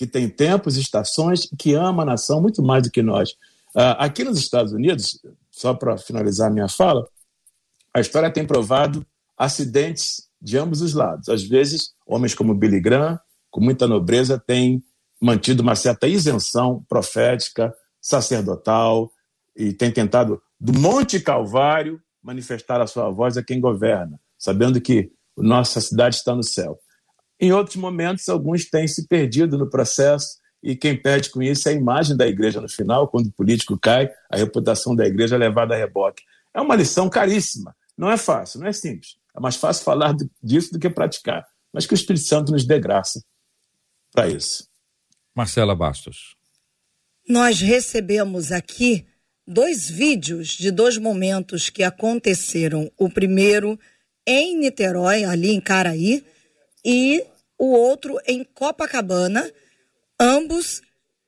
que 0.00 0.06
tem 0.06 0.30
tempos, 0.30 0.78
estações, 0.78 1.46
que 1.58 1.74
ama 1.74 2.04
a 2.04 2.06
nação 2.06 2.40
muito 2.40 2.62
mais 2.62 2.82
do 2.82 2.90
que 2.90 3.02
nós. 3.02 3.32
Uh, 3.74 3.92
aqui 3.98 4.24
nos 4.24 4.38
Estados 4.38 4.72
Unidos, 4.72 5.20
só 5.50 5.74
para 5.74 5.98
finalizar 5.98 6.50
minha 6.50 6.70
fala, 6.70 7.06
a 7.92 8.00
história 8.00 8.32
tem 8.32 8.46
provado 8.46 9.04
acidentes 9.36 10.26
de 10.40 10.56
ambos 10.56 10.80
os 10.80 10.94
lados. 10.94 11.28
Às 11.28 11.42
vezes, 11.42 11.92
homens 12.06 12.34
como 12.34 12.54
Billy 12.54 12.80
Graham, 12.80 13.20
com 13.50 13.60
muita 13.60 13.86
nobreza, 13.86 14.38
têm 14.38 14.82
mantido 15.20 15.62
uma 15.62 15.76
certa 15.76 16.08
isenção 16.08 16.82
profética, 16.88 17.70
sacerdotal, 18.00 19.12
e 19.54 19.74
têm 19.74 19.92
tentado 19.92 20.40
do 20.58 20.72
Monte 20.80 21.20
Calvário 21.20 22.00
manifestar 22.22 22.80
a 22.80 22.86
sua 22.86 23.10
voz 23.10 23.36
a 23.36 23.42
quem 23.42 23.60
governa, 23.60 24.18
sabendo 24.38 24.80
que 24.80 25.12
nossa 25.36 25.78
cidade 25.78 26.16
está 26.16 26.34
no 26.34 26.42
céu. 26.42 26.78
Em 27.40 27.52
outros 27.52 27.76
momentos, 27.76 28.28
alguns 28.28 28.68
têm 28.68 28.86
se 28.86 29.06
perdido 29.08 29.56
no 29.56 29.68
processo 29.68 30.38
e 30.62 30.76
quem 30.76 31.00
perde 31.00 31.30
com 31.30 31.42
isso 31.42 31.68
é 31.68 31.72
a 31.72 31.74
imagem 31.74 32.16
da 32.16 32.26
igreja 32.26 32.60
no 32.60 32.68
final, 32.68 33.08
quando 33.08 33.26
o 33.28 33.32
político 33.32 33.78
cai, 33.78 34.10
a 34.30 34.36
reputação 34.36 34.94
da 34.94 35.06
igreja 35.06 35.36
é 35.36 35.38
levada 35.38 35.74
a 35.74 35.78
reboque. 35.78 36.22
É 36.52 36.60
uma 36.60 36.76
lição 36.76 37.08
caríssima. 37.08 37.74
Não 37.96 38.10
é 38.10 38.16
fácil, 38.16 38.60
não 38.60 38.66
é 38.66 38.72
simples. 38.72 39.16
É 39.34 39.40
mais 39.40 39.56
fácil 39.56 39.84
falar 39.84 40.14
disso 40.42 40.72
do 40.72 40.78
que 40.78 40.90
praticar. 40.90 41.46
Mas 41.72 41.86
que 41.86 41.94
o 41.94 41.96
Espírito 41.96 42.26
Santo 42.26 42.52
nos 42.52 42.64
dê 42.64 42.78
graça 42.78 43.22
para 44.12 44.28
isso. 44.28 44.68
Marcela 45.34 45.74
Bastos. 45.74 46.36
Nós 47.26 47.60
recebemos 47.60 48.52
aqui 48.52 49.06
dois 49.46 49.88
vídeos 49.88 50.48
de 50.48 50.70
dois 50.70 50.98
momentos 50.98 51.70
que 51.70 51.82
aconteceram. 51.82 52.90
O 52.98 53.08
primeiro 53.08 53.78
em 54.26 54.58
Niterói, 54.58 55.24
ali 55.24 55.52
em 55.52 55.60
Caraí, 55.60 56.24
e 56.84 57.24
o 57.60 57.72
outro 57.72 58.18
em 58.26 58.42
Copacabana, 58.42 59.48
ambos 60.18 60.80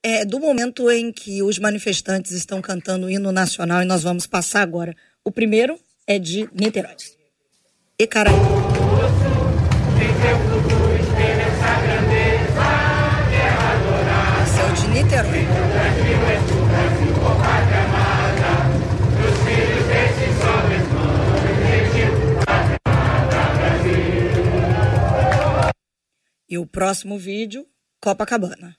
é, 0.02 0.24
do 0.24 0.40
momento 0.40 0.90
em 0.90 1.12
que 1.12 1.42
os 1.42 1.58
manifestantes 1.58 2.32
estão 2.32 2.62
cantando 2.62 3.06
o 3.06 3.10
hino 3.10 3.30
nacional 3.30 3.82
e 3.82 3.84
nós 3.84 4.02
vamos 4.02 4.26
passar 4.26 4.62
agora. 4.62 4.96
O 5.22 5.30
primeiro 5.30 5.78
é 6.06 6.18
de 6.18 6.48
Niterói 6.54 6.96
e 7.98 8.06
Caraí. 8.06 8.34
Esse 14.42 14.60
é 14.60 14.64
o 14.64 14.72
de 14.72 14.88
Niterói. 14.88 15.71
E 26.52 26.58
o 26.58 26.66
próximo 26.66 27.18
vídeo, 27.18 27.66
Copacabana. 27.98 28.76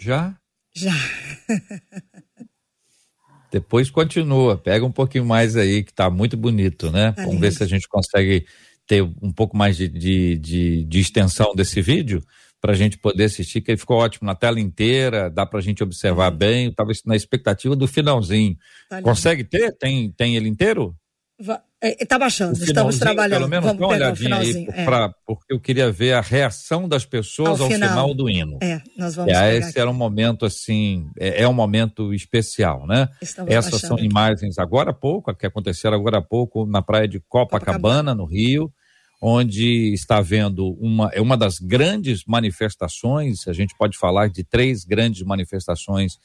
Já? 0.00 0.34
Já. 0.74 0.94
Depois 3.52 3.90
continua, 3.90 4.56
pega 4.56 4.86
um 4.86 4.92
pouquinho 4.92 5.26
mais 5.26 5.56
aí, 5.56 5.82
que 5.82 5.92
tá 5.92 6.08
muito 6.08 6.36
bonito, 6.36 6.90
né? 6.90 7.12
Tá 7.12 7.24
Vamos 7.24 7.40
ver 7.40 7.52
se 7.52 7.62
a 7.62 7.66
gente 7.66 7.88
consegue 7.88 8.46
ter 8.86 9.02
um 9.20 9.32
pouco 9.32 9.56
mais 9.56 9.76
de, 9.76 9.88
de, 9.88 10.38
de, 10.38 10.84
de 10.84 11.00
extensão 11.00 11.54
desse 11.54 11.82
vídeo 11.82 12.22
para 12.60 12.72
a 12.72 12.76
gente 12.76 12.98
poder 12.98 13.24
assistir, 13.24 13.60
que 13.60 13.70
ele 13.70 13.78
ficou 13.78 13.98
ótimo 13.98 14.26
na 14.26 14.34
tela 14.34 14.60
inteira, 14.60 15.30
dá 15.30 15.46
para 15.46 15.58
a 15.58 15.62
gente 15.62 15.82
observar 15.82 16.30
bem, 16.30 16.68
estava 16.68 16.92
na 17.06 17.16
expectativa 17.16 17.74
do 17.74 17.88
finalzinho. 17.88 18.56
Tá 18.88 19.02
Consegue 19.02 19.42
ter? 19.44 19.76
Tem, 19.76 20.12
tem 20.12 20.36
ele 20.36 20.48
inteiro? 20.48 20.94
Está 21.82 22.16
é, 22.16 22.18
baixando, 22.18 22.62
estamos 22.62 22.98
trabalhando. 22.98 23.38
Pelo 23.38 23.48
menos 23.48 23.64
Vamos 23.64 23.80
uma 23.80 23.88
olhadinha 23.88 24.36
aí, 24.36 24.68
é. 24.70 24.84
pra, 24.84 25.14
porque 25.26 25.54
eu 25.54 25.58
queria 25.58 25.90
ver 25.90 26.12
a 26.12 26.20
reação 26.20 26.86
das 26.86 27.06
pessoas 27.06 27.58
ao, 27.58 27.66
ao 27.66 27.72
final. 27.72 27.88
final. 27.88 28.14
do 28.14 28.28
hino. 28.28 28.58
É, 28.62 28.82
nós 28.98 29.14
vamos 29.14 29.32
é, 29.32 29.56
Esse 29.56 29.70
aqui. 29.70 29.80
era 29.80 29.90
um 29.90 29.94
momento 29.94 30.44
assim, 30.44 31.08
é, 31.18 31.42
é 31.42 31.48
um 31.48 31.54
momento 31.54 32.12
especial, 32.12 32.86
né? 32.86 33.08
Estamos 33.22 33.50
Essas 33.50 33.80
são 33.80 33.98
imagens 33.98 34.58
agora 34.58 34.90
há 34.90 34.94
pouco, 34.94 35.34
que 35.34 35.46
aconteceram 35.46 35.96
agora 35.96 36.18
há 36.18 36.22
pouco 36.22 36.66
na 36.66 36.82
praia 36.82 37.08
de 37.08 37.18
Copacabana, 37.18 37.78
Copacabana. 37.78 38.14
no 38.14 38.26
Rio, 38.26 38.70
onde 39.22 39.94
está 39.94 40.18
havendo 40.18 40.72
uma, 40.78 41.08
é 41.14 41.20
uma 41.20 41.36
das 41.36 41.58
grandes 41.58 42.24
manifestações, 42.26 43.48
a 43.48 43.54
gente 43.54 43.74
pode 43.78 43.96
falar 43.96 44.28
de 44.28 44.44
três 44.44 44.84
grandes 44.84 45.22
manifestações 45.22 46.18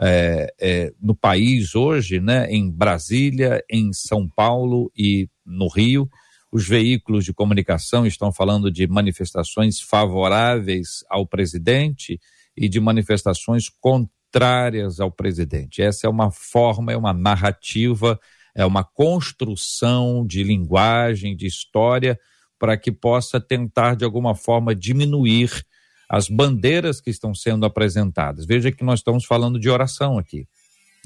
é, 0.00 0.52
é, 0.60 0.92
no 1.00 1.14
país 1.14 1.74
hoje, 1.74 2.20
né, 2.20 2.46
em 2.50 2.70
Brasília, 2.70 3.62
em 3.70 3.92
São 3.92 4.28
Paulo 4.28 4.90
e 4.96 5.28
no 5.44 5.68
Rio. 5.68 6.08
Os 6.50 6.68
veículos 6.68 7.24
de 7.24 7.32
comunicação 7.32 8.06
estão 8.06 8.32
falando 8.32 8.70
de 8.70 8.86
manifestações 8.86 9.80
favoráveis 9.80 11.04
ao 11.08 11.26
presidente 11.26 12.20
e 12.56 12.68
de 12.68 12.78
manifestações 12.78 13.68
contrárias 13.80 15.00
ao 15.00 15.10
presidente. 15.10 15.82
Essa 15.82 16.06
é 16.06 16.10
uma 16.10 16.30
forma, 16.30 16.92
é 16.92 16.96
uma 16.96 17.14
narrativa, 17.14 18.18
é 18.54 18.64
uma 18.66 18.84
construção 18.84 20.26
de 20.26 20.42
linguagem, 20.42 21.34
de 21.34 21.46
história, 21.46 22.18
para 22.58 22.76
que 22.76 22.92
possa 22.92 23.40
tentar, 23.40 23.96
de 23.96 24.04
alguma 24.04 24.34
forma, 24.34 24.74
diminuir 24.74 25.64
as 26.12 26.28
bandeiras 26.28 27.00
que 27.00 27.08
estão 27.08 27.34
sendo 27.34 27.64
apresentadas. 27.64 28.44
Veja 28.44 28.70
que 28.70 28.84
nós 28.84 29.00
estamos 29.00 29.24
falando 29.24 29.58
de 29.58 29.70
oração 29.70 30.18
aqui, 30.18 30.46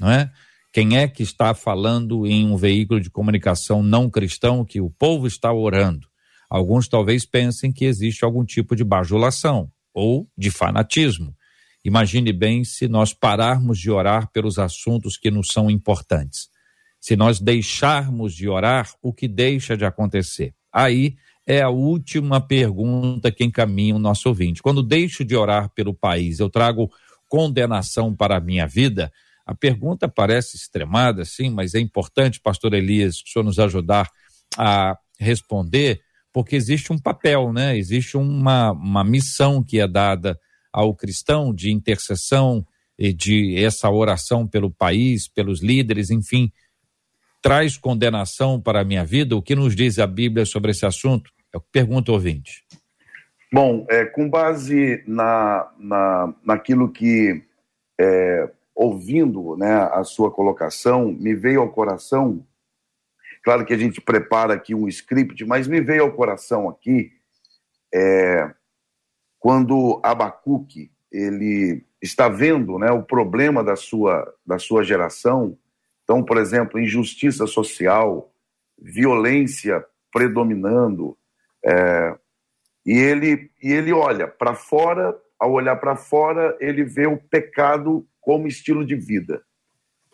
não 0.01 0.11
é? 0.11 0.29
Quem 0.73 0.97
é 0.97 1.07
que 1.07 1.23
está 1.23 1.53
falando 1.53 2.27
em 2.27 2.45
um 2.45 2.57
veículo 2.57 2.99
de 2.99 3.09
comunicação 3.09 3.81
não 3.81 4.09
cristão 4.09 4.65
que 4.65 4.81
o 4.81 4.89
povo 4.89 5.25
está 5.25 5.53
orando? 5.53 6.05
Alguns 6.49 6.89
talvez 6.89 7.25
pensem 7.25 7.71
que 7.71 7.85
existe 7.85 8.25
algum 8.25 8.43
tipo 8.43 8.75
de 8.75 8.83
bajulação 8.83 9.71
ou 9.93 10.29
de 10.37 10.51
fanatismo. 10.51 11.33
Imagine 11.85 12.33
bem 12.33 12.65
se 12.65 12.89
nós 12.89 13.13
pararmos 13.13 13.79
de 13.79 13.89
orar 13.89 14.29
pelos 14.33 14.59
assuntos 14.59 15.17
que 15.17 15.31
nos 15.31 15.47
são 15.53 15.71
importantes. 15.71 16.49
Se 16.99 17.15
nós 17.15 17.39
deixarmos 17.39 18.35
de 18.35 18.49
orar, 18.49 18.91
o 19.01 19.13
que 19.13 19.29
deixa 19.29 19.77
de 19.77 19.85
acontecer? 19.85 20.53
Aí 20.71 21.15
é 21.47 21.61
a 21.61 21.69
última 21.69 22.41
pergunta 22.41 23.31
que 23.31 23.45
encaminha 23.45 23.95
o 23.95 23.99
nosso 23.99 24.27
ouvinte. 24.27 24.61
Quando 24.61 24.83
deixo 24.83 25.23
de 25.23 25.33
orar 25.33 25.69
pelo 25.69 25.93
país, 25.93 26.39
eu 26.39 26.49
trago 26.49 26.91
condenação 27.29 28.13
para 28.13 28.35
a 28.35 28.41
minha 28.41 28.67
vida? 28.67 29.09
A 29.45 29.55
pergunta 29.55 30.09
parece 30.09 30.57
extremada, 30.57 31.23
sim, 31.23 31.49
mas 31.49 31.73
é 31.73 31.79
importante, 31.79 32.41
pastor 32.41 32.73
Elias, 32.73 33.21
que 33.21 33.29
o 33.29 33.31
senhor 33.31 33.45
nos 33.45 33.59
ajudar 33.59 34.09
a 34.57 34.97
responder, 35.17 36.01
porque 36.33 36.53
existe 36.53 36.91
um 36.91 36.99
papel, 36.99 37.53
né? 37.53 37.77
Existe 37.77 38.17
uma, 38.17 38.73
uma 38.73 39.03
missão 39.05 39.63
que 39.63 39.79
é 39.79 39.87
dada 39.87 40.37
ao 40.71 40.93
cristão 40.93 41.53
de 41.53 41.71
intercessão 41.71 42.65
e 42.99 43.13
de 43.13 43.55
essa 43.57 43.89
oração 43.89 44.45
pelo 44.45 44.69
país, 44.69 45.29
pelos 45.29 45.63
líderes, 45.63 46.09
enfim, 46.09 46.51
traz 47.41 47.77
condenação 47.77 48.59
para 48.59 48.81
a 48.81 48.83
minha 48.83 49.05
vida? 49.05 49.33
O 49.33 49.41
que 49.41 49.55
nos 49.55 49.73
diz 49.73 49.97
a 49.97 50.05
Bíblia 50.05 50.45
sobre 50.45 50.71
esse 50.71 50.85
assunto? 50.85 51.36
Eu 51.57 51.61
pergunto, 51.71 52.11
ouvinte. 52.11 52.63
Bom, 53.51 53.83
é, 53.89 54.05
com 54.05 54.29
base 54.29 55.03
na, 55.07 55.71
na, 55.79 56.35
naquilo 56.43 56.91
que, 56.91 57.43
é, 57.99 58.47
ouvindo 58.75 59.57
né, 59.57 59.89
a 59.91 60.03
sua 60.03 60.29
colocação, 60.29 61.11
me 61.11 61.33
veio 61.33 61.61
ao 61.61 61.71
coração, 61.71 62.45
claro 63.43 63.65
que 63.65 63.73
a 63.73 63.77
gente 63.77 63.99
prepara 63.99 64.53
aqui 64.53 64.75
um 64.75 64.87
script, 64.87 65.43
mas 65.45 65.67
me 65.67 65.81
veio 65.81 66.03
ao 66.03 66.11
coração 66.11 66.69
aqui, 66.69 67.11
é, 67.91 68.53
quando 69.39 69.99
Abacuque, 70.03 70.91
ele 71.11 71.83
está 71.99 72.29
vendo 72.29 72.77
né, 72.77 72.91
o 72.91 73.01
problema 73.01 73.63
da 73.63 73.75
sua, 73.75 74.31
da 74.45 74.59
sua 74.59 74.83
geração, 74.83 75.57
então, 76.03 76.23
por 76.23 76.37
exemplo, 76.37 76.79
injustiça 76.79 77.47
social, 77.47 78.31
violência 78.77 79.83
predominando, 80.13 81.17
é, 81.65 82.15
e 82.85 82.97
ele, 82.97 83.51
e 83.61 83.73
ele 83.73 83.91
olha 83.91 84.27
para 84.27 84.55
fora, 84.55 85.15
ao 85.39 85.51
olhar 85.51 85.75
para 85.75 85.95
fora, 85.95 86.57
ele 86.59 86.83
vê 86.83 87.05
o 87.05 87.17
pecado 87.17 88.07
como 88.21 88.47
estilo 88.47 88.85
de 88.85 88.95
vida. 88.95 89.43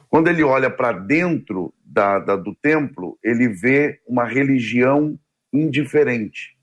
Quando 0.09 0.27
ele 0.27 0.43
olha 0.43 0.69
para 0.69 0.91
dentro 0.91 1.73
da, 1.83 2.19
da, 2.19 2.35
do 2.35 2.53
templo, 2.55 3.17
ele 3.23 3.47
vê 3.47 4.01
uma 4.07 4.25
religião 4.25 5.17
indiferente. 5.51 6.57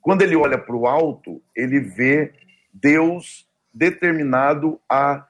Quando 0.00 0.22
ele 0.22 0.36
olha 0.36 0.58
para 0.58 0.76
o 0.76 0.86
alto, 0.86 1.42
ele 1.54 1.80
vê 1.80 2.32
Deus 2.72 3.48
determinado 3.72 4.80
a 4.88 5.26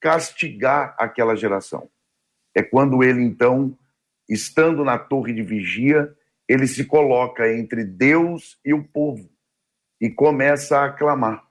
castigar 0.00 0.94
aquela 0.98 1.34
geração. 1.34 1.88
É 2.54 2.62
quando 2.62 3.02
ele, 3.02 3.22
então, 3.22 3.76
estando 4.28 4.84
na 4.84 4.98
torre 4.98 5.32
de 5.32 5.42
vigia, 5.42 6.12
ele 6.48 6.66
se 6.66 6.84
coloca 6.84 7.50
entre 7.52 7.84
Deus 7.84 8.58
e 8.64 8.74
o 8.74 8.82
povo 8.82 9.28
e 10.00 10.10
começa 10.10 10.84
a 10.84 10.90
clamar 10.90 11.44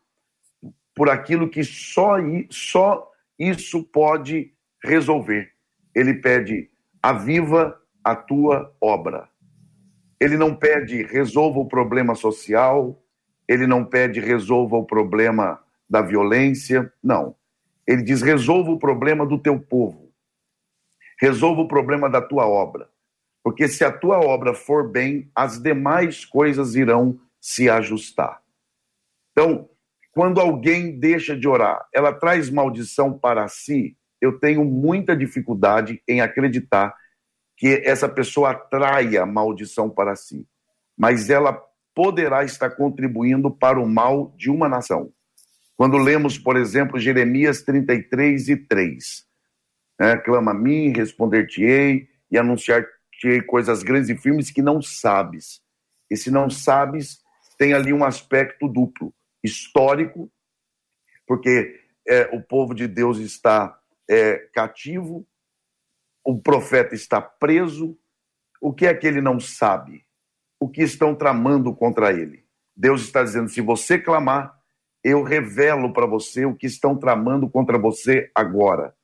por 0.94 1.10
aquilo 1.10 1.50
que 1.50 1.64
só, 1.64 2.18
só 2.50 3.10
isso 3.40 3.84
pode 3.84 4.54
resolver. 4.84 5.52
Ele 5.96 6.16
pede: 6.16 6.70
aviva 7.02 7.82
a 8.04 8.16
tua 8.16 8.76
obra. 8.80 9.30
Ele 10.20 10.38
não 10.38 10.56
pede 10.56 11.02
resolva 11.04 11.60
o 11.60 11.68
problema 11.68 12.14
social, 12.14 13.04
ele 13.48 13.66
não 13.66 13.84
pede 13.84 14.20
resolva 14.20 14.76
o 14.78 14.86
problema 14.86 15.60
da 15.90 16.02
violência, 16.02 16.94
não. 17.04 17.36
Ele 17.88 18.04
diz 18.04 18.22
resolva 18.22 18.70
o 18.72 18.78
problema 18.78 19.26
do 19.26 19.40
teu 19.40 19.60
povo. 19.60 20.14
Resolva 21.20 21.62
o 21.62 21.68
problema 21.68 22.10
da 22.10 22.22
tua 22.22 22.48
obra. 22.48 22.91
Porque 23.44 23.68
se 23.68 23.84
a 23.84 23.92
tua 23.92 24.20
obra 24.20 24.54
for 24.54 24.90
bem, 24.90 25.30
as 25.36 25.62
demais 25.62 26.26
coisas 26.26 26.76
irão 26.76 27.20
se 27.40 27.70
ajustar. 27.70 28.42
Então, 29.32 29.70
quando 30.12 30.40
alguém 30.40 31.00
deixa 31.00 31.36
de 31.36 31.48
orar, 31.48 31.88
ela 31.94 32.14
traz 32.14 32.50
maldição 32.50 33.18
para 33.18 33.48
si, 33.48 33.98
eu 34.20 34.38
tenho 34.38 34.64
muita 34.64 35.16
dificuldade 35.16 36.02
em 36.08 36.22
acreditar 36.22 36.94
que 37.58 37.82
essa 37.86 38.08
pessoa 38.08 38.52
atraia 38.52 39.26
maldição 39.26 39.90
para 39.90 40.16
si. 40.16 40.46
Mas 40.98 41.30
ela 41.30 41.54
poderá 41.96 42.44
estar 42.44 42.72
contribuindo 42.72 43.50
para 43.50 43.80
o 43.80 43.88
mal 43.88 44.34
de 44.38 44.50
uma 44.50 44.70
nação. 44.70 45.12
Quando 45.76 45.98
lemos, 45.98 46.38
por 46.38 46.58
exemplo, 46.58 47.00
Jeremias 47.00 47.64
33 47.64 48.50
e 48.50 48.58
3, 48.58 49.26
né? 50.00 50.18
clama 50.18 50.52
a 50.52 50.54
mim, 50.54 50.94
responder-te-ei 50.96 52.08
e 52.30 52.38
anunciar 52.38 52.86
tirei 53.22 53.40
coisas 53.40 53.84
grandes 53.84 54.10
e 54.10 54.18
firmes 54.18 54.50
que 54.50 54.64
não 54.64 54.82
sabes. 54.82 55.62
E 56.10 56.18
se 56.18 56.32
não 56.32 56.50
sabes, 56.50 57.22
tem 57.56 57.72
ali 57.72 57.94
um 57.94 58.04
aspecto 58.04 58.68
duplo, 58.68 59.14
histórico, 59.44 60.32
porque 61.28 61.80
é, 62.08 62.36
o 62.36 62.42
povo 62.42 62.74
de 62.74 62.88
Deus 62.88 63.20
está 63.20 63.80
é, 64.10 64.40
cativo, 64.52 65.26
o 66.26 66.42
profeta 66.42 66.96
está 66.96 67.22
preso. 67.22 67.96
O 68.60 68.74
que 68.74 68.88
é 68.88 68.94
que 68.94 69.06
ele 69.06 69.22
não 69.22 69.40
sabe? 69.40 70.04
O 70.60 70.68
que 70.68 70.82
estão 70.82 71.14
tramando 71.14 71.76
contra 71.76 72.12
ele? 72.12 72.44
Deus 72.76 73.04
está 73.04 73.24
dizendo: 73.24 73.50
se 73.50 73.62
você 73.62 74.00
clamar, 74.00 74.52
eu 75.04 75.22
revelo 75.22 75.94
para 75.94 76.08
você 76.08 76.46
o 76.46 76.56
que 76.56 76.66
estão 76.66 76.98
tramando 76.98 77.48
contra 77.48 77.78
você 77.78 78.32
agora. 78.34 78.96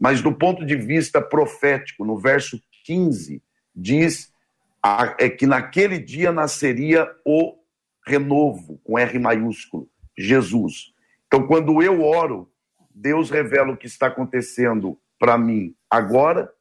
Mas 0.00 0.22
do 0.22 0.34
ponto 0.34 0.64
de 0.64 0.74
vista 0.74 1.20
profético, 1.20 2.04
no 2.04 2.18
verso 2.18 2.58
15, 2.84 3.42
diz 3.74 4.32
é 5.18 5.28
que 5.28 5.46
naquele 5.46 5.98
dia 5.98 6.32
nasceria 6.32 7.08
o 7.24 7.56
renovo, 8.04 8.80
com 8.82 8.98
R 8.98 9.18
maiúsculo, 9.18 9.88
Jesus. 10.18 10.92
Então, 11.26 11.46
quando 11.46 11.80
eu 11.82 12.02
oro, 12.02 12.50
Deus 12.94 13.30
revela 13.30 13.72
o 13.72 13.76
que 13.76 13.86
está 13.86 14.08
acontecendo 14.08 14.98
para 15.18 15.38
mim 15.38 15.74
agora, 15.88 16.52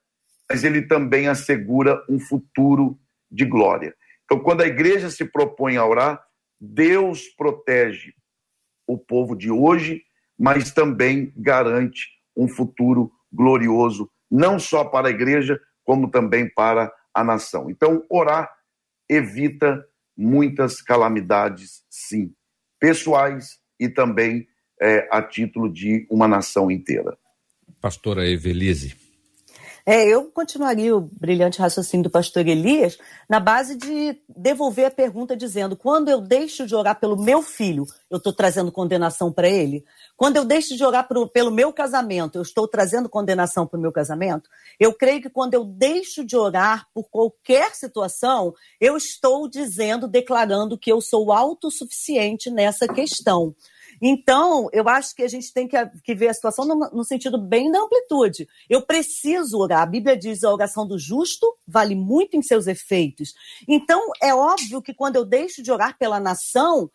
mas 0.49 0.63
ele 0.63 0.83
também 0.83 1.27
assegura 1.27 2.03
um 2.07 2.19
futuro 2.19 2.99
de 3.29 3.43
glória. 3.43 3.95
Então, 4.25 4.39
quando 4.39 4.61
a 4.61 4.67
igreja 4.67 5.09
se 5.09 5.25
propõe 5.25 5.77
a 5.77 5.85
orar, 5.85 6.23
Deus 6.59 7.27
protege 7.29 8.13
o 8.85 8.97
povo 8.97 9.35
de 9.35 9.49
hoje, 9.49 10.03
mas 10.37 10.71
também 10.71 11.33
garante 11.35 12.07
um 12.35 12.47
futuro 12.47 13.11
glorioso, 13.33 14.09
não 14.29 14.59
só 14.59 14.85
para 14.85 15.07
a 15.07 15.11
igreja, 15.11 15.59
como 15.91 16.09
também 16.09 16.49
para 16.49 16.89
a 17.13 17.21
nação. 17.21 17.69
Então, 17.69 18.05
orar 18.09 18.49
evita 19.09 19.85
muitas 20.15 20.81
calamidades, 20.81 21.83
sim, 21.89 22.33
pessoais 22.79 23.59
e 23.77 23.89
também 23.89 24.47
é, 24.81 25.05
a 25.11 25.21
título 25.21 25.69
de 25.69 26.07
uma 26.09 26.29
nação 26.29 26.71
inteira. 26.71 27.17
Pastora 27.81 28.25
Evelise. 28.25 28.95
É, 29.85 30.05
eu 30.05 30.25
continuaria 30.31 30.95
o 30.95 31.01
brilhante 31.01 31.59
raciocínio 31.59 32.03
do 32.03 32.09
pastor 32.09 32.47
Elias 32.47 32.97
na 33.27 33.39
base 33.39 33.75
de 33.75 34.21
devolver 34.29 34.85
a 34.85 34.91
pergunta 34.91 35.35
dizendo: 35.35 35.75
quando 35.75 36.09
eu 36.09 36.21
deixo 36.21 36.67
de 36.67 36.75
orar 36.75 36.99
pelo 36.99 37.21
meu 37.21 37.41
filho, 37.41 37.85
eu 38.09 38.17
estou 38.17 38.31
trazendo 38.31 38.71
condenação 38.71 39.31
para 39.31 39.49
ele? 39.49 39.83
Quando 40.15 40.37
eu 40.37 40.45
deixo 40.45 40.75
de 40.77 40.83
orar 40.83 41.07
pro, 41.07 41.27
pelo 41.27 41.49
meu 41.49 41.73
casamento, 41.73 42.37
eu 42.37 42.43
estou 42.43 42.67
trazendo 42.67 43.09
condenação 43.09 43.65
para 43.65 43.79
o 43.79 43.81
meu 43.81 43.91
casamento? 43.91 44.49
Eu 44.79 44.93
creio 44.93 45.21
que 45.21 45.29
quando 45.29 45.55
eu 45.55 45.65
deixo 45.65 46.23
de 46.23 46.37
orar 46.37 46.87
por 46.93 47.09
qualquer 47.09 47.73
situação, 47.73 48.53
eu 48.79 48.95
estou 48.95 49.49
dizendo, 49.49 50.07
declarando 50.07 50.77
que 50.77 50.91
eu 50.91 51.01
sou 51.01 51.31
autossuficiente 51.31 52.51
nessa 52.51 52.87
questão. 52.87 53.55
Então, 54.01 54.67
eu 54.73 54.89
acho 54.89 55.15
que 55.15 55.21
a 55.21 55.27
gente 55.27 55.53
tem 55.53 55.67
que, 55.67 55.77
que 56.03 56.15
ver 56.15 56.29
a 56.29 56.33
situação 56.33 56.65
no, 56.65 56.75
no, 56.91 57.03
sentido 57.05 57.37
bem 57.37 57.71
da 57.71 57.79
amplitude. 57.79 58.47
Eu 58.67 58.81
preciso 58.81 59.59
orar. 59.59 59.83
A 59.83 59.85
Bíblia 59.85 60.17
diz 60.17 60.43
a 60.43 60.51
oração 60.51 60.87
do 60.87 60.97
justo 60.97 61.55
vale 61.67 61.93
muito 61.93 62.35
em 62.35 62.41
seus 62.41 62.65
efeitos. 62.65 63.33
Então, 63.67 64.01
é 64.21 64.33
óbvio 64.33 64.81
que 64.81 64.93
quando 64.93 65.17
eu 65.17 65.25
deixo 65.25 65.61
de 65.61 65.71
orar 65.71 65.97
pela 65.99 66.19
nação, 66.19 66.89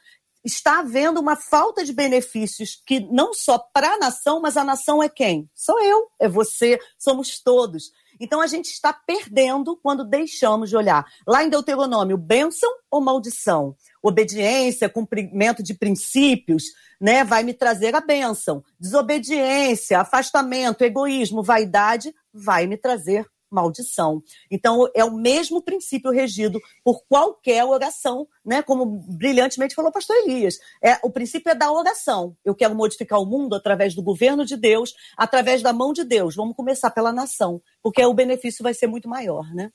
está 0.45 0.79
havendo 0.81 1.21
uma 1.21 1.37
falta 1.37 1.85
de 1.85 1.93
benefícios 1.93 2.81
que 2.87 3.01
não 3.01 3.35
só 3.35 3.59
para 3.59 3.95
a 3.95 3.99
nação, 3.99 4.41
mas 4.41 4.57
a 4.57 4.65
nação 4.65 5.03
é 5.03 5.09
quem? 5.09 5.51
Sou 5.55 5.81
eu, 5.83 6.09
é 6.19 6.29
você, 6.29 6.79
somos 6.99 7.41
todos. 7.41 7.93
Então 8.21 8.41
a 8.41 8.47
gente 8.47 8.67
está 8.67 8.93
perdendo 8.93 9.77
quando 9.77 10.05
deixamos 10.05 10.71
de 10.71 10.77
olhar. 10.77 11.05
Lá 11.27 11.45
em 11.45 11.51
Deuteronômio, 11.51 12.17
bênção 12.17 12.71
ou 12.91 13.01
maldição? 13.01 13.77
Obediência, 14.03 14.89
cumprimento 14.89 15.63
de 15.63 15.75
princípios, 15.75 16.65
né, 17.01 17.25
vai 17.25 17.43
me 17.43 17.53
trazer 17.53 17.95
a 17.95 18.01
bênção. 18.01 18.63
Desobediência, 18.79 20.01
afastamento, 20.01 20.83
egoísmo, 20.83 21.43
vaidade, 21.43 22.15
vai 22.33 22.67
me 22.67 22.77
trazer 22.77 23.27
maldição. 23.57 24.23
Então, 24.51 24.87
é 24.95 25.05
o 25.05 25.17
mesmo 25.17 25.63
princípio 25.63 26.11
regido 26.11 26.61
por 26.85 27.03
qualquer 27.09 27.65
oração, 27.65 28.29
né? 28.45 28.63
Como 28.63 28.85
brilhantemente 29.09 29.75
falou 29.75 29.91
o 29.91 29.95
pastor 29.95 30.17
Elias. 30.17 30.59
É, 30.85 30.99
o 31.03 31.11
princípio 31.11 31.51
é 31.51 31.55
da 31.55 31.73
oração. 31.73 32.37
Eu 32.45 32.55
quero 32.55 32.75
modificar 32.75 33.19
o 33.19 33.27
mundo 33.27 33.55
através 33.55 33.95
do 33.95 34.03
governo 34.03 34.45
de 34.45 34.57
Deus, 34.57 34.95
através 35.17 35.63
da 35.63 35.73
mão 35.73 35.93
de 35.93 36.05
Deus. 36.05 36.37
Vamos 36.37 36.55
começar 36.55 36.91
pela 36.91 37.13
nação, 37.13 37.61
porque 37.83 38.05
o 38.05 38.15
benefício 38.15 38.63
vai 38.63 38.75
ser 38.75 38.87
muito 38.87 39.09
maior, 39.09 39.53
né? 39.55 39.71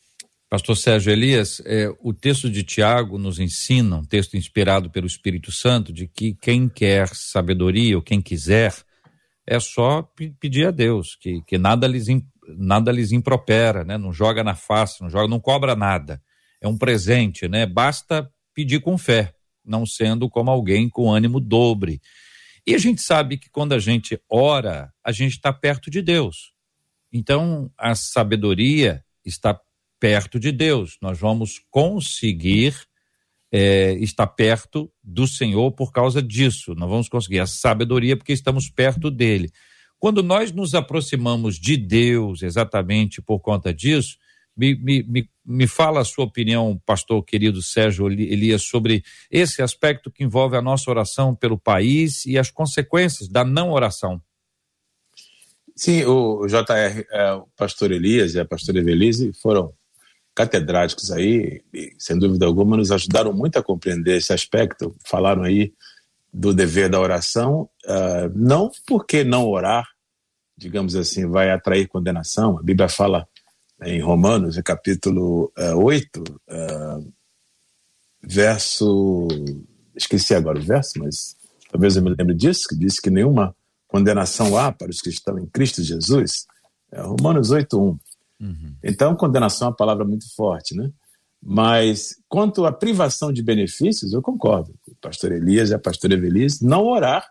Pastor 0.49 0.75
Sérgio 0.75 1.13
Elias, 1.13 1.61
é, 1.65 1.89
o 2.01 2.13
texto 2.13 2.49
de 2.49 2.61
Tiago 2.61 3.17
nos 3.17 3.39
ensina, 3.39 3.95
um 3.95 4.03
texto 4.03 4.35
inspirado 4.35 4.89
pelo 4.89 5.07
Espírito 5.07 5.49
Santo, 5.49 5.93
de 5.93 6.07
que 6.07 6.33
quem 6.33 6.67
quer 6.67 7.07
sabedoria 7.15 7.95
ou 7.95 8.01
quem 8.01 8.21
quiser, 8.21 8.75
é 9.47 9.59
só 9.59 10.01
pedir 10.39 10.67
a 10.67 10.71
Deus, 10.71 11.15
que, 11.15 11.41
que 11.47 11.57
nada, 11.57 11.87
lhes, 11.87 12.07
nada 12.57 12.91
lhes 12.91 13.11
impropera, 13.11 13.83
né? 13.83 13.97
não 13.97 14.11
joga 14.11 14.43
na 14.43 14.55
face, 14.55 15.01
não, 15.01 15.09
joga, 15.09 15.27
não 15.27 15.39
cobra 15.39 15.75
nada. 15.75 16.21
É 16.61 16.67
um 16.67 16.77
presente, 16.77 17.47
né? 17.47 17.65
basta 17.65 18.29
pedir 18.53 18.79
com 18.81 18.97
fé, 18.97 19.33
não 19.65 19.85
sendo 19.85 20.29
como 20.29 20.51
alguém 20.51 20.89
com 20.89 21.11
ânimo 21.11 21.39
dobre. 21.39 22.01
E 22.65 22.75
a 22.75 22.77
gente 22.77 23.01
sabe 23.01 23.37
que 23.37 23.49
quando 23.49 23.73
a 23.73 23.79
gente 23.79 24.21
ora, 24.29 24.91
a 25.03 25.11
gente 25.11 25.33
está 25.33 25.51
perto 25.51 25.89
de 25.89 26.01
Deus. 26.01 26.53
Então, 27.11 27.71
a 27.77 27.95
sabedoria 27.95 29.03
está 29.25 29.59
perto 29.99 30.39
de 30.39 30.51
Deus. 30.51 30.97
Nós 31.01 31.19
vamos 31.19 31.59
conseguir 31.69 32.75
é, 33.51 33.93
estar 33.95 34.27
perto 34.27 34.91
do 35.03 35.27
Senhor 35.27 35.71
por 35.71 35.91
causa 35.91 36.21
disso. 36.21 36.73
Nós 36.75 36.89
vamos 36.89 37.09
conseguir 37.09 37.39
a 37.39 37.47
sabedoria 37.47 38.15
porque 38.15 38.31
estamos 38.31 38.69
perto 38.69 39.11
dele. 39.11 39.51
Quando 40.01 40.23
nós 40.23 40.51
nos 40.51 40.73
aproximamos 40.73 41.59
de 41.59 41.77
Deus 41.77 42.41
exatamente 42.41 43.21
por 43.21 43.39
conta 43.39 43.71
disso, 43.71 44.17
me, 44.57 44.73
me, 44.73 45.03
me, 45.03 45.29
me 45.45 45.67
fala 45.67 46.01
a 46.01 46.03
sua 46.03 46.25
opinião, 46.25 46.81
pastor 46.87 47.23
querido 47.23 47.61
Sérgio 47.61 48.11
Elias, 48.11 48.63
sobre 48.63 49.03
esse 49.29 49.61
aspecto 49.61 50.09
que 50.09 50.23
envolve 50.23 50.57
a 50.57 50.61
nossa 50.61 50.89
oração 50.89 51.35
pelo 51.35 51.55
país 51.55 52.25
e 52.25 52.35
as 52.35 52.49
consequências 52.49 53.29
da 53.29 53.45
não 53.45 53.69
oração. 53.69 54.19
Sim, 55.75 56.03
o 56.05 56.47
JR, 56.47 57.05
é, 57.11 57.33
o 57.33 57.45
pastor 57.55 57.91
Elias 57.91 58.33
e 58.33 58.39
a 58.39 58.45
pastora 58.45 58.79
Evelise 58.79 59.31
foram 59.39 59.71
catedráticos 60.33 61.11
aí, 61.11 61.61
e, 61.71 61.93
sem 61.99 62.17
dúvida 62.17 62.47
alguma, 62.47 62.75
nos 62.75 62.91
ajudaram 62.91 63.33
muito 63.33 63.59
a 63.59 63.63
compreender 63.63 64.17
esse 64.17 64.33
aspecto. 64.33 64.95
Falaram 65.05 65.43
aí 65.43 65.71
do 66.33 66.53
dever 66.53 66.89
da 66.89 66.99
oração, 66.99 67.69
uh, 67.85 68.31
não 68.33 68.71
porque 68.87 69.23
não 69.23 69.47
orar, 69.47 69.85
digamos 70.57 70.95
assim, 70.95 71.27
vai 71.27 71.51
atrair 71.51 71.87
condenação. 71.87 72.57
A 72.57 72.63
Bíblia 72.63 72.87
fala 72.87 73.27
em 73.83 73.99
Romanos, 73.99 74.55
no 74.55 74.63
capítulo 74.63 75.51
uh, 75.57 75.75
8, 75.75 76.21
uh, 76.21 77.13
verso. 78.21 79.27
Esqueci 79.95 80.33
agora 80.33 80.59
o 80.59 80.63
verso, 80.63 80.99
mas 80.99 81.35
talvez 81.69 81.95
eu 81.95 82.03
me 82.03 82.15
lembre 82.17 82.35
disso, 82.35 82.67
que 82.69 82.75
diz 82.75 82.99
que 82.99 83.09
nenhuma 83.09 83.55
condenação 83.87 84.57
há 84.57 84.71
para 84.71 84.89
os 84.89 85.01
que 85.01 85.09
estão 85.09 85.37
em 85.37 85.45
Cristo 85.47 85.83
Jesus. 85.83 86.45
É 86.91 87.01
Romanos 87.01 87.51
8, 87.51 87.77
1. 87.77 87.99
Uhum. 88.41 88.75
Então, 88.83 89.15
condenação 89.15 89.67
é 89.67 89.69
uma 89.71 89.75
palavra 89.75 90.05
muito 90.05 90.33
forte, 90.33 90.75
né? 90.75 90.91
Mas 91.41 92.17
quanto 92.29 92.65
à 92.65 92.71
privação 92.71 93.33
de 93.33 93.41
benefícios, 93.41 94.13
eu 94.13 94.21
concordo. 94.21 94.73
Pastor 95.01 95.31
Elias 95.31 95.69
e 95.69 95.73
a 95.73 95.79
pastora 95.79 96.13
Evelise, 96.13 96.65
não 96.65 96.85
orar 96.85 97.27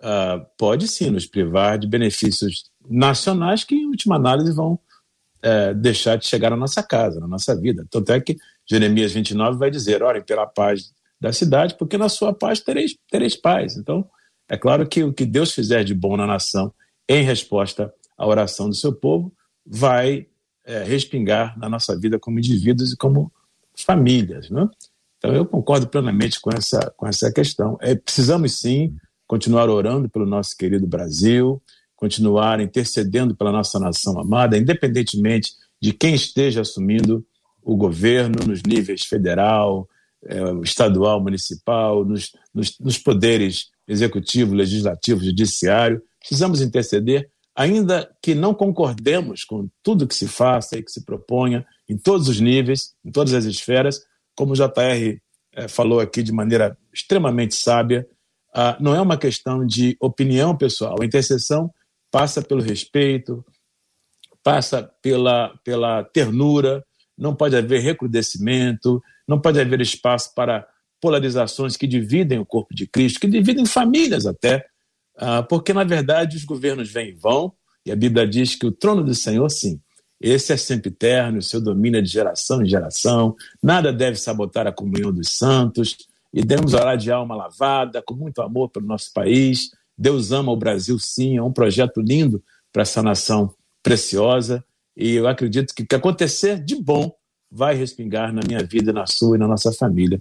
uh, 0.00 0.44
pode 0.58 0.88
sim 0.88 1.10
nos 1.10 1.26
privar 1.26 1.78
de 1.78 1.86
benefícios 1.86 2.70
nacionais 2.88 3.64
que, 3.64 3.74
em 3.74 3.86
última 3.86 4.16
análise, 4.16 4.52
vão 4.52 4.74
uh, 4.74 5.74
deixar 5.74 6.16
de 6.16 6.26
chegar 6.26 6.52
à 6.52 6.56
nossa 6.56 6.82
casa, 6.82 7.20
na 7.20 7.28
nossa 7.28 7.54
vida. 7.54 7.86
Tanto 7.90 8.12
é 8.12 8.20
que 8.20 8.36
Jeremias 8.68 9.12
29 9.12 9.58
vai 9.58 9.70
dizer: 9.70 10.02
orem 10.02 10.22
pela 10.22 10.46
paz 10.46 10.92
da 11.20 11.32
cidade, 11.32 11.76
porque 11.78 11.96
na 11.96 12.08
sua 12.08 12.32
paz 12.32 12.60
tereis, 12.60 12.96
tereis 13.10 13.36
paz. 13.36 13.76
Então, 13.76 14.08
é 14.48 14.56
claro 14.56 14.86
que 14.86 15.02
o 15.02 15.12
que 15.12 15.24
Deus 15.24 15.52
fizer 15.52 15.82
de 15.82 15.94
bom 15.94 16.16
na 16.16 16.26
nação, 16.26 16.72
em 17.08 17.22
resposta 17.22 17.92
à 18.16 18.26
oração 18.26 18.68
do 18.68 18.74
seu 18.74 18.92
povo, 18.92 19.32
vai 19.64 20.26
é, 20.64 20.82
respingar 20.82 21.58
na 21.58 21.68
nossa 21.68 21.98
vida 21.98 22.18
como 22.18 22.38
indivíduos 22.38 22.92
e 22.92 22.96
como 22.96 23.32
famílias. 23.76 24.50
Né? 24.50 24.68
Então, 25.18 25.34
eu 25.34 25.46
concordo 25.46 25.88
plenamente 25.88 26.40
com 26.40 26.50
essa, 26.50 26.92
com 26.96 27.06
essa 27.06 27.32
questão. 27.32 27.78
É, 27.80 27.94
precisamos 27.94 28.60
sim 28.60 28.94
continuar 29.26 29.68
orando 29.68 30.08
pelo 30.08 30.26
nosso 30.26 30.56
querido 30.56 30.86
Brasil, 30.86 31.62
continuar 31.96 32.60
intercedendo 32.60 33.34
pela 33.34 33.50
nossa 33.50 33.78
nação 33.78 34.18
amada, 34.20 34.56
independentemente 34.56 35.52
de 35.80 35.92
quem 35.92 36.14
esteja 36.14 36.60
assumindo 36.60 37.26
o 37.62 37.76
governo 37.76 38.46
nos 38.46 38.62
níveis 38.62 39.02
federal, 39.02 39.88
é, 40.24 40.38
estadual, 40.62 41.20
municipal, 41.20 42.04
nos, 42.04 42.32
nos, 42.54 42.78
nos 42.78 42.98
poderes 42.98 43.70
executivo, 43.88 44.54
legislativo, 44.54 45.24
judiciário. 45.24 46.02
Precisamos 46.20 46.60
interceder 46.60 47.30
ainda 47.54 48.08
que 48.20 48.34
não 48.34 48.54
concordemos 48.54 49.42
com 49.42 49.68
tudo 49.82 50.06
que 50.06 50.14
se 50.14 50.28
faça 50.28 50.76
e 50.76 50.82
que 50.82 50.90
se 50.90 51.04
proponha, 51.04 51.64
em 51.88 51.96
todos 51.96 52.28
os 52.28 52.38
níveis, 52.38 52.94
em 53.04 53.10
todas 53.10 53.32
as 53.32 53.46
esferas, 53.46 54.00
como 54.36 54.52
o 54.52 54.54
JR 54.54 55.18
é, 55.52 55.66
falou 55.66 55.98
aqui 55.98 56.22
de 56.22 56.30
maneira 56.30 56.76
extremamente 56.92 57.54
sábia, 57.54 58.06
ah, 58.54 58.76
não 58.80 58.94
é 58.94 59.00
uma 59.00 59.18
questão 59.18 59.66
de 59.66 59.96
opinião 60.00 60.56
pessoal. 60.56 60.96
A 61.00 61.04
intercessão 61.04 61.70
passa 62.10 62.40
pelo 62.40 62.62
respeito, 62.62 63.44
passa 64.42 64.88
pela, 65.02 65.58
pela 65.64 66.04
ternura, 66.04 66.84
não 67.18 67.34
pode 67.34 67.56
haver 67.56 67.80
recrudescimento, 67.80 69.02
não 69.26 69.40
pode 69.40 69.60
haver 69.60 69.80
espaço 69.80 70.32
para 70.34 70.66
polarizações 71.00 71.76
que 71.76 71.86
dividem 71.86 72.38
o 72.38 72.46
corpo 72.46 72.74
de 72.74 72.86
Cristo, 72.86 73.20
que 73.20 73.26
dividem 73.26 73.66
famílias 73.66 74.26
até, 74.26 74.64
ah, 75.16 75.42
porque 75.42 75.72
na 75.72 75.84
verdade 75.84 76.36
os 76.36 76.44
governos 76.44 76.90
vêm 76.90 77.10
e 77.10 77.14
vão, 77.14 77.52
e 77.84 77.92
a 77.92 77.96
Bíblia 77.96 78.26
diz 78.26 78.54
que 78.54 78.66
o 78.66 78.72
trono 78.72 79.02
do 79.02 79.14
Senhor, 79.14 79.48
sim, 79.48 79.80
esse 80.20 80.52
é 80.52 80.56
sempre 80.56 80.88
eterno, 80.88 81.38
o 81.38 81.42
seu 81.42 81.60
domínio 81.60 81.98
é 81.98 82.02
de 82.02 82.08
geração 82.08 82.62
em 82.62 82.66
geração, 82.66 83.34
nada 83.62 83.92
deve 83.92 84.16
sabotar 84.16 84.66
a 84.66 84.72
comunhão 84.72 85.12
dos 85.12 85.30
santos, 85.30 85.96
e 86.32 86.42
devemos 86.42 86.74
orar 86.74 86.96
de 86.96 87.10
alma 87.10 87.34
lavada, 87.34 88.02
com 88.02 88.14
muito 88.14 88.42
amor 88.42 88.68
pelo 88.68 88.86
nosso 88.86 89.12
país. 89.12 89.70
Deus 89.96 90.32
ama 90.32 90.52
o 90.52 90.56
Brasil, 90.56 90.98
sim, 90.98 91.36
é 91.36 91.42
um 91.42 91.52
projeto 91.52 92.00
lindo 92.00 92.42
para 92.72 92.82
essa 92.82 93.02
nação 93.02 93.54
preciosa, 93.82 94.64
e 94.96 95.14
eu 95.14 95.26
acredito 95.26 95.74
que 95.74 95.82
o 95.82 95.86
que 95.86 95.94
acontecer 95.94 96.62
de 96.62 96.76
bom 96.76 97.12
vai 97.50 97.74
respingar 97.74 98.32
na 98.32 98.40
minha 98.46 98.62
vida, 98.62 98.92
na 98.92 99.06
sua 99.06 99.36
e 99.36 99.38
na 99.38 99.46
nossa 99.46 99.72
família, 99.72 100.20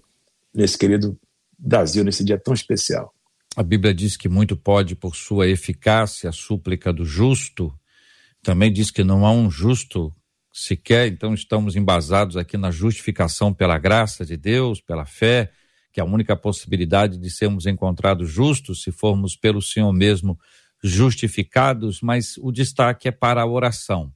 nesse 0.54 0.78
querido 0.78 1.18
Brasil, 1.58 2.04
nesse 2.04 2.24
dia 2.24 2.38
tão 2.38 2.54
especial. 2.54 3.14
A 3.56 3.64
Bíblia 3.64 3.93
diz 3.93 4.18
que 4.18 4.28
muito 4.28 4.56
pode 4.56 4.96
por 4.96 5.16
sua 5.16 5.48
eficácia 5.48 6.30
a 6.30 6.34
súplica 6.34 6.91
do 6.91 7.06
justo. 7.06 7.74
Também 8.46 8.72
diz 8.72 8.91
que 8.91 9.04
não 9.04 9.26
há 9.26 9.32
um 9.32 9.50
justo 9.50 10.14
sequer, 10.54 11.08
então 11.08 11.34
estamos 11.34 11.76
embasados 11.76 12.38
aqui 12.38 12.58
na 12.58 12.70
justificação 12.70 13.52
pela 13.52 13.80
graça 13.80 14.24
de 14.24 14.38
Deus, 14.38 14.80
pela 14.80 15.04
fé, 15.04 15.52
que 15.91 16.00
é 16.00 16.04
a 16.04 16.06
única 16.06 16.36
possibilidade 16.36 17.18
de 17.18 17.32
sermos 17.32 17.66
encontrados 17.66 18.30
justos 18.30 18.84
se 18.84 18.91
formos 18.91 19.36
pelo 19.36 19.64
Senhor 19.64 19.91
mesmo 19.91 20.39
justificados, 20.84 22.02
mas 22.02 22.38
o 22.38 22.52
destaque 22.52 23.08
é 23.08 23.12
para 23.12 23.41
a 23.41 23.48
oração. 23.48 24.14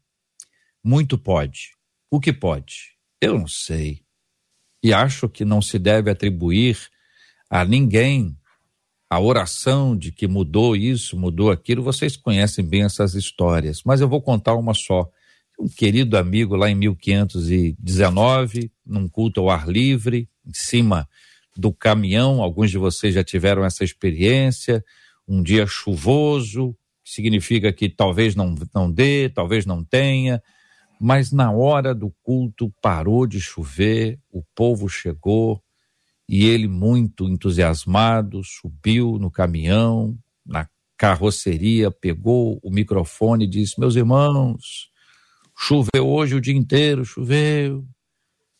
Muito 0.83 1.17
pode. 1.17 1.71
O 2.07 2.19
que 2.19 2.31
pode? 2.31 2.95
Eu 3.19 3.39
não 3.39 3.47
sei. 3.47 4.03
E 4.83 4.93
acho 4.93 5.27
que 5.27 5.43
não 5.43 5.59
se 5.59 5.79
deve 5.79 6.11
atribuir 6.11 6.77
a 7.49 7.65
ninguém 7.65 8.37
a 9.09 9.19
oração 9.19 9.97
de 9.97 10.11
que 10.11 10.27
mudou 10.27 10.75
isso, 10.75 11.17
mudou 11.17 11.49
aquilo, 11.49 11.81
vocês 11.81 12.15
conhecem 12.15 12.63
bem 12.63 12.83
essas 12.83 13.15
histórias, 13.15 13.81
mas 13.83 14.01
eu 14.01 14.07
vou 14.07 14.21
contar 14.21 14.53
uma 14.53 14.73
só. 14.75 15.09
Um 15.59 15.67
querido 15.67 16.15
amigo 16.15 16.55
lá 16.55 16.69
em 16.69 16.75
1519, 16.75 18.71
num 18.85 19.09
culto 19.09 19.41
ao 19.41 19.49
ar 19.49 19.67
livre, 19.67 20.29
em 20.45 20.53
cima 20.53 21.09
do 21.57 21.73
caminhão, 21.73 22.41
alguns 22.41 22.69
de 22.69 22.77
vocês 22.77 23.15
já 23.15 23.23
tiveram 23.23 23.65
essa 23.65 23.83
experiência, 23.83 24.85
um 25.27 25.41
dia 25.43 25.65
chuvoso, 25.65 26.75
significa 27.03 27.73
que 27.73 27.89
talvez 27.89 28.35
não, 28.35 28.55
não 28.73 28.89
dê, 28.89 29.27
talvez 29.27 29.65
não 29.65 29.83
tenha, 29.83 30.41
mas 31.01 31.31
na 31.31 31.51
hora 31.51 31.95
do 31.95 32.13
culto 32.21 32.71
parou 32.81 33.25
de 33.25 33.41
chover, 33.41 34.19
o 34.31 34.43
povo 34.55 34.87
chegou, 34.87 35.61
e 36.31 36.45
ele, 36.45 36.67
muito 36.67 37.27
entusiasmado, 37.27 38.43
subiu 38.43 39.17
no 39.17 39.31
caminhão, 39.31 40.15
na 40.45 40.69
carroceria, 40.95 41.89
pegou 41.89 42.59
o 42.61 42.69
microfone 42.69 43.45
e 43.45 43.47
disse: 43.47 43.79
Meus 43.79 43.95
irmãos, 43.95 44.91
choveu 45.57 46.07
hoje 46.07 46.35
o 46.35 46.41
dia 46.41 46.55
inteiro, 46.55 47.03
choveu. 47.03 47.83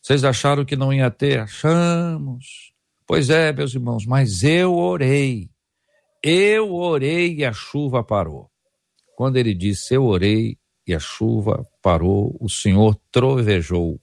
Vocês 0.02 0.24
acharam 0.24 0.64
que 0.64 0.74
não 0.74 0.92
ia 0.92 1.12
ter? 1.12 1.38
Achamos. 1.38 2.72
Pois 3.06 3.30
é, 3.30 3.52
meus 3.52 3.72
irmãos, 3.72 4.04
mas 4.04 4.42
eu 4.42 4.74
orei. 4.74 5.48
Eu 6.24 6.74
orei 6.74 7.36
e 7.36 7.44
a 7.44 7.52
chuva 7.52 8.02
parou. 8.02 8.50
Quando 9.14 9.36
ele 9.36 9.54
disse 9.54 9.94
eu 9.94 10.06
orei 10.06 10.58
e 10.84 10.92
a 10.92 10.98
chuva 10.98 11.64
parou, 11.80 12.36
o 12.40 12.48
Senhor 12.48 12.98
trovejou. 13.12 14.00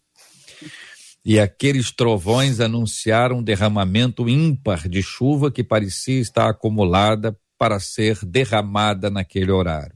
E 1.29 1.41
aqueles 1.41 1.91
trovões 1.91 2.61
anunciaram 2.61 3.39
um 3.39 3.43
derramamento 3.43 4.29
ímpar 4.29 4.87
de 4.87 5.03
chuva 5.03 5.51
que 5.51 5.61
parecia 5.61 6.21
estar 6.21 6.49
acumulada 6.49 7.37
para 7.57 7.81
ser 7.81 8.17
derramada 8.23 9.09
naquele 9.09 9.51
horário. 9.51 9.93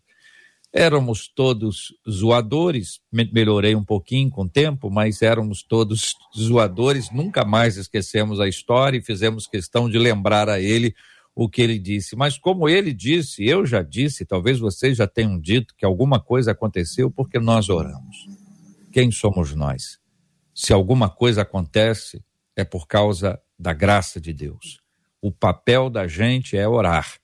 Éramos 0.74 1.30
todos 1.34 1.94
zoadores, 2.10 3.00
melhorei 3.10 3.74
um 3.76 3.84
pouquinho 3.84 4.30
com 4.30 4.42
o 4.42 4.50
tempo, 4.50 4.92
mas 4.92 5.22
éramos 5.22 5.64
todos 5.64 6.16
zoadores, 6.38 7.10
nunca 7.14 7.46
mais 7.46 7.78
esquecemos 7.78 8.42
a 8.42 8.50
história 8.50 8.98
e 8.98 9.02
fizemos 9.02 9.48
questão 9.48 9.90
de 9.90 9.98
lembrar 9.98 10.50
a 10.50 10.60
ele 10.60 10.94
o 11.34 11.48
que 11.48 11.62
ele 11.62 11.80
disse. 11.80 12.14
Mas 12.14 12.38
como 12.38 12.68
ele 12.68 12.92
disse, 12.92 13.46
eu 13.46 13.66
já 13.66 13.82
disse, 13.82 14.26
talvez 14.26 14.60
vocês 14.60 14.98
já 14.98 15.08
tenham 15.08 15.40
dito 15.40 15.74
que 15.78 15.86
alguma 15.86 16.20
coisa 16.20 16.52
aconteceu 16.52 17.10
porque 17.10 17.40
nós 17.40 17.70
oramos. 17.70 18.28
Quem 18.92 19.10
somos 19.12 19.56
nós? 19.56 20.01
Se 20.54 20.74
alguma 20.74 21.10
coisa 21.10 21.44
acontece, 21.44 22.24
é 22.56 22.64
por 22.64 22.88
causa 22.88 23.42
da 23.58 23.74
graça 23.74 24.20
de 24.20 24.34
Deus. 24.34 24.82
O 25.22 25.32
papel 25.32 25.90
da 25.90 26.08
gente 26.08 26.58
é 26.58 26.68
orar. 26.68 27.16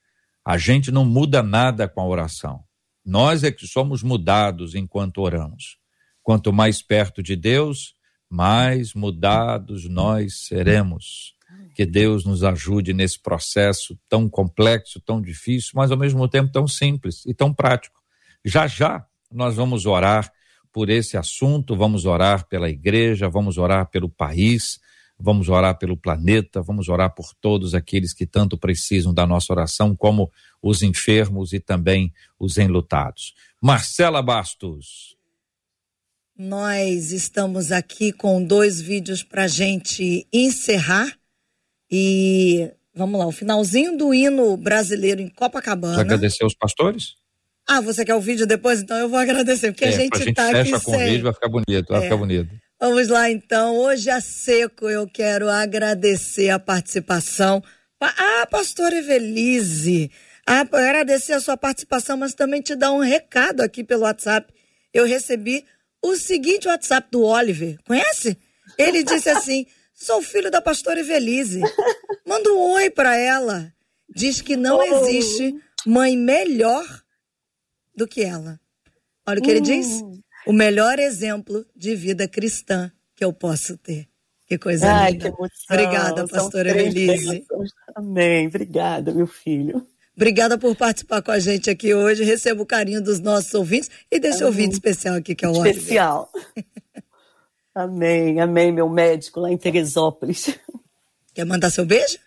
A 0.45 0.57
gente 0.57 0.91
não 0.91 1.03
muda 1.03 1.43
nada 1.43 1.88
com 1.88 1.99
a 1.99 2.05
oração. 2.05 2.63
Nós 3.03 3.43
é 3.43 3.51
que 3.51 3.67
somos 3.67 4.03
mudados 4.03 4.75
enquanto 4.75 5.21
oramos. 5.21 5.78
Quanto 6.21 6.53
mais 6.53 6.82
perto 6.82 7.23
de 7.23 7.36
Deus, 7.36 7.95
mais 8.30 8.93
mudados 8.93 9.88
nós 9.89 10.45
seremos. 10.45 11.36
Que 11.73 11.86
Deus 11.86 12.25
nos 12.25 12.43
ajude 12.43 12.93
nesse 12.93 13.19
processo 13.21 13.97
tão 14.09 14.30
complexo, 14.30 14.99
tão 14.99 15.21
difícil, 15.21 15.71
mas 15.75 15.91
ao 15.91 15.97
mesmo 15.97 16.28
tempo 16.28 16.51
tão 16.51 16.67
simples 16.67 17.25
e 17.25 17.34
tão 17.34 17.53
prático. 17.53 18.01
Já 18.43 18.67
já 18.67 19.05
nós 19.32 19.55
vamos 19.55 19.86
orar 19.86 20.32
por 20.78 20.91
esse 20.91 21.17
assunto, 21.17 21.75
vamos 21.75 22.05
orar 22.05 22.47
pela 22.47 22.69
igreja, 22.69 23.28
vamos 23.28 23.57
orar 23.57 23.89
pelo 23.89 24.07
país, 24.07 24.80
vamos 25.17 25.49
orar 25.49 25.75
pelo 25.80 25.97
planeta, 25.97 26.61
vamos 26.61 26.88
orar 26.88 27.15
por 27.15 27.34
todos 27.41 27.73
aqueles 27.73 28.13
que 28.13 28.28
tanto 28.28 28.59
precisam 28.59 29.11
da 29.11 29.25
nossa 29.25 29.51
oração, 29.51 29.95
como 29.95 30.32
os 30.61 30.84
enfermos 30.84 31.51
e 31.51 31.59
também 31.59 32.13
os 32.38 32.59
enlutados. 32.59 33.34
Marcela 33.59 34.21
Bastos. 34.21 35.17
Nós 36.38 37.11
estamos 37.11 37.71
aqui 37.71 38.11
com 38.11 38.43
dois 38.43 38.80
vídeos 38.80 39.23
para 39.23 39.47
gente 39.47 40.28
encerrar 40.32 41.11
e 41.89 42.71
vamos 42.93 43.19
lá, 43.19 43.25
o 43.25 43.32
finalzinho 43.32 43.97
do 43.97 44.13
hino 44.13 44.55
brasileiro 44.55 45.21
em 45.21 45.30
Copacabana. 45.30 45.99
Agradecer 45.99 46.45
os 46.45 46.53
pastores? 46.53 47.15
Ah, 47.68 47.82
você 47.82 48.05
quer 48.05 48.15
o 48.15 48.22
vídeo 48.22 48.47
depois? 48.47 48.82
Então 48.82 48.97
eu 48.97 49.09
vou 49.09 49.20
agradecer, 49.20 49.74
porque 49.74 49.84
é, 49.84 49.89
a 49.89 49.91
gente 49.91 50.30
está 50.30 50.49
aqui. 50.49 50.72
Fecha 50.72 50.80
com 50.80 50.95
o 50.95 50.99
vídeo, 50.99 51.24
vai 51.24 51.34
ficar 51.34 51.49
bonito, 51.49 51.88
vai 51.89 51.99
é. 51.99 52.03
ficar 52.03 52.18
bonito. 52.18 52.49
Vamos 52.80 53.07
lá 53.09 53.30
então. 53.30 53.76
Hoje 53.76 54.09
a 54.09 54.22
seco 54.22 54.88
eu 54.88 55.05
quero 55.05 55.49
agradecer 55.49 56.49
a 56.49 56.59
participação. 56.59 57.61
Ah, 57.99 58.47
pastor 58.49 58.93
Evelise, 58.93 60.09
agradecer 60.45 61.34
a 61.34 61.41
sua 61.41 61.57
participação, 61.57 62.15
mas 62.15 62.34
também 62.34 62.61
te 62.61 62.74
dar 62.74 62.93
um 62.93 62.99
recado 62.99 63.61
aqui 63.61 63.84
pelo 63.84 64.03
WhatsApp. 64.03 64.53
Eu 64.93 65.05
recebi 65.05 65.65
o 66.01 66.15
seguinte 66.15 66.70
WhatsApp 66.70 67.09
do 67.11 67.24
Oliver. 67.24 67.78
Conhece? 67.86 68.38
Ele 68.78 69.03
disse 69.03 69.30
assim: 69.30 69.65
sou 69.93 70.22
filho 70.22 70.49
da 70.49 70.61
pastora 70.61 71.01
Evelise. 71.01 71.61
Manda 72.26 72.49
um 72.53 72.72
oi 72.74 72.89
para 72.89 73.18
ela. 73.18 73.74
Diz 74.09 74.39
que 74.39 74.55
não 74.55 74.78
oh. 74.78 74.84
existe 74.84 75.53
mãe 75.86 76.15
melhor 76.15 76.86
do 77.98 78.08
que 78.08 78.24
ela. 78.24 78.60
Olha 79.26 79.39
o 79.39 79.43
que 79.43 79.52
ele 79.52 79.60
diz. 79.60 80.02
Hum 80.02 80.22
o 80.48 80.54
melhor 80.54 80.98
exemplo 80.98 81.66
de 81.76 81.93
vida 81.93 82.26
cristã 82.26 82.89
que 83.14 83.24
eu 83.24 83.34
posso 83.34 83.78
ter. 83.78 84.08
Que 84.45 84.58
coisa 84.58 84.89
Ai, 84.89 85.12
linda. 85.12 85.30
Que 85.30 85.74
Obrigada, 85.74 86.26
pastora 86.26 86.70
Evelise. 86.70 87.45
Amém. 87.93 88.48
Obrigada, 88.48 89.12
meu 89.14 89.28
filho. 89.28 89.86
Obrigada 90.16 90.58
por 90.58 90.74
participar 90.74 91.22
com 91.22 91.32
a 91.32 91.39
gente 91.39 91.70
aqui 91.70 91.93
hoje. 91.93 92.24
Receba 92.24 92.64
o 92.64 92.66
carinho 92.66 93.04
dos 93.04 93.20
nossos 93.20 93.54
ouvintes 93.54 93.91
e 94.10 94.22
desse 94.22 94.38
amém. 94.38 94.48
ouvinte 94.48 94.74
especial 94.76 95.16
aqui, 95.16 95.36
que 95.36 95.43
é 95.43 95.50
o 95.50 95.66
Especial. 95.66 96.32
amém, 97.76 98.39
amém, 98.39 98.72
meu 98.72 98.88
médico 98.88 99.41
lá 99.41 99.52
em 99.52 99.58
Teresópolis. 99.58 100.58
Quer 101.34 101.45
mandar 101.45 101.70
seu 101.70 101.86
beijo? 101.86 102.18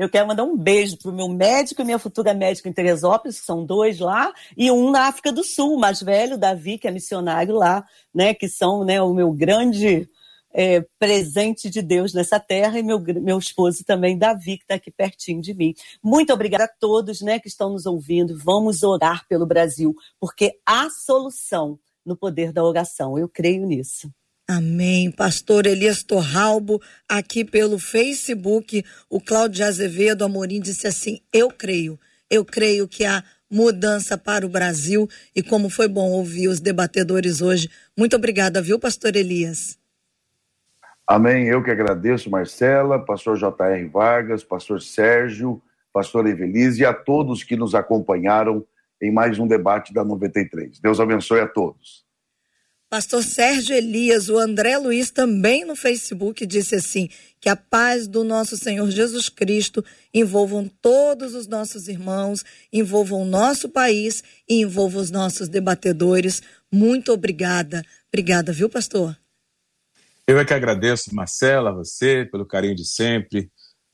Eu 0.00 0.08
quero 0.08 0.26
mandar 0.26 0.44
um 0.44 0.56
beijo 0.56 0.96
para 0.96 1.10
o 1.10 1.14
meu 1.14 1.28
médico 1.28 1.82
e 1.82 1.84
minha 1.84 1.98
futura 1.98 2.32
médica 2.32 2.66
em 2.66 2.72
Teresópolis, 2.72 3.38
que 3.38 3.44
são 3.44 3.66
dois 3.66 3.98
lá, 3.98 4.32
e 4.56 4.70
um 4.70 4.90
na 4.90 5.08
África 5.08 5.30
do 5.30 5.44
Sul, 5.44 5.74
o 5.74 5.78
mais 5.78 6.00
velho, 6.00 6.38
Davi, 6.38 6.78
que 6.78 6.88
é 6.88 6.90
missionário 6.90 7.54
lá, 7.54 7.84
né, 8.14 8.32
que 8.32 8.48
são 8.48 8.82
né, 8.82 9.02
o 9.02 9.12
meu 9.12 9.30
grande 9.30 10.08
é, 10.54 10.82
presente 10.98 11.68
de 11.68 11.82
Deus 11.82 12.14
nessa 12.14 12.40
terra, 12.40 12.78
e 12.78 12.82
meu, 12.82 12.98
meu 12.98 13.38
esposo 13.38 13.84
também, 13.84 14.16
Davi, 14.16 14.56
que 14.56 14.64
está 14.64 14.76
aqui 14.76 14.90
pertinho 14.90 15.42
de 15.42 15.52
mim. 15.52 15.74
Muito 16.02 16.32
obrigada 16.32 16.64
a 16.64 16.74
todos 16.80 17.20
né, 17.20 17.38
que 17.38 17.48
estão 17.48 17.68
nos 17.68 17.84
ouvindo. 17.84 18.38
Vamos 18.38 18.82
orar 18.82 19.28
pelo 19.28 19.44
Brasil, 19.44 19.94
porque 20.18 20.58
há 20.64 20.88
solução 20.88 21.78
no 22.06 22.16
poder 22.16 22.54
da 22.54 22.64
oração. 22.64 23.18
Eu 23.18 23.28
creio 23.28 23.66
nisso. 23.66 24.10
Amém. 24.52 25.12
Pastor 25.12 25.64
Elias 25.64 26.02
Torralbo, 26.02 26.82
aqui 27.08 27.44
pelo 27.44 27.78
Facebook, 27.78 28.84
o 29.08 29.20
Cláudio 29.20 29.64
Azevedo 29.64 30.24
Amorim 30.24 30.60
disse 30.60 30.88
assim: 30.88 31.20
Eu 31.32 31.50
creio, 31.52 31.96
eu 32.28 32.44
creio 32.44 32.88
que 32.88 33.04
há 33.04 33.22
mudança 33.48 34.18
para 34.18 34.44
o 34.44 34.48
Brasil 34.48 35.08
e 35.36 35.40
como 35.40 35.70
foi 35.70 35.86
bom 35.86 36.10
ouvir 36.10 36.48
os 36.48 36.58
debatedores 36.58 37.40
hoje. 37.40 37.70
Muito 37.96 38.16
obrigada, 38.16 38.60
viu, 38.60 38.76
Pastor 38.76 39.14
Elias? 39.14 39.78
Amém. 41.06 41.46
Eu 41.46 41.62
que 41.62 41.70
agradeço, 41.70 42.28
Marcela, 42.28 42.98
Pastor 42.98 43.36
J.R. 43.36 43.86
Vargas, 43.86 44.42
Pastor 44.42 44.82
Sérgio, 44.82 45.62
Pastor 45.92 46.26
Evelise 46.26 46.82
e 46.82 46.84
a 46.84 46.92
todos 46.92 47.44
que 47.44 47.54
nos 47.54 47.72
acompanharam 47.72 48.66
em 49.00 49.12
mais 49.12 49.38
um 49.38 49.46
debate 49.46 49.94
da 49.94 50.04
93. 50.04 50.80
Deus 50.80 50.98
abençoe 50.98 51.38
a 51.38 51.46
todos. 51.46 52.09
Pastor 52.90 53.22
Sérgio 53.22 53.76
Elias, 53.76 54.28
o 54.28 54.36
André 54.36 54.76
Luiz 54.76 55.12
também 55.12 55.64
no 55.64 55.76
Facebook 55.76 56.44
disse 56.44 56.74
assim: 56.74 57.08
que 57.40 57.48
a 57.48 57.54
paz 57.54 58.08
do 58.08 58.24
nosso 58.24 58.56
Senhor 58.56 58.90
Jesus 58.90 59.28
Cristo 59.28 59.84
envolvam 60.12 60.68
todos 60.82 61.36
os 61.36 61.46
nossos 61.46 61.86
irmãos, 61.86 62.44
envolvam 62.72 63.22
o 63.22 63.24
nosso 63.24 63.68
país 63.68 64.24
e 64.48 64.60
envolvam 64.60 65.00
os 65.00 65.08
nossos 65.08 65.48
debatedores. 65.48 66.42
Muito 66.70 67.12
obrigada. 67.12 67.84
Obrigada, 68.12 68.52
viu, 68.52 68.68
pastor? 68.68 69.16
Eu 70.26 70.40
é 70.40 70.44
que 70.44 70.52
agradeço, 70.52 71.14
Marcela, 71.14 71.70
a 71.70 71.74
você, 71.74 72.24
pelo 72.24 72.44
carinho 72.44 72.74
de 72.74 72.84
sempre, 72.84 73.52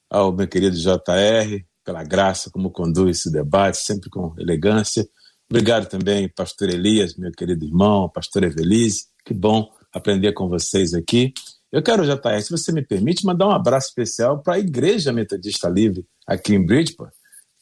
ao 0.09 0.35
meu 0.35 0.49
querido 0.49 0.75
JR, 0.75 1.63
pela 1.85 2.03
graça 2.03 2.51
como 2.51 2.71
conduz 2.71 3.19
esse 3.19 3.31
debate, 3.31 3.77
sempre 3.77 4.09
com 4.09 4.35
elegância. 4.39 5.07
Obrigado 5.49 5.89
também, 5.89 6.29
pastor 6.29 6.71
Elias, 6.71 7.15
meu 7.17 7.31
querido 7.31 7.65
irmão, 7.65 8.09
pastor 8.09 8.43
Evelise. 8.45 9.07
Que 9.25 9.33
bom 9.33 9.71
aprender 9.93 10.33
com 10.33 10.49
vocês 10.49 10.93
aqui. 10.93 11.33
Eu 11.71 11.83
quero, 11.83 12.05
JR, 12.05 12.41
se 12.43 12.51
você 12.51 12.73
me 12.73 12.83
permite, 12.83 13.25
mandar 13.25 13.47
um 13.47 13.53
abraço 13.53 13.89
especial 13.89 14.43
para 14.43 14.55
a 14.55 14.59
Igreja 14.59 15.13
Metodista 15.13 15.69
Livre 15.69 16.05
aqui 16.27 16.55
em 16.55 16.65
Bridgeport. 16.65 17.13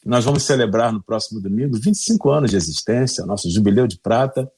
Nós 0.05 0.23
vamos 0.23 0.43
celebrar 0.43 0.93
no 0.93 1.01
próximo 1.01 1.41
domingo 1.41 1.77
25 1.79 2.29
anos 2.29 2.51
de 2.51 2.57
existência, 2.57 3.25
nosso 3.25 3.49
jubileu 3.49 3.87
de 3.87 3.99
prata. 3.99 4.49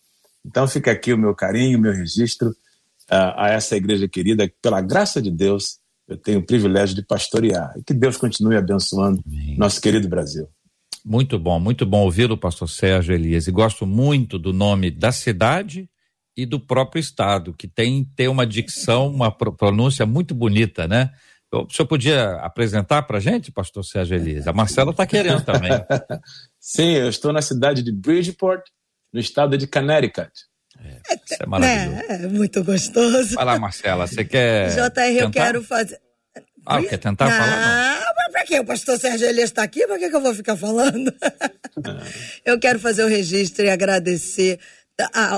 Então 0.46 0.68
fica 0.68 0.92
aqui 0.92 1.14
o 1.14 1.18
meu 1.18 1.34
carinho, 1.34 1.78
o 1.78 1.82
meu 1.82 1.94
registro 1.94 2.50
uh, 2.50 3.34
a 3.36 3.50
essa 3.50 3.76
igreja 3.76 4.08
querida, 4.08 4.50
pela 4.62 4.82
graça 4.82 5.22
de 5.22 5.32
Deus, 5.32 5.80
eu 6.08 6.18
tenho 6.18 6.40
o 6.40 6.46
privilégio 6.46 6.96
de 6.96 7.06
pastorear. 7.06 7.74
E 7.78 7.84
que 7.84 7.94
Deus 7.94 8.18
continue 8.18 8.56
abençoando 8.56 9.22
Amém. 9.26 9.58
nosso 9.58 9.82
querido 9.82 10.08
Brasil. 10.08 10.48
Muito 11.08 11.40
bom, 11.40 11.58
muito 11.58 11.86
bom 11.86 12.02
ouvi-lo, 12.02 12.38
pastor 12.38 12.68
Sérgio 12.68 13.16
Elias. 13.16 13.48
E 13.48 13.52
gosto 13.52 13.88
muito 13.88 14.38
do 14.38 14.52
nome 14.52 14.92
da 14.92 15.10
cidade 15.10 15.90
e 16.36 16.46
do 16.46 16.60
próprio 16.60 17.00
estado, 17.00 17.54
que 17.54 17.66
tem, 17.66 18.04
tem 18.14 18.28
uma 18.28 18.46
dicção, 18.46 19.08
uma 19.08 19.32
pronúncia 19.32 20.06
muito 20.06 20.36
bonita, 20.36 20.86
né? 20.86 21.12
O 21.50 21.66
senhor 21.70 21.88
podia 21.88 22.32
apresentar 22.42 23.04
para 23.04 23.20
a 23.20 23.22
gente, 23.22 23.54
pastor 23.54 23.86
Sérgio 23.86 24.18
Elias? 24.18 24.50
A 24.50 24.54
Marcela 24.54 24.92
está 24.92 25.08
querendo 25.08 25.46
também. 25.46 25.72
Sim, 26.60 26.90
eu 26.96 27.08
estou 27.08 27.32
na 27.32 27.42
cidade 27.42 27.82
de 27.82 27.92
Bridgeport, 27.94 28.66
no 29.14 29.20
estado 29.22 29.58
de 29.58 29.66
Connecticut. 29.66 30.30
É, 30.78 31.16
isso 31.26 31.42
é 31.42 31.46
maravilhoso. 31.46 32.02
É, 32.02 32.24
é 32.26 32.28
muito 32.28 32.62
gostoso. 32.66 33.36
Vai 33.36 33.46
lá, 33.46 33.58
Marcela, 33.58 34.06
você 34.06 34.26
quer. 34.26 34.76
JR, 34.76 35.24
eu 35.24 35.32
quero 35.32 35.64
fazer. 35.64 36.02
Ah, 36.68 36.84
quer 36.84 36.98
tentar 36.98 37.30
não, 37.30 37.32
falar? 37.32 38.00
Não, 38.00 38.14
mas 38.16 38.32
pra 38.32 38.44
que? 38.44 38.60
O 38.60 38.66
pastor 38.66 39.00
Sérgio 39.00 39.28
Elias 39.28 39.50
está 39.50 39.64
aqui, 39.64 39.88
pra 39.88 39.98
que, 39.98 40.10
que 40.10 40.16
eu 40.16 40.22
vou 40.22 40.36
ficar 40.36 40.58
falando? 40.58 41.14
eu 42.44 42.60
quero 42.60 42.78
fazer 42.78 43.04
o 43.04 43.08
registro 43.08 43.66
e 43.66 43.70
agradecer 43.70 44.60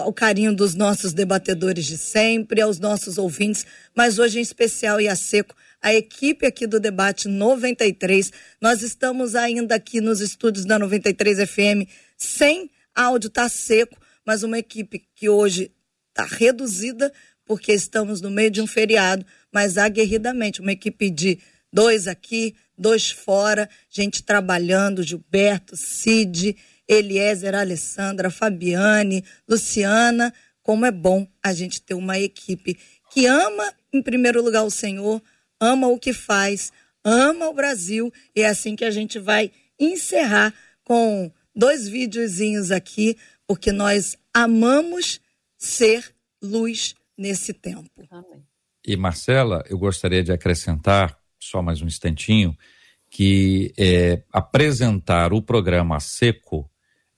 o 0.06 0.14
carinho 0.14 0.56
dos 0.56 0.74
nossos 0.74 1.14
debatedores 1.14 1.86
de 1.86 1.98
sempre, 1.98 2.62
aos 2.62 2.80
nossos 2.80 3.18
ouvintes, 3.18 3.66
mas 3.94 4.18
hoje 4.18 4.40
em 4.40 4.42
especial 4.42 5.02
e 5.02 5.08
a 5.08 5.16
seco, 5.16 5.54
a 5.82 5.94
equipe 5.94 6.46
aqui 6.46 6.66
do 6.66 6.80
Debate 6.80 7.28
93. 7.28 8.32
Nós 8.62 8.82
estamos 8.82 9.36
ainda 9.36 9.76
aqui 9.76 10.00
nos 10.00 10.22
estúdios 10.22 10.66
da 10.66 10.80
93 10.80 11.50
FM 11.50 11.90
sem 12.18 12.72
áudio, 12.96 13.30
tá 13.30 13.48
seco, 13.50 13.98
mas 14.26 14.44
uma 14.44 14.58
equipe 14.58 15.06
que 15.16 15.30
hoje 15.30 15.72
está 16.10 16.26
reduzida 16.26 17.12
porque 17.46 17.74
estamos 17.74 18.22
no 18.22 18.30
meio 18.30 18.52
de 18.52 18.62
um 18.62 18.68
feriado, 18.68 19.26
mas 19.52 19.78
aguerridamente, 19.78 20.62
uma 20.62 20.72
equipe 20.72 21.10
de 21.10 21.40
dois 21.72 22.08
aqui, 22.08 22.56
dois 22.78 23.12
fora, 23.12 23.70
gente 23.90 24.24
trabalhando, 24.24 25.04
Gilberto, 25.04 25.76
Cid, 25.76 26.56
Eliezer, 26.88 27.56
Alessandra, 27.56 28.32
Fabiane, 28.32 29.24
Luciana, 29.48 30.34
como 30.64 30.86
é 30.86 30.92
bom 30.92 31.28
a 31.44 31.54
gente 31.54 31.82
ter 31.82 31.94
uma 31.94 32.20
equipe 32.20 32.78
que 33.12 33.26
ama, 33.26 33.74
em 33.92 34.02
primeiro 34.02 34.42
lugar, 34.44 34.64
o 34.64 34.72
Senhor, 34.72 35.22
ama 35.60 35.88
o 35.88 36.00
que 36.00 36.14
faz, 36.14 36.72
ama 37.04 37.48
o 37.50 37.54
Brasil, 37.54 38.12
e 38.36 38.42
é 38.42 38.48
assim 38.48 38.76
que 38.76 38.86
a 38.86 38.92
gente 38.92 39.20
vai 39.20 39.52
encerrar 39.80 40.54
com 40.84 41.32
dois 41.56 41.88
videozinhos 41.88 42.72
aqui, 42.72 43.18
porque 43.48 43.72
nós 43.72 44.16
amamos 44.34 45.20
ser 45.58 46.14
luz 46.42 46.96
nesse 47.18 47.54
tempo. 47.54 47.90
Amém. 48.10 48.49
E 48.90 48.98
Marcela, 48.98 49.64
eu 49.70 49.78
gostaria 49.78 50.24
de 50.24 50.32
acrescentar, 50.32 51.16
só 51.40 51.62
mais 51.62 51.80
um 51.80 51.86
instantinho, 51.86 52.58
que 53.08 53.72
é, 53.78 54.24
apresentar 54.34 55.32
o 55.32 55.44
programa 55.44 56.00
seco 56.00 56.68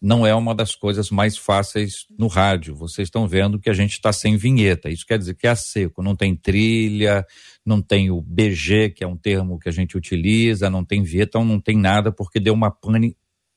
não 0.02 0.28
é 0.28 0.36
uma 0.36 0.54
das 0.54 0.76
coisas 0.76 1.10
mais 1.10 1.38
fáceis 1.38 2.08
no 2.20 2.28
rádio. 2.28 2.76
Vocês 2.76 3.08
estão 3.08 3.26
vendo 3.26 3.58
que 3.58 3.70
a 3.70 3.74
gente 3.74 3.94
está 3.94 4.12
sem 4.12 4.36
vinheta. 4.36 4.90
Isso 4.90 5.06
quer 5.06 5.18
dizer 5.18 5.34
que 5.36 5.48
é 5.48 5.56
seco, 5.56 6.04
não 6.04 6.14
tem 6.14 6.36
trilha, 6.36 7.26
não 7.66 7.82
tem 7.82 8.12
o 8.12 8.22
BG, 8.22 8.90
que 8.90 9.06
é 9.06 9.08
um 9.08 9.16
termo 9.16 9.58
que 9.58 9.70
a 9.70 9.72
gente 9.72 9.96
utiliza, 9.96 10.70
não 10.70 10.84
tem 10.84 11.04
vinheta, 11.04 11.40
não 11.40 11.62
tem 11.62 11.78
nada, 11.78 12.12
porque 12.12 12.38
deu 12.38 12.54
uma 12.54 12.70
pane 12.70 13.16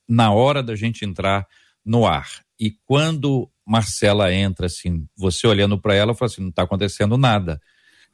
na 0.08 0.32
hora 0.32 0.62
da 0.62 0.76
gente 0.76 1.04
entrar 1.04 1.48
no 1.84 2.06
ar. 2.06 2.28
E 2.60 2.70
quando 2.84 3.50
Marcela 3.66 4.32
entra, 4.32 4.66
assim, 4.66 5.04
você 5.16 5.48
olhando 5.48 5.80
para 5.80 5.96
ela, 5.96 6.14
fala 6.14 6.30
assim: 6.30 6.42
não 6.42 6.50
está 6.50 6.62
acontecendo 6.62 7.18
nada. 7.18 7.60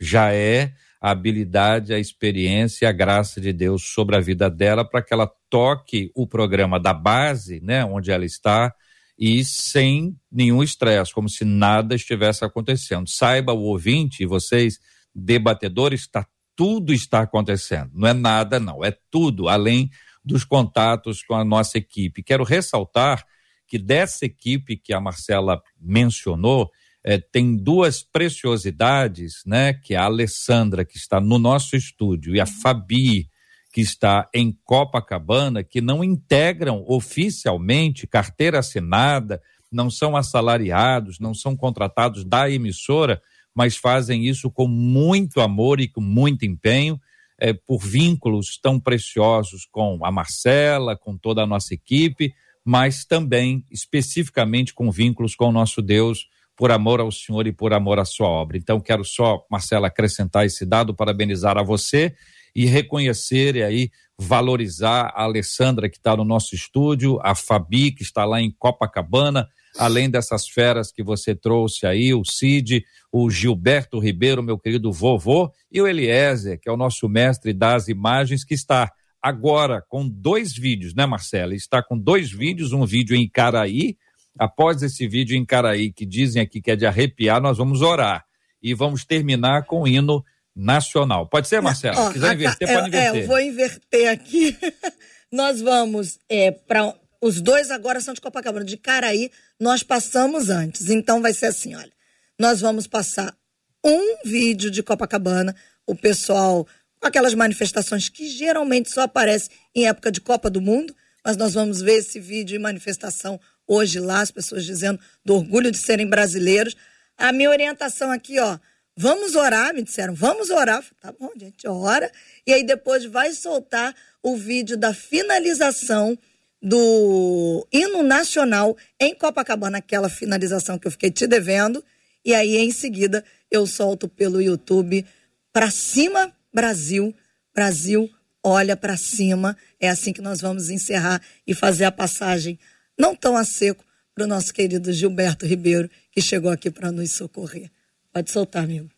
Já 0.01 0.33
é 0.33 0.73
a 1.01 1.11
habilidade, 1.11 1.95
a 1.95 1.99
experiência, 1.99 2.89
a 2.89 2.93
graça 2.93 3.41
de 3.41 3.53
Deus 3.53 3.85
sobre 3.85 4.17
a 4.17 4.21
vida 4.21 4.51
dela 4.51 4.85
para 4.85 5.03
que 5.03 5.15
ela 5.15 5.31
toque 5.49 6.11
o 6.15 6.27
programa 6.27 6.79
da 6.79 6.93
base, 6.93 7.61
né, 7.61 7.85
onde 7.85 8.11
ela 8.11 8.25
está, 8.25 8.75
e 9.19 9.45
sem 9.45 10.17
nenhum 10.31 10.63
estresse, 10.63 11.13
como 11.13 11.29
se 11.29 11.45
nada 11.45 11.95
estivesse 11.95 12.45
acontecendo. 12.45 13.09
Saiba 13.09 13.53
o 13.53 13.63
ouvinte 13.63 14.23
e 14.23 14.27
vocês, 14.27 14.79
debatedores, 15.15 16.03
está 16.03 16.27
tudo 16.61 16.93
está 16.93 17.23
acontecendo. 17.23 17.91
Não 17.95 18.09
é 18.09 18.13
nada, 18.13 18.61
não, 18.61 18.85
é 18.85 18.95
tudo, 19.11 19.49
além 19.49 19.91
dos 20.23 20.45
contatos 20.45 21.23
com 21.23 21.35
a 21.35 21.43
nossa 21.43 21.79
equipe. 21.79 22.23
Quero 22.23 22.45
ressaltar 22.45 23.25
que 23.67 23.79
dessa 23.79 24.27
equipe 24.27 24.77
que 24.77 24.93
a 24.93 25.01
Marcela 25.01 25.63
mencionou, 25.81 26.71
é, 27.05 27.19
tem 27.19 27.57
duas 27.57 28.03
preciosidades, 28.03 29.43
né? 29.47 29.73
Que 29.73 29.95
é 29.95 29.97
a 29.97 30.05
Alessandra, 30.05 30.85
que 30.85 30.97
está 30.97 31.21
no 31.21 31.39
nosso 31.39 31.77
estúdio, 31.77 32.35
e 32.35 32.41
a 32.41 32.47
Fabi, 32.47 33.29
que 33.73 33.81
está 33.81 34.29
em 34.35 34.57
Copacabana, 34.65 35.63
que 35.63 35.81
não 35.81 36.05
integram 36.05 36.85
oficialmente 36.87 38.07
carteira 38.07 38.59
assinada, 38.59 39.41
não 39.71 39.89
são 39.89 40.17
assalariados, 40.17 41.19
não 41.21 41.33
são 41.33 41.57
contratados 41.57 42.25
da 42.25 42.51
emissora, 42.51 43.23
mas 43.55 43.77
fazem 43.77 44.27
isso 44.27 44.51
com 44.51 44.67
muito 44.67 45.41
amor 45.41 45.81
e 45.81 45.89
com 45.89 46.01
muito 46.01 46.45
empenho, 46.45 47.01
é, 47.39 47.53
por 47.53 47.79
vínculos 47.79 48.59
tão 48.61 48.79
preciosos 48.79 49.67
com 49.71 50.05
a 50.05 50.11
Marcela, 50.11 50.97
com 50.97 51.17
toda 51.17 51.43
a 51.43 51.47
nossa 51.47 51.73
equipe, 51.73 52.35
mas 52.65 53.05
também 53.05 53.65
especificamente 53.71 54.75
com 54.75 54.91
vínculos 54.91 55.35
com 55.35 55.47
o 55.47 55.53
nosso 55.53 55.81
Deus 55.81 56.27
por 56.61 56.71
amor 56.71 57.01
ao 57.01 57.11
Senhor 57.11 57.47
e 57.47 57.53
por 57.53 57.73
amor 57.73 57.99
à 57.99 58.05
sua 58.05 58.29
obra. 58.29 58.59
Então, 58.59 58.79
quero 58.79 59.03
só, 59.03 59.47
Marcela, 59.51 59.87
acrescentar 59.87 60.45
esse 60.45 60.67
dado, 60.67 60.95
parabenizar 60.95 61.57
a 61.57 61.63
você 61.63 62.15
e 62.55 62.67
reconhecer 62.67 63.57
e 63.57 63.63
aí 63.63 63.91
valorizar 64.19 65.11
a 65.15 65.23
Alessandra, 65.23 65.89
que 65.89 65.97
está 65.97 66.15
no 66.15 66.23
nosso 66.23 66.55
estúdio, 66.55 67.19
a 67.23 67.35
Fabi, 67.35 67.93
que 67.93 68.03
está 68.03 68.27
lá 68.27 68.43
em 68.43 68.51
Copacabana, 68.51 69.49
além 69.79 70.11
dessas 70.11 70.49
feras 70.49 70.93
que 70.93 71.03
você 71.03 71.35
trouxe 71.35 71.87
aí, 71.87 72.13
o 72.13 72.27
Cid, 72.27 72.85
o 73.11 73.31
Gilberto 73.31 73.99
Ribeiro, 73.99 74.43
meu 74.43 74.59
querido 74.59 74.93
vovô, 74.93 75.51
e 75.73 75.81
o 75.81 75.89
Eliezer, 75.89 76.61
que 76.61 76.69
é 76.69 76.73
o 76.73 76.77
nosso 76.77 77.09
mestre 77.09 77.55
das 77.55 77.89
imagens, 77.89 78.45
que 78.45 78.53
está 78.53 78.93
agora 79.23 79.83
com 79.89 80.07
dois 80.07 80.53
vídeos, 80.53 80.95
né, 80.95 81.07
Marcela? 81.07 81.55
Está 81.55 81.83
com 81.83 81.97
dois 81.97 82.31
vídeos, 82.31 82.75
um 82.75 82.85
vídeo 82.85 83.17
em 83.17 83.27
Caraí, 83.27 83.97
Após 84.39 84.83
esse 84.83 85.07
vídeo 85.07 85.37
em 85.37 85.45
Caraí, 85.45 85.93
que 85.93 86.07
dizem 86.07 86.43
aqui 86.43 86.61
que 86.61 86.70
é 86.70 86.76
de 86.76 86.87
arrepiar, 86.87 87.41
nós 87.41 87.59
vamos 87.59 87.83
orar. 87.83 88.24
E 88.62 88.74
vamos 88.74 89.05
terminar 89.05 89.64
com 89.64 89.83
o 89.83 89.89
hino 89.89 90.24
nacional. 90.55 91.26
Pode 91.26 91.49
ser, 91.49 91.61
Marcelo? 91.61 92.09
Se 92.09 92.12
quiser 92.12 92.35
inverter, 92.35 92.68
é, 92.68 92.74
pode 92.74 92.89
inverter. 92.89 93.20
É, 93.20 93.22
eu 93.22 93.26
vou 93.26 93.41
inverter 93.41 94.11
aqui. 94.11 94.57
nós 95.33 95.61
vamos 95.61 96.18
é, 96.28 96.51
para. 96.51 96.95
Os 97.22 97.41
dois 97.41 97.70
agora 97.70 98.01
são 98.01 98.14
de 98.14 98.20
Copacabana. 98.20 98.64
De 98.64 98.76
Caraí, 98.76 99.31
nós 99.59 99.83
passamos 99.83 100.51
antes. 100.51 100.91
Então 100.91 101.22
vai 101.22 101.33
ser 101.33 101.47
assim: 101.47 101.74
olha. 101.74 101.93
Nós 102.41 102.62
vamos 102.62 102.87
passar 102.87 103.37
um 103.85 104.16
vídeo 104.24 104.70
de 104.70 104.83
Copacabana, 104.83 105.55
o 105.87 105.95
pessoal 105.95 106.66
com 106.99 107.07
aquelas 107.07 107.35
manifestações 107.35 108.09
que 108.09 108.31
geralmente 108.31 108.91
só 108.91 109.03
aparecem 109.03 109.51
em 109.74 109.87
época 109.87 110.11
de 110.11 110.22
Copa 110.22 110.49
do 110.49 110.59
Mundo, 110.59 110.97
mas 111.22 111.37
nós 111.37 111.53
vamos 111.53 111.83
ver 111.83 111.97
esse 111.97 112.18
vídeo 112.18 112.57
em 112.57 112.59
manifestação 112.59 113.39
hoje 113.71 114.01
lá, 114.01 114.21
as 114.21 114.33
pessoas 114.33 114.64
dizendo 114.64 114.99
do 115.25 115.37
orgulho 115.37 115.71
de 115.71 115.79
serem 115.79 116.09
brasileiros. 116.09 116.77
A 117.16 117.31
minha 117.31 117.49
orientação 117.49 118.11
aqui, 118.11 118.41
ó, 118.41 118.59
vamos 118.97 119.37
orar, 119.37 119.73
me 119.73 119.83
disseram, 119.83 120.12
vamos 120.12 120.51
orar. 120.51 120.85
Tá 121.01 121.12
bom, 121.12 121.31
gente, 121.39 121.68
ora. 121.68 122.11
E 122.45 122.53
aí 122.53 122.64
depois 122.64 123.05
vai 123.05 123.33
soltar 123.33 123.95
o 124.21 124.37
vídeo 124.37 124.77
da 124.77 124.93
finalização 124.93 126.18
do 126.61 127.66
hino 127.73 128.03
nacional 128.03 128.77
em 128.99 129.14
Copacabana, 129.14 129.79
aquela 129.79 130.11
finalização 130.11 130.77
que 130.77 130.89
eu 130.89 130.91
fiquei 130.91 131.11
te 131.11 131.29
devendo. 131.29 131.83
E 132.25 132.35
aí, 132.35 132.57
em 132.59 132.73
seguida, 132.73 133.25
eu 133.51 133.66
solto 133.68 134.09
pelo 134.09 134.43
YouTube 134.43 135.07
para 135.53 135.71
cima, 135.71 136.35
Brasil, 136.53 137.14
Brasil, 137.55 138.11
olha 138.43 138.77
para 138.77 138.97
cima. 138.97 139.57
É 139.79 139.89
assim 139.89 140.12
que 140.12 140.21
nós 140.21 140.41
vamos 140.41 140.71
encerrar 140.71 141.23
e 141.47 141.55
fazer 141.55 141.85
a 141.85 141.93
passagem 141.93 142.59
não 143.01 143.17
tão 143.17 143.35
a 143.37 143.45
seco, 143.45 143.83
para 144.15 144.25
o 144.25 144.27
nosso 144.27 144.53
querido 144.53 144.93
Gilberto 144.93 145.47
Ribeiro, 145.47 145.89
que 146.13 146.21
chegou 146.21 146.51
aqui 146.51 146.71
para 146.71 146.93
nos 146.93 147.13
socorrer. 147.13 147.71
Pode 148.13 148.31
soltar, 148.31 148.65
amigo. 148.65 148.91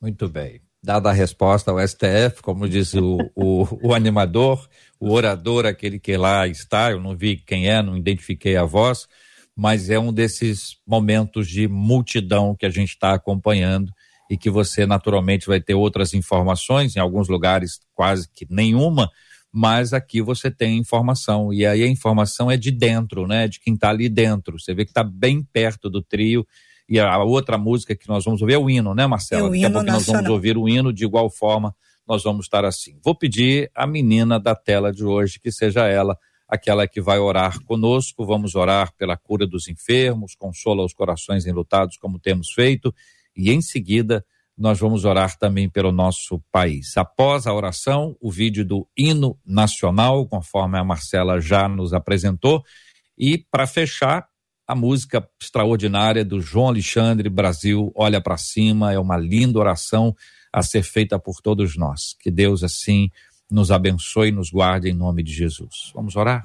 Muito 0.00 0.28
bem. 0.28 0.60
Dada 0.82 1.08
a 1.08 1.12
resposta 1.12 1.70
ao 1.70 1.78
STF, 1.80 2.42
como 2.42 2.68
disse 2.68 2.98
o, 2.98 3.16
o, 3.34 3.88
o, 3.88 3.94
animador, 3.94 4.68
o 5.00 5.10
orador, 5.12 5.64
aquele 5.64 5.98
que 5.98 6.14
lá 6.14 6.46
está, 6.46 6.90
eu 6.90 7.00
não 7.00 7.16
vi 7.16 7.38
quem 7.38 7.70
é, 7.70 7.82
não 7.82 7.96
identifiquei 7.96 8.54
a 8.54 8.64
voz, 8.64 9.08
mas 9.56 9.88
é 9.88 9.98
um 9.98 10.12
desses 10.12 10.76
momentos 10.86 11.48
de 11.48 11.66
multidão 11.66 12.54
que 12.54 12.66
a 12.66 12.70
gente 12.70 12.90
está 12.90 13.14
acompanhando 13.14 13.90
e 14.30 14.36
que 14.36 14.50
você 14.50 14.84
naturalmente 14.84 15.46
vai 15.46 15.60
ter 15.60 15.74
outras 15.74 16.12
informações, 16.12 16.96
em 16.96 17.00
alguns 17.00 17.28
lugares 17.28 17.80
quase 17.94 18.28
que 18.28 18.46
nenhuma, 18.50 19.08
mas 19.50 19.92
aqui 19.92 20.20
você 20.20 20.50
tem 20.50 20.76
informação. 20.76 21.52
E 21.52 21.64
aí 21.64 21.82
a 21.82 21.88
informação 21.88 22.50
é 22.50 22.56
de 22.56 22.70
dentro, 22.70 23.26
né? 23.26 23.46
De 23.46 23.60
quem 23.60 23.74
está 23.74 23.90
ali 23.90 24.08
dentro. 24.08 24.58
Você 24.58 24.74
vê 24.74 24.84
que 24.84 24.90
está 24.90 25.04
bem 25.04 25.42
perto 25.42 25.88
do 25.88 26.02
trio 26.02 26.44
e 26.88 26.98
a 27.00 27.18
outra 27.22 27.56
música 27.56 27.94
que 27.94 28.08
nós 28.08 28.24
vamos 28.24 28.40
ouvir 28.42 28.54
é 28.54 28.58
o 28.58 28.68
hino, 28.68 28.94
né, 28.94 29.06
Marcelo? 29.06 29.48
É 29.48 29.50
Daqui 29.50 29.64
a 29.64 29.70
pouco 29.70 29.86
nós 29.86 30.06
vamos 30.06 30.28
ouvir 30.28 30.56
o 30.56 30.68
hino, 30.68 30.92
de 30.92 31.04
igual 31.04 31.30
forma 31.30 31.74
nós 32.06 32.22
vamos 32.22 32.46
estar 32.46 32.64
assim. 32.64 32.98
Vou 33.02 33.14
pedir 33.14 33.70
a 33.74 33.86
menina 33.86 34.38
da 34.38 34.54
tela 34.54 34.92
de 34.92 35.04
hoje, 35.04 35.40
que 35.40 35.50
seja 35.50 35.86
ela 35.86 36.18
aquela 36.46 36.86
que 36.86 37.00
vai 37.00 37.18
orar 37.18 37.58
conosco. 37.64 38.26
Vamos 38.26 38.54
orar 38.54 38.92
pela 38.96 39.16
cura 39.16 39.46
dos 39.46 39.68
enfermos, 39.68 40.34
consola 40.34 40.84
os 40.84 40.92
corações 40.92 41.46
enlutados, 41.46 41.96
como 41.96 42.18
temos 42.18 42.52
feito, 42.52 42.94
e 43.36 43.50
em 43.50 43.60
seguida 43.60 44.24
nós 44.56 44.78
vamos 44.78 45.04
orar 45.04 45.36
também 45.36 45.68
pelo 45.68 45.90
nosso 45.90 46.40
país. 46.52 46.96
Após 46.96 47.46
a 47.46 47.52
oração, 47.52 48.16
o 48.20 48.30
vídeo 48.30 48.64
do 48.64 48.86
hino 48.96 49.36
nacional, 49.44 50.28
conforme 50.28 50.78
a 50.78 50.84
Marcela 50.84 51.40
já 51.40 51.68
nos 51.68 51.92
apresentou, 51.92 52.62
e 53.18 53.38
para 53.38 53.66
fechar, 53.66 54.28
a 54.66 54.74
música 54.74 55.28
extraordinária 55.40 56.24
do 56.24 56.40
João 56.40 56.68
Alexandre 56.68 57.28
Brasil, 57.28 57.92
Olha 57.94 58.20
para 58.20 58.36
Cima, 58.36 58.92
é 58.92 58.98
uma 58.98 59.16
linda 59.16 59.58
oração 59.58 60.14
a 60.52 60.62
ser 60.62 60.82
feita 60.82 61.18
por 61.18 61.40
todos 61.40 61.76
nós. 61.76 62.16
Que 62.18 62.30
Deus 62.30 62.62
assim 62.62 63.10
nos 63.50 63.70
abençoe 63.70 64.28
e 64.28 64.32
nos 64.32 64.50
guarde 64.50 64.88
em 64.88 64.94
nome 64.94 65.22
de 65.22 65.32
Jesus. 65.32 65.92
Vamos 65.94 66.16
orar? 66.16 66.42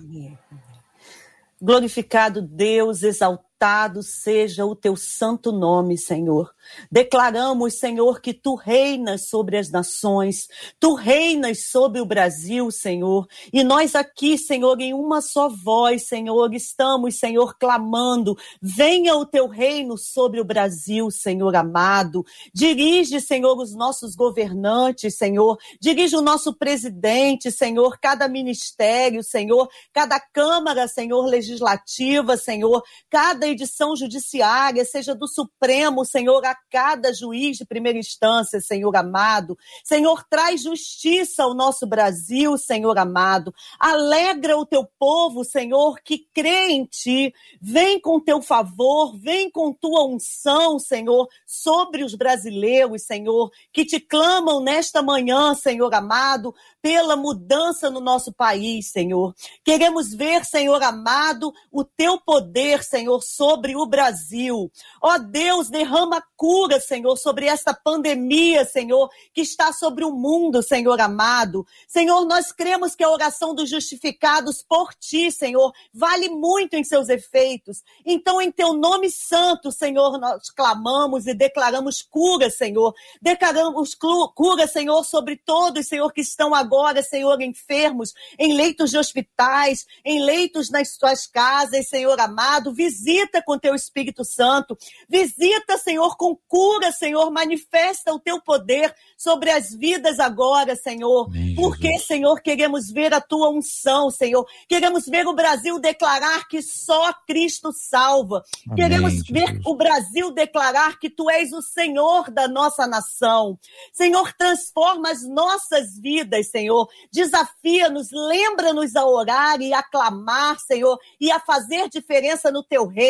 Glorificado 1.61 2.41
Deus, 2.41 3.03
exaltado 3.03 3.48
exaltado 3.59 4.01
seja 4.01 4.65
o 4.65 4.73
teu 4.73 4.95
santo 4.95 5.51
nome, 5.51 5.97
Senhor. 5.97 6.53
Declaramos, 6.89 7.77
Senhor, 7.77 8.21
que 8.21 8.33
tu 8.33 8.55
reinas 8.55 9.27
sobre 9.27 9.57
as 9.57 9.69
nações, 9.69 10.47
tu 10.79 10.93
reinas 10.93 11.69
sobre 11.69 11.99
o 11.99 12.05
Brasil, 12.05 12.71
Senhor. 12.71 13.27
E 13.51 13.63
nós 13.63 13.95
aqui, 13.95 14.37
Senhor, 14.37 14.79
em 14.79 14.93
uma 14.93 15.19
só 15.19 15.49
voz, 15.49 16.07
Senhor, 16.07 16.53
estamos, 16.53 17.19
Senhor, 17.19 17.57
clamando: 17.57 18.37
venha 18.61 19.15
o 19.15 19.25
teu 19.25 19.47
reino 19.47 19.97
sobre 19.97 20.39
o 20.39 20.45
Brasil, 20.45 21.11
Senhor 21.11 21.53
amado. 21.55 22.23
Dirige, 22.53 23.19
Senhor, 23.19 23.57
os 23.57 23.75
nossos 23.75 24.15
governantes, 24.15 25.17
Senhor. 25.17 25.57
Dirige 25.81 26.15
o 26.15 26.21
nosso 26.21 26.53
presidente, 26.53 27.51
Senhor, 27.51 27.97
cada 27.99 28.27
ministério, 28.27 29.23
Senhor, 29.23 29.67
cada 29.91 30.19
Câmara, 30.19 30.87
Senhor, 30.87 31.25
legislativa, 31.25 32.37
Senhor, 32.37 32.83
cada 33.09 33.48
edição 33.49 33.95
judiciária, 33.95 34.83
seja 34.85 35.13
do 35.13 35.27
Supremo, 35.27 36.05
Senhor, 36.05 36.43
a 36.45 36.55
cada 36.69 37.13
juiz 37.13 37.57
de 37.57 37.65
primeira 37.65 37.97
instância, 37.97 38.61
Senhor 38.61 38.95
amado. 38.95 39.57
Senhor, 39.83 40.23
traz 40.29 40.63
justiça 40.63 41.43
ao 41.43 41.53
nosso 41.53 41.85
Brasil, 41.85 42.57
Senhor 42.57 42.97
amado. 42.97 43.53
Alegra 43.79 44.57
o 44.57 44.65
teu 44.65 44.87
povo, 44.97 45.43
Senhor, 45.43 45.99
que 46.03 46.27
crê 46.33 46.69
em 46.69 46.85
ti. 46.85 47.33
Vem 47.61 47.99
com 47.99 48.19
teu 48.19 48.41
favor, 48.41 49.17
vem 49.17 49.49
com 49.49 49.73
tua 49.73 50.05
unção, 50.05 50.79
Senhor, 50.79 51.27
sobre 51.45 52.03
os 52.03 52.15
brasileiros, 52.15 53.03
Senhor, 53.03 53.51
que 53.71 53.85
te 53.85 53.99
clamam 53.99 54.61
nesta 54.61 55.01
manhã, 55.01 55.53
Senhor 55.53 55.93
amado, 55.93 56.53
pela 56.81 57.15
mudança 57.15 57.89
no 57.89 57.99
nosso 57.99 58.31
país, 58.31 58.91
Senhor. 58.91 59.33
Queremos 59.63 60.13
ver, 60.13 60.45
Senhor 60.45 60.81
amado, 60.81 61.53
o 61.71 61.83
teu 61.83 62.19
poder, 62.19 62.83
Senhor, 62.83 63.21
sobre 63.39 63.73
o 63.73 63.85
Brasil. 63.85 64.69
Ó 65.01 65.17
Deus, 65.17 65.69
derrama 65.69 66.21
cura, 66.35 66.77
Senhor, 66.77 67.15
sobre 67.15 67.45
esta 67.45 67.73
pandemia, 67.73 68.65
Senhor, 68.65 69.09
que 69.33 69.39
está 69.39 69.71
sobre 69.71 70.03
o 70.03 70.11
mundo, 70.11 70.61
Senhor 70.61 70.99
amado. 70.99 71.65
Senhor, 71.87 72.25
nós 72.25 72.51
cremos 72.51 72.95
que 72.95 73.03
a 73.03 73.09
oração 73.09 73.55
dos 73.55 73.69
justificados 73.69 74.61
por 74.61 74.93
ti, 74.93 75.31
Senhor, 75.31 75.71
vale 75.93 76.27
muito 76.27 76.75
em 76.75 76.83
seus 76.83 77.07
efeitos. 77.07 77.81
Então, 78.05 78.41
em 78.41 78.51
teu 78.51 78.73
nome 78.73 79.09
santo, 79.09 79.71
Senhor, 79.71 80.19
nós 80.19 80.49
clamamos 80.49 81.25
e 81.25 81.33
declaramos 81.33 82.01
cura, 82.01 82.49
Senhor. 82.49 82.93
Declaramos 83.21 83.95
cura, 83.95 84.67
Senhor, 84.67 85.03
sobre 85.05 85.37
todos, 85.37 85.87
Senhor, 85.87 86.11
que 86.11 86.21
estão 86.21 86.53
agora 86.53 87.01
Senhor, 87.01 87.41
enfermos, 87.41 88.13
em 88.37 88.53
leitos 88.53 88.91
de 88.91 88.97
hospitais, 88.97 89.85
em 90.03 90.23
leitos 90.23 90.69
nas 90.69 90.95
suas 90.95 91.25
casas, 91.25 91.87
Senhor 91.87 92.19
amado. 92.19 92.73
Visita 92.73 93.28
com 93.41 93.59
teu 93.59 93.75
Espírito 93.75 94.23
Santo. 94.23 94.77
Visita, 95.09 95.77
Senhor, 95.77 96.15
com 96.15 96.35
cura, 96.47 96.91
Senhor. 96.91 97.29
Manifesta 97.31 98.13
o 98.13 98.19
teu 98.19 98.41
poder 98.41 98.95
sobre 99.17 99.51
as 99.51 99.73
vidas 99.73 100.19
agora, 100.19 100.75
Senhor. 100.75 101.27
Amém, 101.27 101.55
Porque, 101.55 101.99
Senhor, 101.99 102.39
queremos 102.41 102.89
ver 102.89 103.13
a 103.13 103.19
tua 103.19 103.49
unção, 103.49 104.09
Senhor. 104.09 104.45
Queremos 104.67 105.05
ver 105.05 105.27
o 105.27 105.35
Brasil 105.35 105.79
declarar 105.79 106.47
que 106.47 106.61
só 106.61 107.13
Cristo 107.27 107.71
salva. 107.73 108.43
Amém, 108.65 108.75
queremos 108.77 109.13
ver 109.29 109.47
Jesus. 109.47 109.65
o 109.65 109.75
Brasil 109.75 110.31
declarar 110.31 110.97
que 110.97 111.09
tu 111.09 111.29
és 111.29 111.51
o 111.51 111.61
Senhor 111.61 112.31
da 112.31 112.47
nossa 112.47 112.87
nação. 112.87 113.59
Senhor, 113.91 114.31
transforma 114.33 115.11
as 115.11 115.27
nossas 115.27 115.99
vidas, 115.99 116.49
Senhor. 116.49 116.69
Senhor. 116.69 116.87
Desafia-nos, 117.11 118.09
lembra-nos 118.11 118.95
a 118.95 119.05
orar 119.05 119.59
e 119.61 119.73
a 119.73 119.81
clamar, 119.81 120.59
Senhor, 120.59 120.97
e 121.19 121.31
a 121.31 121.39
fazer 121.39 121.89
diferença 121.89 122.51
no 122.51 122.63
teu 122.63 122.85
reino. 122.85 123.09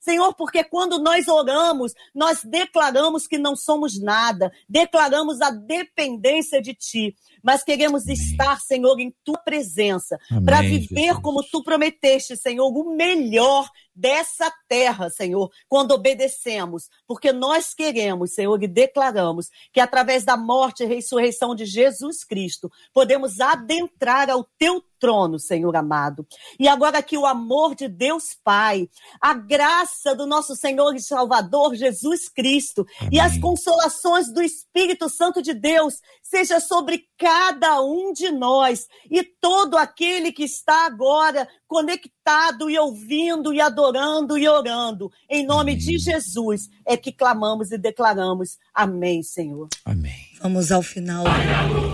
Senhor, 0.00 0.34
porque 0.34 0.64
quando 0.64 0.98
nós 0.98 1.28
oramos, 1.28 1.92
nós 2.14 2.42
declaramos 2.42 3.26
que 3.26 3.38
não 3.38 3.54
somos 3.54 4.00
nada, 4.00 4.52
declaramos 4.68 5.40
a 5.40 5.50
dependência 5.50 6.60
de 6.60 6.74
ti. 6.74 7.14
Mas 7.42 7.64
queremos 7.64 8.06
estar, 8.06 8.60
Senhor, 8.60 8.98
em 9.00 9.12
tua 9.24 9.38
presença, 9.38 10.18
para 10.44 10.60
viver 10.60 10.88
Jesus. 10.88 11.18
como 11.22 11.42
tu 11.42 11.62
prometeste, 11.62 12.36
Senhor, 12.36 12.68
o 12.68 12.94
melhor 12.96 13.68
dessa 13.94 14.52
terra, 14.68 15.10
Senhor, 15.10 15.50
quando 15.68 15.92
obedecemos, 15.92 16.88
porque 17.06 17.32
nós 17.32 17.74
queremos, 17.74 18.34
Senhor, 18.34 18.62
e 18.62 18.68
declaramos 18.68 19.48
que 19.72 19.80
através 19.80 20.24
da 20.24 20.36
morte 20.36 20.82
e 20.82 20.86
ressurreição 20.86 21.54
de 21.54 21.64
Jesus 21.64 22.24
Cristo, 22.24 22.70
podemos 22.92 23.40
adentrar 23.40 24.30
ao 24.30 24.44
teu 24.58 24.82
trono, 24.98 25.38
Senhor 25.38 25.74
amado. 25.74 26.24
E 26.60 26.68
agora 26.68 27.02
que 27.02 27.18
o 27.18 27.26
amor 27.26 27.74
de 27.74 27.88
Deus 27.88 28.36
Pai, 28.44 28.88
a 29.20 29.34
graça 29.34 30.14
do 30.14 30.26
nosso 30.26 30.54
Senhor 30.54 30.94
e 30.94 31.02
Salvador 31.02 31.74
Jesus 31.74 32.28
Cristo 32.28 32.86
Amém. 33.00 33.10
e 33.14 33.20
as 33.20 33.36
consolações 33.38 34.32
do 34.32 34.40
Espírito 34.40 35.08
Santo 35.08 35.42
de 35.42 35.54
Deus 35.54 35.94
seja 36.22 36.60
sobre 36.60 37.04
cada 37.18 37.82
um 37.82 38.12
de 38.12 38.30
nós 38.30 38.86
e 39.10 39.24
todo 39.24 39.76
aquele 39.76 40.30
que 40.30 40.44
está 40.44 40.86
agora 40.86 41.48
conectado 41.66 42.21
e 42.68 42.78
ouvindo 42.78 43.52
e 43.52 43.60
adorando 43.60 44.38
e 44.38 44.48
orando. 44.48 45.10
Em 45.28 45.44
nome 45.44 45.72
Amém. 45.72 45.78
de 45.78 45.98
Jesus 45.98 46.68
é 46.86 46.96
que 46.96 47.12
clamamos 47.12 47.72
e 47.72 47.78
declaramos. 47.78 48.58
Amém, 48.72 49.22
Senhor. 49.22 49.68
Amém. 49.84 50.26
Vamos 50.40 50.70
ao 50.70 50.82
final 50.82 51.24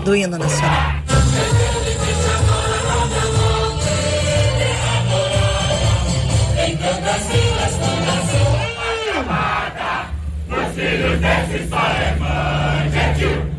do 0.05 0.15
hino 0.15 0.37
nacional. 0.37 0.99
filhos 10.79 11.19
desse 11.19 11.67
só 11.67 11.77
é 11.77 12.15
mãe, 12.15 12.91
gentil, 12.91 13.58